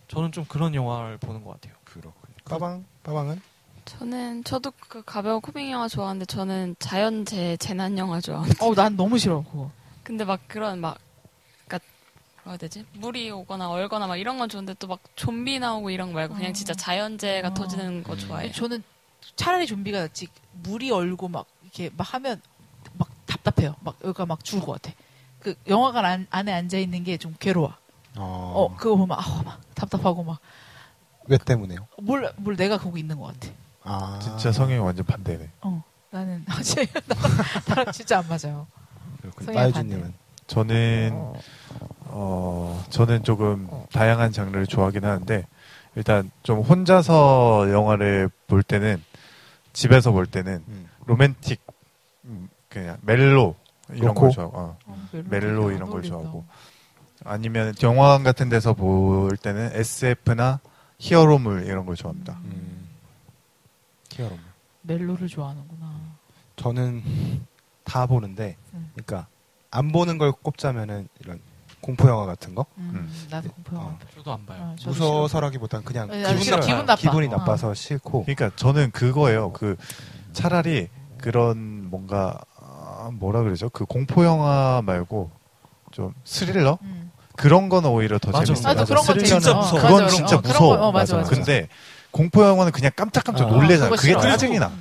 저는 0.08 0.30
좀 0.30 0.44
그런 0.44 0.74
영화를 0.74 1.16
보는 1.16 1.42
것 1.42 1.52
같아요. 1.52 1.74
그렇군요. 1.84 2.34
빠방 2.44 2.84
빠방은 3.02 3.40
저는 3.86 4.44
저도 4.44 4.70
그 4.88 5.02
가벼운 5.02 5.40
코믹 5.40 5.70
영화 5.70 5.88
좋아하는데 5.88 6.26
저는 6.26 6.76
자연재 6.78 7.56
재난 7.56 7.96
영화 7.96 8.20
좋아합니다. 8.20 8.62
어, 8.62 8.74
난 8.74 8.94
너무 8.94 9.16
싫어 9.16 9.42
그거. 9.42 9.70
근데 10.02 10.26
막 10.26 10.38
그런 10.46 10.80
막 10.80 10.98
뭐라 12.48 12.52
해야 12.52 12.56
되지? 12.58 12.84
물이 12.94 13.30
오거나 13.30 13.68
얼거나 13.70 14.06
막 14.06 14.16
이런 14.16 14.38
건 14.38 14.48
좋은데 14.48 14.74
또 14.74 14.86
막 14.88 15.00
좀비 15.16 15.58
나오고 15.58 15.90
이런 15.90 16.08
거 16.08 16.14
말고 16.14 16.34
그냥 16.34 16.50
어. 16.50 16.52
진짜 16.54 16.72
자연재가 16.72 17.48
어. 17.48 17.54
터지는 17.54 18.02
거 18.02 18.14
음. 18.14 18.18
좋아해요. 18.18 18.52
저는 18.52 18.82
차라리 19.36 19.66
좀비가 19.66 20.00
낫지. 20.00 20.28
물이 20.62 20.90
얼고 20.90 21.28
막 21.28 21.46
이렇게 21.62 21.90
막 21.96 22.14
하면 22.14 22.40
막 22.94 23.08
답답해요. 23.26 23.74
막 23.80 23.96
여기가 24.02 24.24
막 24.24 24.42
죽을 24.42 24.64
것 24.64 24.80
같아. 24.80 24.96
그 25.40 25.54
영화관 25.68 26.04
안, 26.06 26.26
안에 26.30 26.52
앉아 26.52 26.78
있는 26.78 27.04
게 27.04 27.18
좀 27.18 27.34
괴로워. 27.38 27.74
어, 28.16 28.52
어, 28.72 28.74
그거 28.76 28.96
보면 28.96 29.16
아우 29.20 29.42
막 29.44 29.60
답답하고 29.74 30.24
막 30.24 30.40
왜 31.30 31.36
때문에요? 31.36 31.86
뭘, 32.00 32.32
뭘 32.38 32.56
내가 32.56 32.78
거기 32.78 33.00
있는 33.00 33.18
것 33.18 33.26
같아. 33.26 33.52
아 33.82 34.18
진짜 34.22 34.50
성향이 34.50 34.78
완전 34.80 35.04
반대네. 35.04 35.50
어, 35.60 35.84
나는 36.10 36.42
아, 36.48 36.62
진짜 36.62 36.86
나랑, 37.66 37.92
진짜 37.92 38.18
안 38.20 38.28
맞아요. 38.28 38.66
그렇군요. 39.20 39.44
성향 39.44 39.60
마유진님은 39.62 40.14
저는 40.48 41.12
어 42.06 42.84
저는 42.90 43.22
조금 43.22 43.68
다양한 43.92 44.32
장르를 44.32 44.66
좋아하긴 44.66 45.04
하는데 45.04 45.46
일단 45.94 46.30
좀 46.42 46.60
혼자서 46.60 47.70
영화를 47.70 48.30
볼 48.46 48.62
때는 48.62 49.02
집에서 49.72 50.10
볼 50.10 50.26
때는 50.26 50.62
음. 50.66 50.88
로맨틱 51.06 51.60
음, 52.24 52.48
그냥 52.68 52.96
멜로 53.02 53.54
이런 53.90 54.08
로코? 54.08 54.20
걸 54.22 54.30
좋아하고 54.32 54.58
어. 54.58 54.78
어, 54.86 55.08
멜로 55.12 55.64
되게 55.64 55.76
이런 55.76 55.82
안 55.82 55.90
걸. 55.90 56.02
좋아하고 56.02 56.44
아니면 57.24 57.74
영화관 57.82 58.22
같은 58.22 58.48
데서 58.48 58.74
볼 58.74 59.36
때는 59.36 59.70
SF나 59.74 60.60
히어로물 60.98 61.66
이런 61.66 61.84
걸 61.86 61.94
좋아합니다. 61.94 62.38
음. 62.44 62.88
히어로물. 64.12 64.38
멜로를 64.82 65.28
좋아하는구나. 65.28 65.92
저는 66.56 67.02
다 67.84 68.06
보는데, 68.06 68.56
음. 68.74 68.90
그러니까 68.94 69.26
안 69.70 69.92
보는 69.92 70.18
걸 70.18 70.32
꼽자면은 70.32 71.08
이런 71.20 71.40
공포 71.80 72.08
영화 72.08 72.26
같은 72.26 72.54
거 72.54 72.66
음, 72.78 73.12
나도 73.30 73.50
공포 73.50 73.76
영화. 73.76 73.86
어. 73.88 73.98
저도 74.16 74.32
안 74.32 74.46
봐요. 74.46 74.58
어, 74.60 74.76
저도 74.78 74.90
무서워서라기보단 74.90 75.84
그냥 75.84 76.08
싫어. 76.12 76.28
기분 76.28 76.42
싫어. 76.42 76.56
나빠. 76.56 76.66
기분 76.66 76.86
나빠. 76.86 76.96
기분이 76.96 77.26
어. 77.26 77.30
나빠서 77.30 77.74
싫고. 77.74 78.24
그러니까 78.24 78.50
저는 78.56 78.90
그거예요. 78.90 79.52
그 79.52 79.76
차라리 80.32 80.88
그런 81.18 81.88
뭔가 81.90 82.38
아, 82.60 83.10
뭐라 83.12 83.42
그러죠? 83.42 83.68
그 83.70 83.84
공포 83.84 84.24
영화 84.24 84.82
말고 84.84 85.30
좀 85.92 86.12
스릴러 86.24 86.78
음. 86.82 87.10
그런 87.36 87.68
거는 87.68 87.88
오히려 87.90 88.18
더 88.18 88.32
맞아. 88.32 88.44
재밌어요. 88.46 88.74
나도 88.74 88.84
그런 88.86 89.04
거 89.04 89.12
스릴러는 89.12 89.40
진짜 89.40 89.54
무서워. 89.54 89.78
어, 89.80 89.82
그건 89.82 90.02
맞아. 90.02 90.16
진짜 90.16 90.36
어, 90.36 90.40
무서워. 90.40 90.76
거, 90.76 90.86
어, 90.88 90.92
맞아, 90.92 91.16
맞아. 91.16 91.28
맞아. 91.28 91.30
근데 91.36 91.68
공포 92.10 92.44
영화는 92.44 92.72
그냥 92.72 92.90
깜짝깜짝 92.96 93.48
어, 93.48 93.50
놀래잖아. 93.52 93.94
그게. 93.94 94.12
짜증이 94.14 94.58
나. 94.58 94.72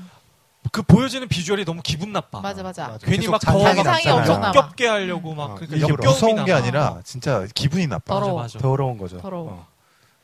음. 0.68 0.70
그 0.72 0.82
보여지는 0.84 1.28
비주얼이 1.28 1.66
너무 1.66 1.82
기분 1.84 2.12
나빠. 2.12 2.42
맞아 2.42 2.64
맞아. 2.64 2.88
맞아. 2.90 3.06
괜히 3.06 3.28
막더 3.28 3.52
잔상이 3.52 3.76
상상이 3.84 4.06
남잖아요. 4.06 4.36
엄청. 4.38 4.44
역겹게 4.64 4.88
하려고 4.88 5.34
막 5.34 5.44
어, 5.52 5.56
그러니까 5.56 5.78
이게 5.78 5.94
무서운 6.08 6.46
게 6.46 6.52
남아. 6.52 6.64
아니라 6.64 7.02
진짜 7.04 7.46
기분이 7.54 7.88
나빠. 7.88 8.14
더러워. 8.16 8.34
맞아, 8.42 8.58
맞아. 8.58 8.60
더러운 8.60 8.98
거죠. 8.98 9.18
더러워. 9.20 9.52
어. 9.52 9.68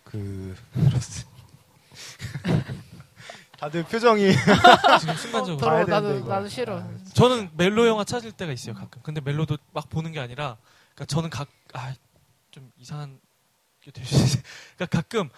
그 0.04 0.56
그렇습니다. 0.74 1.32
다들 3.60 3.84
표정이 3.84 4.32
지금 5.00 5.16
순간적으로. 5.16 5.58
더러워. 5.58 5.84
나도 5.86 6.18
이거. 6.18 6.28
나도 6.28 6.50
싫어. 6.50 6.80
아, 6.80 6.88
저는 7.14 7.50
멜로 7.56 7.88
영화 7.88 8.04
찾을 8.04 8.32
때가 8.34 8.52
있어요 8.52 8.76
가끔. 8.76 9.02
근데 9.04 9.22
멜로도 9.22 9.58
막 9.72 9.89
보는 9.89 10.12
게 10.12 10.20
아니라, 10.20 10.58
그러니까 10.94 11.06
저는 11.06 11.30
각아좀 11.30 12.72
이상한 12.78 13.20
게될수 13.82 14.16
있어요. 14.16 14.44
그러니까 14.76 14.98
가끔 15.02 15.30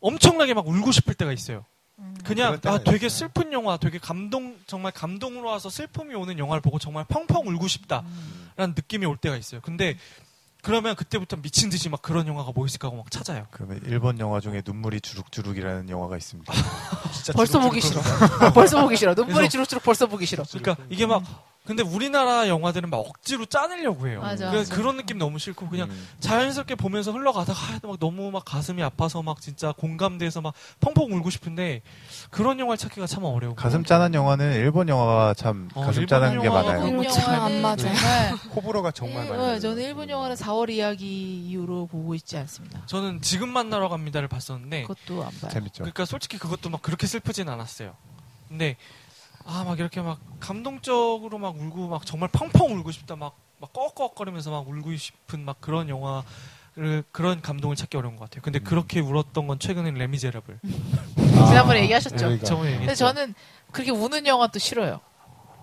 엄청나게 0.00 0.54
막 0.54 0.66
울고 0.66 0.90
싶을 0.92 1.14
때가 1.14 1.32
있어요. 1.32 1.64
음. 1.98 2.14
그냥 2.24 2.58
아 2.64 2.78
되게 2.78 3.06
있어요. 3.06 3.28
슬픈 3.28 3.52
영화, 3.52 3.76
되게 3.76 3.98
감동 3.98 4.56
정말 4.66 4.92
감동으로 4.92 5.48
와서 5.48 5.70
슬픔이 5.70 6.14
오는 6.14 6.38
영화를 6.38 6.60
보고 6.60 6.78
정말 6.78 7.04
펑펑 7.04 7.46
울고 7.46 7.68
싶다라는 7.68 8.06
음. 8.58 8.74
느낌이 8.76 9.06
올 9.06 9.16
때가 9.16 9.36
있어요. 9.36 9.60
근데 9.62 9.96
그러면 10.62 10.96
그때부터 10.96 11.36
미친 11.36 11.70
듯이 11.70 11.88
막 11.88 12.02
그런 12.02 12.26
영화가 12.26 12.50
뭐 12.52 12.66
있을까 12.66 12.88
하고 12.88 12.96
막 12.96 13.08
찾아요. 13.10 13.46
그러면 13.52 13.80
일본 13.86 14.18
영화 14.18 14.40
중에 14.40 14.62
눈물이 14.66 15.00
주룩주룩이라는 15.00 15.88
영화가 15.88 16.16
있습니다. 16.16 16.52
진짜 17.14 17.32
벌써 17.34 17.60
주룩주룩 17.60 17.70
보기 17.70 17.80
싫어. 17.80 18.00
벌써 18.52 18.82
보기 18.82 18.96
싫어. 18.96 19.14
눈물이 19.14 19.48
주룩주룩 19.48 19.84
벌써 19.84 20.06
보기 20.06 20.26
싫어. 20.26 20.42
그러니까 20.50 20.76
이게 20.90 21.06
막 21.06 21.22
근데 21.66 21.82
우리나라 21.82 22.48
영화들은 22.48 22.90
막 22.90 22.98
억지로 22.98 23.44
짜내려고 23.44 24.06
해요. 24.06 24.20
맞아, 24.20 24.50
그, 24.50 24.56
맞아. 24.56 24.74
그런 24.74 24.96
느낌 24.96 25.18
너무 25.18 25.38
싫고 25.38 25.68
그냥 25.68 25.90
음. 25.90 26.08
자연스럽게 26.20 26.76
보면서 26.76 27.10
흘러가다가 27.10 27.58
아, 27.58 27.78
막 27.82 27.98
너무 27.98 28.30
막 28.30 28.44
가슴이 28.44 28.82
아파서 28.82 29.20
막 29.22 29.40
진짜 29.40 29.72
공감돼서 29.72 30.40
막 30.40 30.54
펑펑 30.80 31.12
울고 31.12 31.30
싶은데 31.30 31.82
그런 32.30 32.60
영화를 32.60 32.78
찾기가 32.78 33.06
참 33.06 33.24
어려워. 33.24 33.54
가슴 33.56 33.84
짠한 33.84 34.14
영화는 34.14 34.54
일본 34.54 34.88
영화가 34.88 35.34
참 35.34 35.68
어, 35.74 35.84
가슴 35.84 36.06
짠한 36.06 36.40
게 36.40 36.48
많아요. 36.48 36.86
일본 36.86 37.08
잘안 37.08 37.34
영화는 37.34 37.62
맞아. 37.62 37.82
정말 37.92 38.32
호불호가 38.54 38.90
정말 38.92 39.24
네, 39.24 39.30
많아요. 39.30 39.58
저는 39.60 39.82
일본 39.82 40.08
영화는 40.08 40.36
4월 40.36 40.70
이야기 40.70 41.46
이후로 41.48 41.86
보고 41.86 42.14
있지 42.14 42.36
않습니다. 42.36 42.82
저는 42.86 43.20
지금 43.22 43.48
만나러 43.48 43.88
갑니다를 43.88 44.28
봤었는데 44.28 44.82
그것도 44.82 45.24
안 45.24 45.32
봐요. 45.40 45.50
재밌죠. 45.50 45.82
그러니까 45.82 46.04
솔직히 46.04 46.38
그것도 46.38 46.70
막 46.70 46.80
그렇게 46.80 47.08
슬프진 47.08 47.48
않았어요. 47.48 47.94
근데 48.48 48.76
아 49.46 49.64
막 49.64 49.78
이렇게 49.78 50.00
막 50.02 50.20
감동적으로 50.40 51.38
막 51.38 51.56
울고 51.56 51.88
막 51.88 52.04
정말 52.04 52.28
펑펑 52.32 52.72
울고 52.78 52.90
싶다 52.90 53.16
막 53.16 53.46
막 53.58 53.72
꺽꺽거리면서 53.72 54.50
막 54.50 54.68
울고 54.68 54.94
싶은 54.96 55.44
막 55.44 55.60
그런 55.60 55.88
영화를 55.88 57.04
그런 57.10 57.40
감동을 57.40 57.76
찾기 57.76 57.96
어려운 57.96 58.16
것 58.16 58.24
같아요. 58.24 58.42
근데 58.42 58.58
음. 58.58 58.64
그렇게 58.64 59.00
울었던 59.00 59.46
건 59.46 59.58
최근에 59.58 59.92
레미제라블. 59.92 60.60
지난번에 61.48 61.82
얘기하셨죠. 61.84 62.16
그러니까. 62.16 62.44
저번에 62.44 62.70
근데 62.70 62.82
얘기했죠. 62.82 63.06
저는 63.06 63.34
그렇게 63.72 63.90
우는 63.90 64.26
영화도 64.26 64.58
싫어요. 64.58 65.00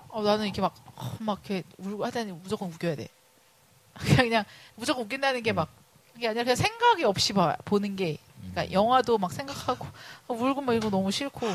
어, 0.09 0.23
나는 0.23 0.45
이렇게 0.45 0.61
막, 0.61 0.75
어, 0.95 1.15
막 1.19 1.41
이렇게 1.45 1.63
울고 1.77 2.05
하다니 2.05 2.31
무조건 2.43 2.69
웃겨야 2.69 2.95
돼. 2.95 3.07
그냥, 3.97 4.17
그냥 4.17 4.43
무조건 4.75 5.05
웃긴다는 5.05 5.43
게 5.43 5.53
막, 5.53 5.69
그게 6.13 6.27
아니라 6.27 6.43
그냥 6.43 6.55
생각이 6.55 7.03
없이 7.03 7.33
봐, 7.33 7.55
보는 7.65 7.95
게. 7.95 8.17
그러니까 8.51 8.71
영화도 8.73 9.17
막 9.17 9.31
생각하고, 9.31 9.85
어, 10.27 10.33
울고 10.33 10.61
막 10.61 10.73
이거 10.73 10.89
너무 10.89 11.11
싫고. 11.11 11.47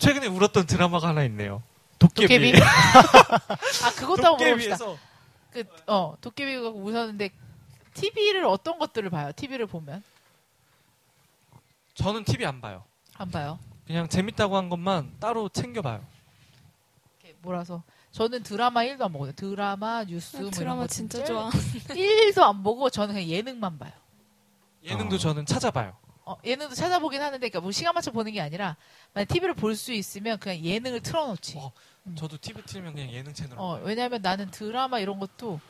최근에 0.00 0.26
울었던 0.26 0.66
드라마가 0.66 1.08
하나 1.08 1.22
있네요. 1.24 1.62
도깨비. 1.98 2.52
도깨비? 2.52 2.58
아, 3.84 3.90
그것도 3.96 4.24
한번 4.24 4.36
물어봅시다. 4.38 4.76
도깨비에서 4.78 4.98
그, 5.52 5.64
어, 5.86 6.16
도깨비가 6.20 6.70
웃었는데, 6.70 7.30
TV를 7.94 8.44
어떤 8.46 8.78
것들을 8.78 9.10
봐요? 9.10 9.30
TV를 9.36 9.66
보면? 9.66 10.02
저는 11.94 12.24
TV 12.24 12.46
안 12.46 12.60
봐요. 12.60 12.82
안 13.18 13.30
봐요. 13.30 13.58
그냥 13.86 14.08
재밌다고 14.08 14.56
한 14.56 14.70
것만 14.70 15.16
따로 15.20 15.48
챙겨 15.50 15.82
봐요. 15.82 16.02
이렇게 17.22 17.36
몰아서. 17.42 17.82
저는 18.12 18.42
드라마 18.42 18.80
1도 18.84 19.02
안 19.02 19.12
보거든요. 19.12 19.32
드라마, 19.34 20.04
뉴스, 20.04 20.36
뭐 20.36 20.42
이런 20.46 20.50
드라마 20.52 20.80
거 20.82 20.86
진짜 20.86 21.22
좋아. 21.24 21.50
1도 21.90 22.42
안 22.42 22.62
보고 22.62 22.88
저는 22.88 23.14
그냥 23.14 23.28
예능만 23.28 23.78
봐요. 23.78 23.92
예능도 24.82 25.16
어. 25.16 25.18
저는 25.18 25.44
찾아봐요. 25.44 25.94
어, 26.26 26.36
예능도 26.44 26.74
찾아보긴 26.74 27.20
하는데, 27.20 27.38
그러니까 27.38 27.60
뭐 27.60 27.72
시간 27.72 27.94
맞춰 27.94 28.10
보는 28.12 28.32
게 28.32 28.40
아니라, 28.40 28.76
만약 29.14 29.26
TV를 29.26 29.54
볼 29.54 29.74
수 29.74 29.92
있으면 29.92 30.38
그냥 30.38 30.58
예능을 30.60 31.00
틀어놓지. 31.00 31.58
어, 31.58 31.72
저도 32.16 32.36
TV 32.38 32.62
틀면 32.64 32.94
그냥 32.94 33.10
예능 33.10 33.32
채널. 33.32 33.58
어, 33.58 33.80
왜냐하면 33.82 34.20
나는 34.22 34.50
드라마 34.50 34.98
이런 35.00 35.18
것도 35.18 35.60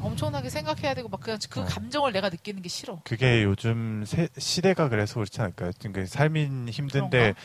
엄청나게 0.00 0.48
생각해야 0.48 0.94
되고, 0.94 1.08
막 1.08 1.20
그냥 1.20 1.38
그 1.50 1.60
어. 1.60 1.64
감정을 1.64 2.12
내가 2.12 2.28
느끼는 2.30 2.62
게 2.62 2.68
싫어. 2.68 3.00
그게 3.04 3.42
요즘 3.42 4.04
세- 4.06 4.28
시대가 4.38 4.88
그래서 4.88 5.14
그렇지 5.14 5.40
않을까요? 5.40 5.72
그러니까 5.78 6.06
삶이 6.06 6.44
힘든데 6.70 7.08
그런가? 7.18 7.40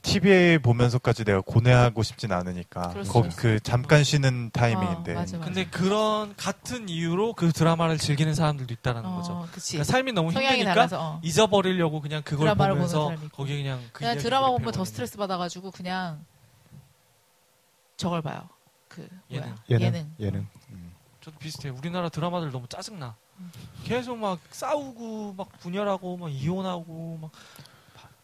TV에 0.00 0.58
보면서까지 0.58 1.24
내가 1.24 1.40
고뇌하고 1.42 2.02
싶진 2.02 2.32
않으니까 2.32 2.94
거기 3.08 3.28
있어. 3.28 3.36
그 3.36 3.60
잠깐 3.60 4.02
쉬는 4.04 4.50
타이밍인데 4.50 5.12
어, 5.12 5.14
맞아, 5.16 5.36
맞아. 5.38 5.44
근데 5.44 5.64
그런 5.66 6.34
같은 6.36 6.88
이유로 6.88 7.34
그 7.34 7.52
드라마를 7.52 7.98
즐기는 7.98 8.34
사람들도 8.34 8.72
있다라는 8.74 9.14
거죠. 9.14 9.32
어, 9.32 9.48
그치. 9.52 9.72
그러니까 9.72 9.92
삶이 9.92 10.12
너무 10.12 10.32
힘드니까 10.32 10.74
달라서. 10.74 10.98
어. 11.00 11.20
잊어버리려고 11.22 12.00
그냥 12.00 12.22
그걸 12.22 12.54
보면서. 12.54 13.14
거기 13.32 13.56
그냥 13.62 13.80
그 13.92 14.00
그냥 14.00 14.18
드라마 14.18 14.48
보면 14.50 14.72
더. 14.72 14.84
스트레스 14.84 15.16
받아가지고 15.18 15.70
그냥 15.70 16.24
저걸 17.96 18.22
봐요. 18.22 18.48
그 18.88 19.08
뭐야? 19.28 19.42
예능. 19.44 19.54
예능. 19.70 19.86
예능. 19.86 20.14
예능. 20.20 20.46
음. 20.70 20.92
저도 21.20 21.38
비슷해요. 21.38 21.74
우리나라 21.76 22.08
드라마들 22.08 22.50
너무 22.50 22.66
짜증나. 22.66 23.14
음. 23.38 23.50
계속 23.84 24.18
막 24.18 24.38
싸우고 24.50 25.34
막 25.36 25.48
분열하고 25.60 26.16
막 26.16 26.30
이혼하고 26.30 27.18
막 27.22 27.30
바- 27.32 27.38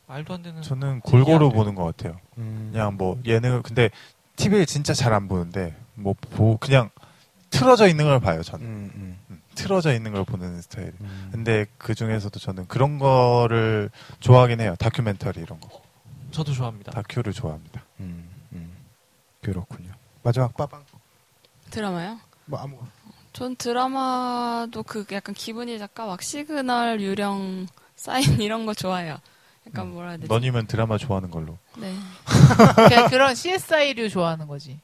말도 0.09 0.35
안 0.35 0.43
되는. 0.43 0.63
저는 0.63 1.01
골고루. 1.01 1.51
보는 1.51 1.75
것 1.75 1.85
같아요. 1.85 2.19
음. 2.39 2.71
그냥 2.73 2.97
뭐 2.97 3.21
예능을 3.25 3.63
근데 3.63 3.91
TV를 4.37 4.67
진짜 4.67 4.95
잘 4.95 5.13
안 5.13 5.29
보는데 5.29 5.77
뭐 5.95 6.15
보, 6.15 6.57
그냥 6.59 6.91
틀어져 7.51 7.87
있는 7.89 8.05
걸 8.07 8.19
봐요. 8.21 8.43
저는 8.43 8.65
음, 8.67 8.91
음, 8.95 9.19
음, 9.31 9.43
틀어져 9.55 9.93
있는 9.95 10.13
걸 10.13 10.25
보는 10.25 10.61
스타일. 10.63 10.93
음. 11.01 11.29
근데 11.33 11.67
그 11.79 11.95
중에서도 11.95 12.39
저는 12.39 12.67
그런 12.69 12.99
거를 12.99 13.91
좋아하긴 14.21 14.61
해요. 14.61 14.75
다큐멘터리 14.79 15.41
이런 15.41 15.61
거. 15.61 15.69
저도 16.31 16.53
좋아합니다. 16.53 16.93
다큐를 16.93 17.33
좋아합니다. 17.33 17.83
음, 18.01 18.29
음. 18.53 18.73
그렇군요. 19.43 19.93
마지막 20.23 20.57
빠방. 20.57 20.85
드라마요? 21.71 22.19
뭐 22.47 22.59
아무거나. 22.61 22.91
전 23.33 23.57
드라마도 23.57 24.83
그 24.83 25.05
약간 25.13 25.35
기분이 25.35 25.79
잠깐 25.79 26.07
막 26.09 26.23
시그널 26.23 27.01
유령 27.01 27.67
사인 27.97 28.41
이런 28.41 28.65
거 28.67 28.75
좋아해요. 28.75 29.19
약간 29.69 29.91
뭐라 29.93 30.09
해야 30.11 30.17
되지? 30.19 30.29
너님은 30.33 30.67
드라마 30.67 30.99
좋아하는 30.99 31.31
걸로. 31.31 31.59
네. 31.77 31.95
그냥 32.89 33.09
그런 33.09 33.35
CSI류 33.35 34.09
좋아하는 34.11 34.47
거지. 34.47 34.81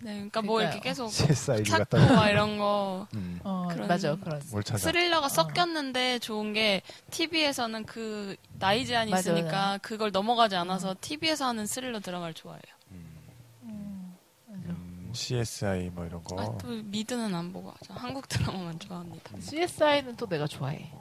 네. 0.00 0.12
그러니까 0.12 0.42
뭐 0.42 0.56
그러니까요. 0.56 0.76
이렇게 0.76 0.88
계속 0.90 1.10
CSI 1.10 1.64
찾고 1.64 1.98
같다. 1.98 2.14
막 2.14 2.28
이런 2.28 2.56
거 2.58 3.06
음. 3.14 3.40
어, 3.42 3.66
그런- 3.70 3.88
맞아. 3.88 4.14
그런. 4.14 4.40
뭘 4.52 4.62
찾아? 4.62 4.78
스릴러가 4.78 5.28
섞였는데 5.28 6.20
좋은 6.20 6.52
게 6.52 6.82
TV에서는 7.10 7.84
그 7.84 8.36
나이 8.60 8.86
제한이 8.86 9.10
맞아, 9.10 9.32
있으니까 9.32 9.50
맞아. 9.50 9.78
그걸 9.78 10.12
넘어가지 10.12 10.54
않아서 10.54 10.94
TV에서 11.00 11.46
하는 11.48 11.66
스릴러 11.66 11.98
드라마를 12.00 12.32
좋아해요. 12.34 12.62
음. 12.92 14.14
음, 14.50 15.10
CSI 15.12 15.90
뭐 15.90 16.06
이런 16.06 16.22
거. 16.22 16.40
아, 16.40 16.56
또 16.58 16.68
미드는 16.68 17.34
안 17.34 17.52
보고 17.52 17.70
하죠. 17.70 17.92
한국 17.94 18.28
드라마만 18.28 18.78
좋아합니다. 18.78 19.32
CSI는 19.40 20.14
또 20.16 20.26
내가 20.28 20.46
좋아해. 20.46 20.92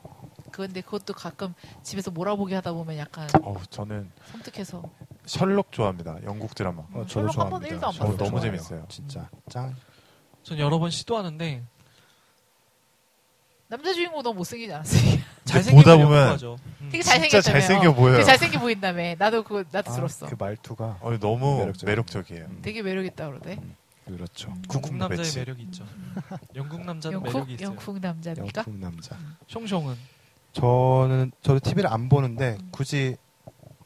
그런데 0.58 0.82
그것도 0.82 1.14
가끔 1.14 1.54
집에서 1.84 2.10
몰아보기 2.10 2.52
하다 2.56 2.74
보면 2.74 2.98
약간 2.98 3.28
어우, 3.44 3.58
저는 3.70 4.10
섬뜩해서. 4.32 4.82
셜록 5.28 5.72
좋아합니다. 5.72 6.18
영국 6.24 6.56
드라마. 6.56 6.82
어, 6.94 7.06
저도 7.08 7.32
셜록 7.32 7.38
한 7.38 7.50
번도 7.52 7.68
좋아합니다. 7.68 7.76
일도 7.76 7.88
안 7.88 7.94
저도 7.94 8.08
봤어요. 8.18 8.30
너무. 8.30 8.42
재밌어요. 8.42 8.86
진짜 8.90 9.30
짱. 9.52 9.76
전 10.42 10.58
여러 10.58 10.80
번 10.80 10.90
시도하는데 10.90 11.64
남자 13.68 13.94
주인공 13.94 14.24
너무 14.24 14.38
못생기지 14.38 14.74
않았어요? 14.74 15.20
잘생긴 15.46 15.84
보다 15.84 15.96
걸 15.96 16.06
보면. 16.08 16.40
음. 16.82 16.90
되게 16.90 17.04
진짜 17.04 17.20
잘생겼다며. 17.20 17.42
잘생겨 17.42 17.90
어, 17.90 17.94
보여요. 17.94 18.14
되게 18.14 18.24
잘생겨 18.26 18.60
보인다며. 18.60 19.16
나도 19.20 19.44
그거 19.44 19.64
나도 19.72 19.92
아, 19.92 19.96
들었어. 19.96 20.26
그 20.26 20.36
말투가 20.40 20.98
어, 21.02 21.18
너무 21.20 21.60
매력적이에요. 21.60 21.86
매력적이에요. 21.92 22.46
음, 22.46 22.60
되게 22.64 22.82
매력 22.82 23.06
있다 23.06 23.28
그러대. 23.28 23.60
그렇죠. 24.08 24.56
영국 24.74 24.96
남자의. 24.96 25.30
매력이 25.36 25.62
있죠. 25.64 25.86
영국 26.56 26.84
남자는 26.84 27.14
영국 27.16 27.32
매력이 27.34 27.54
있어요. 27.54 27.68
영국 27.68 28.00
남자입니까? 28.00 28.64
영국 28.66 28.80
남자. 28.80 29.16
숑숑은 29.48 29.96
저는 30.58 31.32
저도 31.44 31.60
TV를 31.60 31.92
안 31.92 32.10
보는데 32.10 32.58
굳이 32.72 33.16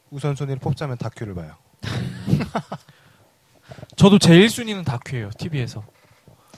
우선순위를 0.10 0.60
뽑자면 0.60 0.98
다큐를 0.98 1.36
봐요. 1.36 1.56
저도 3.98 4.20
제일 4.20 4.50
순위는 4.50 4.84
다큐예요. 4.84 5.32
TV에서. 5.38 5.84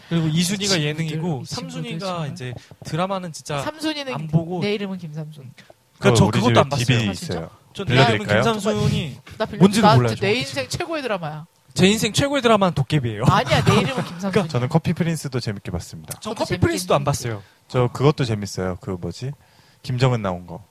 그리고 0.10 0.28
2순위가 0.28 0.60
친구들, 0.60 0.84
예능이고 0.84 1.42
이 1.42 1.46
친구들 1.46 1.82
3순위가 1.84 2.00
정말. 2.00 2.32
이제 2.32 2.54
드라마는 2.84 3.32
진짜 3.32 3.60
삼순이는 3.62 4.14
안 4.14 4.28
보고 4.28 4.60
내 4.62 4.74
이름은 4.76 4.98
김삼순. 5.00 5.52
그러니까 5.98 6.18
저 6.20 6.26
우리 6.26 6.40
그것도 6.40 6.60
안 6.60 6.70
봤어요. 6.70 7.12
있어요. 7.12 7.50
저내 7.74 7.94
이름은 7.94 8.08
빌려드릴까요? 8.08 8.42
김삼순이 8.44 9.18
나 9.38 9.46
빌려. 9.46 9.60
뭔지도 9.60 9.88
나 9.88 9.96
몰라요, 9.96 10.16
내. 10.16 10.34
인생 10.36 10.68
최고의 10.70 11.02
드라마야. 11.02 11.48
제 11.74 11.88
인생 11.88 12.14
최고의 12.14 12.44
드라마는 12.44 12.76
도깨비예요. 12.76 13.24
아니야 13.26 13.64
내 13.64 13.80
이름은 13.82 14.04
김삼순. 14.06 14.50
저는 14.50 14.70
커피 14.70 14.94
프린스도 14.94 15.40
재밌게 15.40 15.72
봤습니다. 15.72 16.20
전 16.20 16.34
그것도 16.34 16.46
커피 16.50 16.60
프린스도 16.60 16.94
안. 16.94 17.04
봤어요. 17.04 17.42
저 17.68 17.88
그것도 17.92 18.26
재밌어요. 18.26 18.78
그 18.82 18.92
뭐지? 18.92 19.32
김정은 19.84 20.22
나온 20.22 20.48
거. 20.48 20.64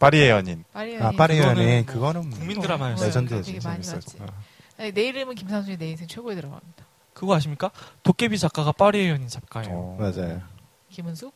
파리의 0.00 0.30
연인. 0.30 0.64
파리 0.72 0.96
아 0.98 1.10
파리 1.12 1.36
그거는 1.38 1.62
연인 1.62 1.84
뭐 1.84 1.94
그거는 1.94 2.30
국민 2.30 2.58
어, 2.58 2.62
드라마였어요. 2.62 3.04
어, 3.04 3.06
레전드였죠. 3.06 3.52
되게 3.52 3.60
많이 3.68 3.82
재밌었어. 3.82 4.18
봤지. 4.18 4.32
아니, 4.78 4.92
내 4.92 5.02
이름은 5.08 5.34
김삼순이 5.34 5.76
내 5.76 5.90
인생 5.90 6.08
최고에 6.08 6.34
들어갑니다. 6.34 6.84
그거 7.12 7.34
아십니까? 7.34 7.70
도깨비 8.02 8.38
작가가 8.38 8.72
파리에 8.72 9.10
연인 9.10 9.28
작가예요. 9.28 9.70
어. 9.70 9.96
맞아요. 10.00 10.40
김은숙? 10.88 11.34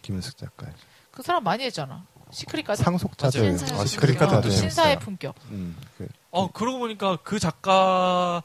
김은숙 0.00 0.36
작가. 0.38 0.66
그 1.10 1.22
사람 1.22 1.44
많이 1.44 1.62
했잖아. 1.64 2.04
시크릿까지. 2.30 2.82
상속자들. 2.82 3.58
신사의 3.58 3.80
아. 3.80 3.84
시크릿까지 3.84 4.34
어, 4.34 4.38
아주 4.38 4.50
신사의. 4.50 4.98
품격. 5.00 5.34
음, 5.50 5.76
그, 5.98 6.08
어 6.30 6.50
그러고 6.50 6.78
보니까 6.78 7.18
그 7.22 7.38
작가 7.38 8.42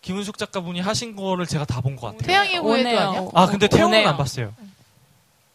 김은숙 0.00 0.38
작가분이 0.38 0.80
하신 0.80 1.16
거를 1.16 1.44
제가 1.46 1.64
다 1.64 1.80
본 1.80 1.96
것 1.96 2.06
같아요. 2.06 2.26
태양의 2.26 2.58
후예도 2.58 2.68
오네요. 2.88 2.98
아니야? 3.00 3.28
아 3.34 3.46
근데 3.46 3.68
오네요. 3.82 4.08
안 4.08 4.16
봤어요. 4.16 4.54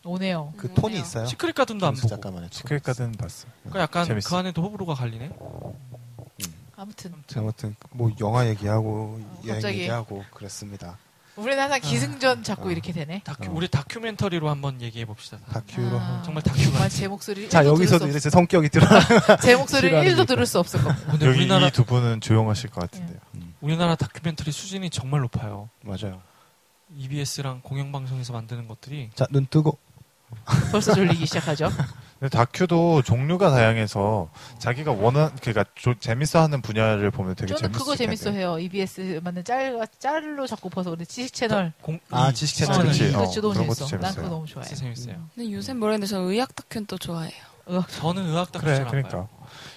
오네요. 0.06 0.54
그 0.56 0.72
톤이 0.74 0.98
있어요. 1.00 1.26
시크릿 1.26 1.56
가든도 1.56 1.86
안 1.88 1.96
보고. 1.96 2.16
시크릿 2.52 2.84
가든 2.84 3.14
봤어. 3.14 3.48
그러니까 3.64 3.82
약간 3.82 4.06
재밌어. 4.06 4.30
그 4.30 4.36
안에도 4.36 4.62
호불호가 4.62 4.94
갈리네. 4.94 5.32
아무튼 6.78 7.14
있어요. 7.30 7.44
아무튼 7.44 7.76
뭐 7.92 8.12
영화 8.20 8.48
얘기하고 8.48 9.20
여행 9.46 9.56
갑자기. 9.56 9.80
얘기하고 9.80 10.24
그랬습니다. 10.34 10.98
우리는 11.38 11.62
항상 11.62 11.82
기승전 11.82 12.44
자꾸 12.44 12.72
이렇게 12.72 12.94
되네. 12.94 13.22
다큐, 13.26 13.50
어. 13.50 13.54
우리 13.54 13.68
다큐멘터리로 13.68 14.50
한번 14.50 14.82
얘기해 14.82 15.04
봅시다. 15.06 15.38
다큐로. 15.52 15.98
아, 15.98 16.02
한- 16.02 16.24
정말 16.24 16.44
다큐 16.44 16.62
정말 16.64 16.84
같아. 16.84 16.90
제 16.90 17.08
목소리 17.10 17.50
자 17.50 17.66
여기서도 17.66 18.08
이렇게 18.08 18.30
성격이 18.30 18.70
드러나. 18.70 19.00
제 19.42 19.56
목소리를 19.56 19.90
싫어하는 19.90 20.14
1도 20.14 20.18
게 20.20 20.26
들을 20.26 20.46
수 20.46 20.60
없을 20.60 20.82
겁니다. 20.82 21.12
근데 21.12 21.26
여기 21.26 21.40
우리나라 21.40 21.68
이두 21.68 21.84
분은 21.84 22.22
조용하실 22.22 22.70
것 22.70 22.82
같은데요. 22.90 23.18
우리나라 23.60 23.96
다큐멘터리 23.96 24.52
수준이 24.52 24.90
정말 24.92 25.22
높아요. 25.22 25.70
맞아요. 25.84 26.22
EBS랑 26.96 27.62
공영방송에서 27.64 28.32
만드는 28.32 28.68
것들이 28.68 29.10
자 29.16 29.26
눈 29.32 29.46
뜨고. 29.50 29.78
벌써 30.72 30.94
졸리기 30.94 31.26
시작하죠. 31.26 31.70
근데 32.20 32.30
다큐도 32.30 33.02
종류가 33.02 33.52
다양해서 33.52 34.30
자기가 34.58 34.94
원한 34.94 35.36
그러니까 35.42 35.66
조- 35.76 36.00
재밌어하는 36.00 36.62
분야를 36.62 37.12
보면 37.12 37.36
되게 37.36 37.54
저는 37.54 37.62
재밌을 37.62 37.78
그거 37.78 37.96
텐데. 37.96 38.16
재밌어 38.16 38.32
해요. 38.32 38.58
EBS 38.58 39.20
맞는 39.24 39.44
짤 39.44 39.78
짤로 40.00 40.48
자꾸 40.48 40.70
벗어 40.70 40.92
근데 40.92 41.04
지식 41.06 41.34
채널. 41.34 41.74
공, 41.82 42.00
아, 42.12 42.30
이- 42.30 42.34
지식 42.34 42.64
어, 42.64 42.74
채널. 42.74 42.86
네. 42.86 42.92
그치. 42.92 43.12
그거 43.12 43.18
어, 43.18 43.54
너무 43.54 43.68
것도 43.68 43.74
재밌어. 43.76 43.86
난 43.98 44.02
재밌어요. 44.02 44.16
그거 44.24 44.30
너무 44.36 44.46
좋아해. 44.48 44.68
재밌어요. 44.74 45.30
근데 45.36 45.52
요새 45.52 45.74
모르겠는데 45.74 46.08
저 46.08 46.20
의학 46.22 46.56
다큐는 46.56 46.86
또 46.88 46.98
좋아해요. 46.98 47.34
저는 47.90 48.26
의학 48.28 48.52
다큐 48.52 48.66
그래, 48.66 48.86
그러니까 48.88 49.10
봐요. 49.10 49.30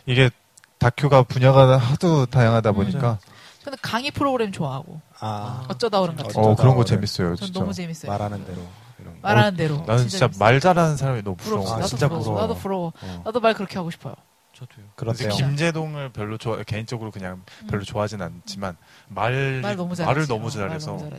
이게 0.07 0.31
다큐가 0.79 1.23
분야가 1.25 1.77
하도 1.77 2.27
다양하다 2.27 2.71
음. 2.71 2.75
보니까 2.77 3.19
저는 3.65 3.79
강의 3.83 4.11
프로그램 4.13 4.53
좋아하고 4.53 5.01
아 5.19 5.65
어쩌다 5.69 6.01
오른 6.01 6.15
같은. 6.15 6.41
어 6.41 6.55
그런 6.55 6.77
거. 6.77 6.85
재밌어요, 6.85 7.35
전 7.35 7.47
진짜. 7.49 7.59
너무 7.61 7.73
재밌어요. 7.75 8.13
말하는 8.13 8.45
대로. 8.45 8.63
말하는 9.23 9.57
대로. 9.57 9.77
나는 9.87 10.09
진짜 10.09 10.27
재밌어요. 10.27 10.39
말 10.39 10.61
잘하는 10.61 10.97
사람이 10.97 11.23
너무. 11.23 11.37
부러워. 11.37 11.73
아, 11.73 11.77
나도 11.77 11.87
진짜 11.89 12.09
부러워. 12.09 12.25
부러워. 12.25 12.41
나도 12.43 12.55
부러워. 12.57 12.93
어, 13.01 13.23
나도 13.25 13.41
말 13.41 13.55
그렇게 13.55 13.77
하고 13.77 13.91
싶어요. 13.91 14.15
저도요. 14.55 14.87
그렇대요. 14.97 15.29
김재동을 15.31 16.11
별로 16.13 16.37
좋아 16.37 16.61
개인적으로 16.65 17.11
그냥 17.13 17.45
별로 17.69 17.83
음. 17.83 17.85
좋아하진 17.85 18.21
않지만 18.23 18.77
말 19.09 19.61
말 19.63 19.77
너무 19.77 19.91
말을 19.91 19.97
잘하지. 19.97 20.29
너무 20.29 20.47
어, 20.47 20.51
잘해서 20.51 20.97
말 20.97 21.01
너무. 21.11 21.17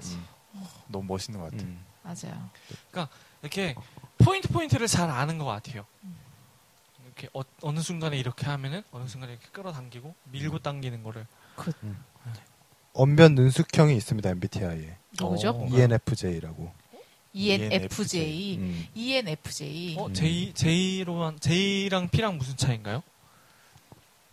음, 0.56 0.66
너무 0.88 1.06
멋있는 1.08 1.39
것 1.39 1.52
같아. 1.52 1.64
음. 1.64 1.80
맞아요. 2.04 2.50
이렇게 3.41 3.76
포인트 4.18 4.50
포인트를 4.50 4.88
잘 4.88 5.10
아는 5.10 5.38
것 5.38 5.45
같아요. 5.45 5.86
음. 6.04 6.16
이렇게 7.06 7.30
어, 7.34 7.72
느 7.72 7.80
순간에 7.82 8.18
이렇게 8.18 8.45
하면은 8.45 8.84
어느 8.91 9.08
순간에 9.08 9.34
이렇게 9.34 9.47
끌어당기고 9.54 10.14
밀고 10.32 10.60
당기는 10.60 11.02
거를 11.04 11.26
언변 12.93 13.36
능숙형이 13.36 13.95
있습니다 13.95 14.30
MBTI에. 14.30 14.97
누구죠? 15.20 15.50
어. 15.52 15.68
ENFJ라고. 15.72 16.72
E 17.34 17.52
ENFJ. 17.52 18.58
음. 18.58 18.88
ENFJ. 18.96 19.96
어 19.98 20.08
음. 20.08 20.14
J 20.14 20.54
J로만 20.54 21.40
J랑 21.40 22.10
P랑 22.10 22.38
무슨 22.38 22.58
차이인가요? 22.58 23.04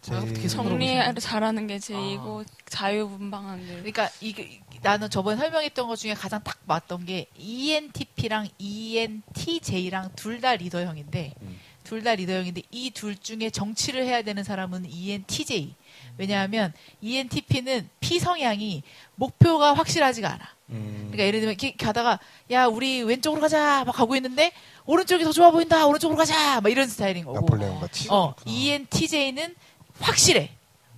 아, 0.08 0.18
어떻게 0.18 0.46
성으로 0.48 0.78
정리를 0.78 1.14
잘하는 1.16 1.66
게 1.66 1.78
제이고 1.80 2.44
자유분방한 2.68 3.60
게 3.66 3.72
그러니까 3.74 4.08
이게 4.20 4.60
나는 4.80 5.10
저번에 5.10 5.36
설명했던 5.36 5.88
것 5.88 5.96
중에 5.96 6.14
가장 6.14 6.40
딱 6.44 6.58
맞던 6.64 7.06
게 7.06 7.26
E 7.36 7.72
ENTP랑 7.72 8.48
ENTJ랑 8.58 10.12
둘 10.14 10.40
다 10.40 10.54
리더형인데 10.54 11.34
음. 11.42 11.58
둘다 11.84 12.14
리더형인데 12.14 12.62
이 12.70 12.90
둘 12.92 13.16
중에 13.16 13.50
정치를 13.50 14.04
해야 14.04 14.22
되는 14.22 14.44
사람은 14.44 14.86
E 14.86 15.06
ENTJ. 15.08 15.74
왜냐하면 16.18 16.72
ENTP는 17.02 17.88
P 18.00 18.18
성향이 18.18 18.82
목표가 19.16 19.74
확실하지가 19.74 20.32
않아. 20.32 20.48
음. 20.70 20.94
그러니까 21.12 21.24
예를 21.24 21.40
들면 21.40 21.52
이렇게 21.60 21.74
가다가 21.76 22.18
야 22.50 22.66
우리 22.66 23.02
왼쪽으로 23.02 23.40
가자 23.40 23.84
막 23.84 23.92
가고 23.92 24.16
있는데 24.16 24.52
오른쪽이 24.84 25.24
더 25.24 25.32
좋아 25.32 25.50
보인다 25.50 25.86
오른쪽으로 25.86 26.16
가자 26.16 26.60
막 26.60 26.70
이런 26.70 26.88
스타일인 26.88 27.24
거고. 27.24 27.40
나폴레옹 27.40 27.80
같이. 27.80 28.08
어, 28.10 28.34
ENTJ는 28.44 29.54
확실해. 30.00 30.50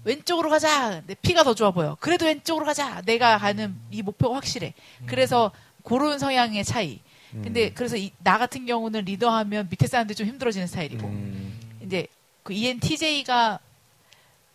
왼쪽으로 0.04 0.48
가자. 0.48 1.02
내 1.06 1.14
피가 1.14 1.42
더 1.44 1.54
좋아 1.54 1.70
보여. 1.70 1.96
그래도 2.00 2.26
왼쪽으로 2.26 2.64
가자. 2.64 3.02
내가 3.04 3.36
가는 3.38 3.74
이 3.90 4.02
목표가 4.02 4.36
확실해. 4.36 4.72
그래서 5.06 5.50
그런 5.84 6.18
성향의 6.18 6.64
차이. 6.64 7.00
음. 7.34 7.42
근데 7.42 7.70
그래서 7.72 7.96
이- 7.96 8.12
나 8.22 8.38
같은 8.38 8.64
경우는 8.64 9.04
리더하면 9.04 9.68
밑에 9.70 9.86
사람들이 9.86 10.16
좀 10.16 10.26
힘들어지는 10.26 10.66
스타일이고 10.66 11.06
음. 11.06 11.60
이제 11.84 12.06
그 12.42 12.52
ENTJ가 12.54 13.58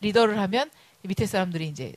리더를 0.04 0.38
하면 0.40 0.70
이 1.04 1.08
밑에 1.08 1.26
사람들이 1.26 1.68
이제 1.68 1.94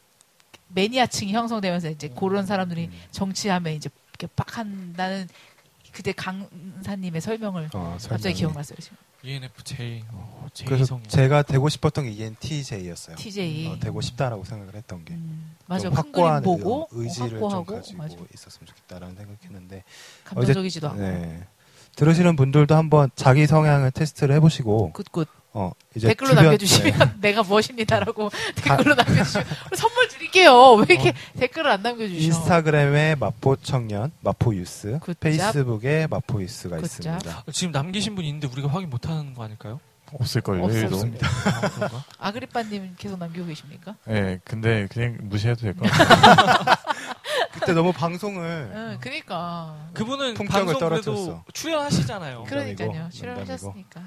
매니아층이 0.69 1.33
형성되면서 1.33 1.91
이제 1.91 2.09
그런 2.09 2.47
사람들이 2.47 2.91
정치하면 3.11 3.73
이제 3.75 3.91
이렇게 4.11 4.27
빡 4.35 4.57
한다는 4.59 5.29
그때 5.93 6.13
강사님의 6.13 7.21
설명을 7.21 7.71
어, 7.75 7.97
갑자기. 8.09 8.35
기억났어요. 8.35 8.77
지금. 8.81 8.97
ENFJ 9.23 10.05
어, 10.13 10.47
그래서 10.67 10.85
J성이 10.85 11.03
제가 11.09 11.43
되고 11.43 11.69
싶었던 11.69 12.05
게 12.05 12.11
ENTJ였어요. 12.11 13.17
TJ. 13.17 13.67
어, 13.69 13.79
되고 13.81 14.01
싶다라고 14.01 14.45
생각을 14.45 14.75
했던 14.75 15.05
게. 15.05 15.15
음, 15.15 15.55
맞아. 15.67 15.85
좀큰 15.85 15.97
확고한 15.97 16.43
보고 16.43 16.89
의- 16.93 17.05
의지를 17.05 17.31
좀 17.31 17.39
확고하고 17.43 17.65
가지고 17.77 17.99
맞아. 17.99 18.17
있었으면 18.35 18.67
좋겠다라는 18.67 19.17
생각했는데 19.17 19.85
감정적이지도 20.25 20.89
않고. 20.91 21.01
네. 21.01 21.47
들으시는 21.97 22.37
분들도 22.37 22.75
한번 22.77 23.11
자기 23.17 23.47
성향을 23.47 23.91
테스트를 23.91 24.35
해보시고 24.37 24.93
good 24.93 25.09
good. 25.09 25.29
어 25.59 25.73
이제 25.95 26.09
댓글로 26.09 26.31
주변- 26.31 26.45
남겨주시면 26.45 26.99
네. 26.99 27.13
내가 27.31 27.43
무엇입니다라고 27.43 28.31
댓글로 28.57 28.95
남겨주시면 28.95 29.47
선물 29.75 30.09
드릴게요. 30.09 30.75
왜 30.75 30.85
이렇게 30.91 31.15
댓글을 31.39 31.71
안 31.71 31.81
남겨주셔? 31.83 32.21
인스타그램에 32.27 33.15
마포 33.15 33.57
청년, 33.57 34.13
마포 34.21 34.55
유스, 34.55 34.99
굿잡. 35.01 35.21
페이스북에 35.21 36.09
마포 36.11 36.43
유스가 36.43 36.77
굿잡. 36.77 36.85
있습니다. 36.85 37.45
지금 37.53 37.73
남기신 37.73 38.15
분이 38.17 38.29
있는데 38.29 38.49
우리가 38.49 38.69
확인 38.69 38.91
못하는 38.91 39.33
거 39.33 39.45
아닐까요? 39.45 39.81
없을걸요. 40.13 40.69
일도. 40.71 40.95
없습니다. 40.97 41.27
아? 41.27 42.05
아그리빠님 42.29 42.95
계속 42.99 43.19
남기고 43.19 43.47
계십니까? 43.47 43.97
예, 44.11 44.39
근데 44.45 44.87
그냥 44.93 45.17
무시해도 45.23 45.63
될 45.63 45.75
것 45.75 45.91
같아요. 45.91 46.77
그때 47.53 47.73
너무 47.73 47.93
방송을 47.95 48.71
응, 48.75 48.99
그러니까. 49.01 49.89
그분은 49.95 50.35
방송 50.35 50.79
떨어뜨렸어. 50.79 51.45
출연하셨잖아요. 51.55 52.45
그- 52.45 52.51
그러니까요. 52.51 53.09
출연하셨으니까. 53.11 54.03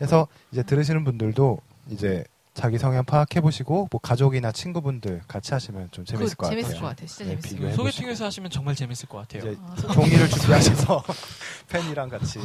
해서 0.00 0.26
이제 0.52 0.62
들으시는 0.62 1.04
분들도 1.04 1.58
이제 1.88 2.24
자기 2.54 2.78
성향 2.78 3.04
파악해 3.04 3.40
보시고 3.40 3.88
뭐 3.90 4.00
가족이나 4.00 4.50
친구분들 4.52 5.22
같이 5.28 5.54
하시면 5.54 5.88
좀 5.92 6.04
재밌을 6.04 6.36
그, 6.36 6.42
것 6.44 6.50
재밌을 6.50 6.68
같아요. 6.74 6.82
것 6.82 6.88
같아. 6.88 7.06
진짜 7.06 7.24
네, 7.24 7.30
재밌을 7.30 7.42
것 7.42 7.54
비교해 7.56 7.70
같아. 7.70 7.76
소개팅에서 7.76 8.24
하시면 8.26 8.50
정말 8.50 8.74
재밌을 8.74 9.08
것 9.08 9.18
같아요. 9.18 9.52
이제 9.52 9.60
아. 9.62 9.92
종이를 9.94 10.28
준비하셔서 10.28 11.02
펜이랑 11.68 12.08
같이 12.08 12.38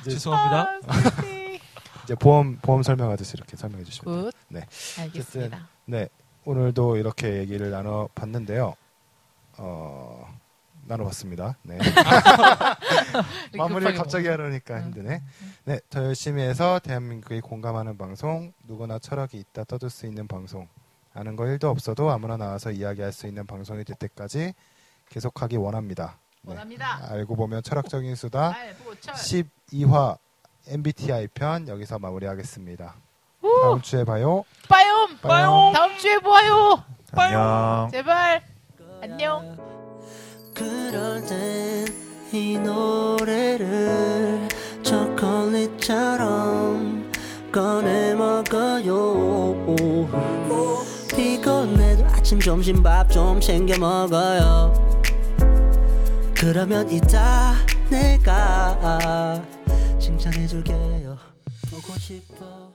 이제- 0.00 0.10
죄송합니다. 0.10 0.66
아. 0.86 0.92
이제 2.04 2.14
보험 2.14 2.58
보험 2.62 2.82
설명하듯이 2.82 3.32
이렇게 3.36 3.56
설명해 3.56 3.84
주시면 3.84 4.14
돼요. 4.14 4.24
good. 4.24 4.32
네. 4.48 4.66
알겠습니다. 4.98 5.68
네, 5.86 6.08
오늘도 6.44 6.96
이렇게 6.96 7.38
얘기를 7.38 7.70
나눠 7.70 8.08
봤는데요. 8.14 8.74
어, 9.58 10.26
나눠봤습니다. 10.90 11.56
네. 11.62 11.78
마무리를 13.56 13.92
급하게 13.92 13.96
갑자기. 13.96 14.28
하려니까 14.28 14.76
응. 14.76 14.82
힘드네. 14.84 15.22
네, 15.64 15.80
더 15.88 16.04
열심히 16.04 16.42
해서 16.42 16.78
대한민국이 16.80 17.40
공감하는 17.40 17.96
방송, 17.96 18.52
누구나 18.66 18.98
철학이 18.98 19.38
있다 19.38 19.64
떠들 19.64 19.88
수 19.88 20.06
있는 20.06 20.26
방송, 20.26 20.68
아는 21.14 21.36
거 21.36 21.44
1도 21.44 21.64
없어도 21.64 22.10
아무나 22.10 22.36
나와서 22.36 22.70
이야기할 22.70 23.12
수 23.12 23.26
있는 23.26 23.46
방송이 23.46 23.84
될 23.84 23.96
때까지 23.96 24.54
계속하기 25.08 25.56
원합니다. 25.56 26.18
네. 26.42 26.50
원합니다. 26.52 27.00
알고 27.10 27.36
보면 27.36 27.62
철학적인 27.62 28.14
수다 28.16 28.54
알보철. 28.54 29.14
12화 29.14 30.16
MBTI 30.68 31.28
편 31.28 31.68
여기서 31.68 31.98
마무리하겠습니다. 31.98 32.94
다음 33.62 33.80
주에 33.82 34.04
봐요. 34.04 34.44
빠염. 34.68 35.18
빠염. 35.18 35.72
다음 35.72 35.96
주에 35.98 36.18
보아요. 36.18 36.82
안녕. 37.12 37.88
제발. 37.90 38.42
안녕. 39.02 39.89
그럴 40.60 41.24
땐 41.26 41.86
이 42.32 42.56
노래를 42.58 44.46
초콜릿처럼 44.84 46.30
꺼내 47.50 48.14
먹어요. 48.14 49.56
피곤해도 51.16 52.04
아침 52.06 52.38
점심 52.38 52.82
밥 52.84 53.10
좀 53.10 53.40
챙겨 53.40 53.76
먹어요. 53.78 54.72
그러면 56.36 56.88
이따 56.88 57.54
내가 57.88 59.42
칭찬해줄게요. 59.98 61.18
보고 61.68 61.98
싶어 61.98 62.69